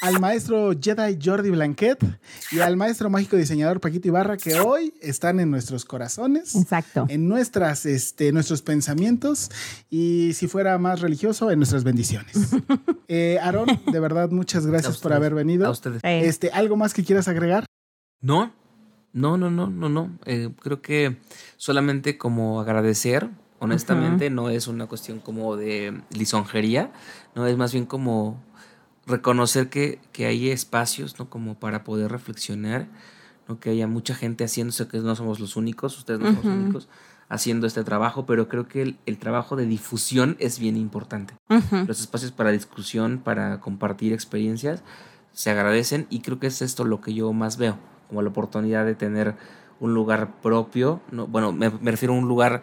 Al 0.00 0.20
maestro 0.20 0.70
Jedi 0.80 1.18
Jordi 1.22 1.50
Blanquet. 1.50 1.98
Y 2.52 2.60
al 2.60 2.76
maestro 2.76 3.10
mágico 3.10 3.36
diseñador 3.36 3.80
Paquito 3.80 4.08
Ibarra, 4.08 4.36
que 4.36 4.58
hoy 4.60 4.94
están 5.00 5.40
en 5.40 5.50
nuestros 5.50 5.84
corazones 5.84 6.54
Exacto. 6.54 7.06
en 7.08 7.28
nuestras, 7.28 7.84
este, 7.86 8.32
nuestros 8.32 8.62
pensamientos 8.62 9.50
y 9.90 10.32
si 10.34 10.46
fuera 10.48 10.78
más 10.78 11.00
religioso, 11.00 11.50
en 11.50 11.58
nuestras 11.58 11.84
bendiciones. 11.84 12.36
Eh, 13.10 13.38
Aarón, 13.40 13.68
de 13.90 14.00
verdad, 14.00 14.28
muchas 14.30 14.66
A 14.66 14.68
gracias 14.68 14.98
por 14.98 15.14
haber 15.14 15.32
A 15.32 15.36
venido. 15.36 15.70
ustedes. 15.70 16.00
Eh, 16.04 16.26
Este, 16.26 16.50
¿Algo 16.50 16.76
más 16.76 16.92
que 16.92 17.02
quieras 17.02 17.26
agregar? 17.26 17.64
No, 18.20 18.52
no, 19.14 19.38
no, 19.38 19.50
no, 19.50 19.68
no, 19.70 19.88
no. 19.88 20.18
Eh, 20.26 20.50
creo 20.60 20.82
que 20.82 21.16
solamente 21.56 22.18
como 22.18 22.60
agradecer, 22.60 23.30
honestamente, 23.60 24.28
no 24.28 24.50
es 24.50 24.68
una 24.68 24.86
cuestión 24.88 25.20
como 25.20 25.56
de 25.56 26.02
lisonjería, 26.10 26.92
no 27.34 27.46
es 27.46 27.56
más 27.56 27.72
bien 27.72 27.86
como 27.86 28.42
reconocer 29.08 29.68
que, 29.68 30.00
que 30.12 30.26
hay 30.26 30.50
espacios, 30.50 31.18
¿no? 31.18 31.28
Como 31.28 31.58
para 31.58 31.82
poder 31.82 32.10
reflexionar, 32.12 32.86
¿no? 33.48 33.58
Que 33.58 33.70
haya 33.70 33.86
mucha 33.86 34.14
gente 34.14 34.44
haciéndose, 34.44 34.86
que 34.88 34.98
no 34.98 35.16
somos 35.16 35.40
los 35.40 35.56
únicos, 35.56 35.98
ustedes 35.98 36.20
no 36.20 36.28
Ujú. 36.28 36.36
los 36.36 36.46
únicos 36.46 36.88
haciendo 37.28 37.66
este 37.66 37.84
trabajo, 37.84 38.24
pero 38.26 38.48
creo 38.48 38.68
que 38.68 38.82
el, 38.82 38.98
el 39.06 39.18
trabajo 39.18 39.56
de 39.56 39.66
difusión 39.66 40.36
es 40.38 40.58
bien 40.58 40.76
importante 40.76 41.34
los 41.86 42.00
espacios 42.00 42.32
para 42.32 42.50
discusión, 42.50 43.18
para 43.18 43.60
compartir 43.60 44.12
experiencias, 44.12 44.82
se 45.32 45.50
agradecen 45.50 46.06
y 46.10 46.20
creo 46.20 46.38
que 46.38 46.46
es 46.48 46.62
esto 46.62 46.84
lo 46.84 47.00
que 47.00 47.14
yo 47.14 47.32
más 47.32 47.56
veo, 47.56 47.78
como 48.08 48.22
la 48.22 48.28
oportunidad 48.28 48.84
de 48.84 48.94
tener 48.94 49.36
un 49.80 49.94
lugar 49.94 50.40
propio, 50.40 51.00
no, 51.10 51.26
bueno, 51.26 51.52
me, 51.52 51.70
me 51.70 51.90
refiero 51.90 52.14
a 52.14 52.18
un 52.18 52.28
lugar 52.28 52.62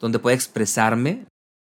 donde 0.00 0.18
pueda 0.18 0.34
expresarme 0.34 1.26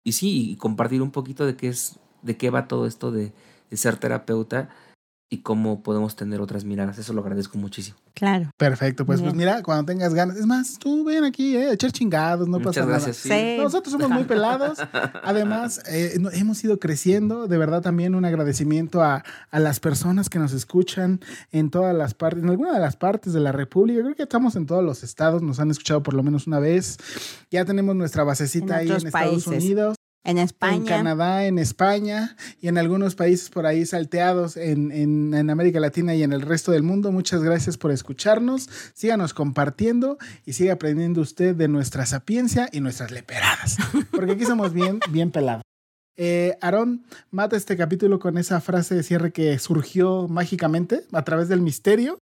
y 0.05 0.13
sí, 0.13 0.51
y 0.51 0.57
compartir 0.57 1.03
un 1.03 1.11
poquito 1.11 1.47
de 1.47 1.57
qué 1.57 1.69
es, 1.69 1.99
de 2.23 2.37
qué 2.37 2.51
va 2.51 2.69
todo 2.69 2.87
esto 2.87 3.11
de, 3.11 3.33
de 3.73 3.79
ser 3.79 3.97
terapeuta 3.97 4.69
y 5.31 5.39
cómo 5.39 5.83
podemos 5.83 6.15
tener 6.15 6.43
otras 6.43 6.63
miradas. 6.63 6.99
Eso 6.99 7.15
lo 7.15 7.23
agradezco 7.23 7.57
muchísimo. 7.57 7.97
Claro. 8.13 8.51
Perfecto, 8.59 9.07
pues, 9.07 9.23
pues 9.23 9.33
mira, 9.33 9.63
cuando 9.63 9.87
tengas 9.87 10.13
ganas, 10.13 10.37
es 10.37 10.45
más, 10.45 10.79
tú 10.79 11.05
ven 11.05 11.25
aquí, 11.25 11.57
eh, 11.57 11.73
echar 11.73 11.91
chingados, 11.91 12.47
no 12.49 12.59
Muchas 12.59 12.85
pasa 12.85 12.87
gracias. 12.87 13.25
nada. 13.25 13.41
Sí. 13.41 13.57
Nosotros 13.57 13.93
somos 13.93 14.11
muy 14.11 14.25
pelados. 14.25 14.79
Además, 15.25 15.81
eh, 15.89 16.19
hemos 16.35 16.63
ido 16.63 16.79
creciendo. 16.79 17.49
De 17.49 17.57
verdad, 17.57 17.81
también 17.81 18.15
un 18.15 18.27
agradecimiento 18.27 19.03
a, 19.03 19.25
a 19.51 19.59
las 19.59 19.81
personas 19.81 20.29
que 20.29 20.39
nos 20.39 20.53
escuchan 20.53 21.21
en 21.51 21.71
todas 21.71 21.97
las 21.97 22.13
partes, 22.13 22.43
en 22.43 22.51
alguna 22.51 22.75
de 22.75 22.81
las 22.81 22.97
partes 22.97 23.33
de 23.33 23.41
la 23.41 23.53
República. 23.53 24.03
Creo 24.03 24.15
que 24.15 24.25
estamos 24.25 24.55
en 24.55 24.67
todos 24.67 24.85
los 24.85 25.03
estados, 25.03 25.41
nos 25.41 25.61
han 25.61 25.71
escuchado 25.71 26.03
por 26.03 26.13
lo 26.13 26.23
menos 26.23 26.47
una 26.47 26.59
vez. 26.59 26.99
Ya 27.51 27.65
tenemos 27.65 27.97
nuestra 27.97 28.23
basecita 28.23 28.83
En 28.83 28.91
ahí 28.93 29.01
en 29.01 29.07
Estados. 29.07 29.47
Unidos. 29.47 29.97
En 30.25 30.39
En 30.39 30.45
España. 30.45 30.85
Canadá, 30.87 31.47
en 31.47 31.59
España 31.59 32.37
y 32.61 32.69
en 32.69 32.79
algunos 32.79 33.17
países 33.17 33.51
por 33.51 33.67
ahí 33.67 33.85
salteados 33.85 34.57
en, 34.57 34.93
en- 34.93 35.35
en 35.35 35.51
América 35.51 35.81
Latina 35.81 36.15
y 36.15 36.23
en 36.23 36.33
el 36.33 36.43
resto 36.43 36.71
del 36.71 36.85
mundo. 36.85 37.11
Muchas 37.11 37.43
gracias 37.43 37.77
por 37.77 37.91
escucharnos. 37.91 38.69
Síganos 38.95 39.35
compartiendo 39.35 40.19
y 40.47 40.53
siga 40.53 40.75
aprendiendo 40.75 41.21
usted 41.21 41.57
de 41.57 41.67
nuestra 41.67 42.07
sapiencia 42.07 42.69
y 42.73 42.81
nuestras 42.81 43.11
leperadas. 43.11 43.79
Porque 44.13 44.33
aquí 44.33 44.45
somos 44.45 44.73
bien, 44.73 45.01
bien 45.11 45.33
pelados. 45.33 45.63
Eh, 46.17 46.57
Aarón, 46.61 47.05
mata 47.31 47.57
este 47.57 47.77
capítulo 47.77 48.19
con 48.21 48.39
esa 48.39 48.61
frase 48.61 48.95
de 48.95 49.03
cierre 49.03 49.33
que 49.33 49.59
surgió 49.59 50.29
mágicamente 50.29 51.05
a 51.11 51.23
través 51.25 51.49
del 51.49 51.63
misterio 51.63 52.19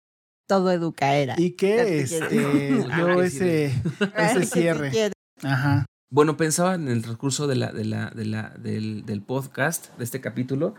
Todo 0.48 0.72
educa 0.72 1.14
era. 1.16 1.34
y 1.38 1.52
que 1.52 2.00
este, 2.00 2.82
ese, 3.22 3.72
ese 4.16 4.46
cierre. 4.52 5.12
Ajá. 5.42 5.84
Bueno, 6.14 6.36
pensaba 6.36 6.76
en 6.76 6.86
el 6.86 7.02
transcurso 7.02 7.48
de 7.48 7.56
la, 7.56 7.72
de 7.72 7.84
la, 7.84 8.08
de 8.10 8.24
la, 8.24 8.50
del, 8.50 9.04
del 9.04 9.20
podcast, 9.20 9.88
de 9.98 10.04
este 10.04 10.20
capítulo, 10.20 10.76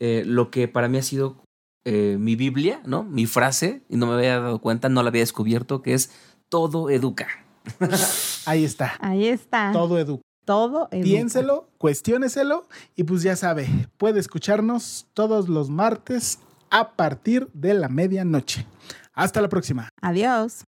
eh, 0.00 0.24
lo 0.26 0.50
que 0.50 0.66
para 0.66 0.88
mí 0.88 0.98
ha 0.98 1.02
sido 1.02 1.36
eh, 1.84 2.16
mi 2.18 2.34
Biblia, 2.34 2.80
¿no? 2.84 3.04
Mi 3.04 3.26
frase, 3.26 3.84
y 3.88 3.96
no 3.96 4.08
me 4.08 4.14
había 4.14 4.40
dado 4.40 4.60
cuenta, 4.60 4.88
no 4.88 5.04
la 5.04 5.10
había 5.10 5.20
descubierto, 5.20 5.82
que 5.82 5.94
es 5.94 6.10
todo 6.48 6.90
educa. 6.90 7.28
Ahí 8.46 8.64
está. 8.64 8.94
Ahí 8.98 9.28
está. 9.28 9.70
Todo 9.70 10.00
educa. 10.00 10.24
Todo 10.44 10.88
educa. 10.90 11.04
Piénselo, 11.04 11.70
cuestióneselo 11.78 12.66
y 12.96 13.04
pues 13.04 13.22
ya 13.22 13.36
sabe, 13.36 13.68
puede 13.98 14.18
escucharnos 14.18 15.06
todos 15.14 15.48
los 15.48 15.70
martes 15.70 16.40
a 16.70 16.96
partir 16.96 17.48
de 17.52 17.74
la 17.74 17.88
medianoche. 17.88 18.66
Hasta 19.12 19.40
la 19.40 19.48
próxima. 19.48 19.90
Adiós. 20.02 20.64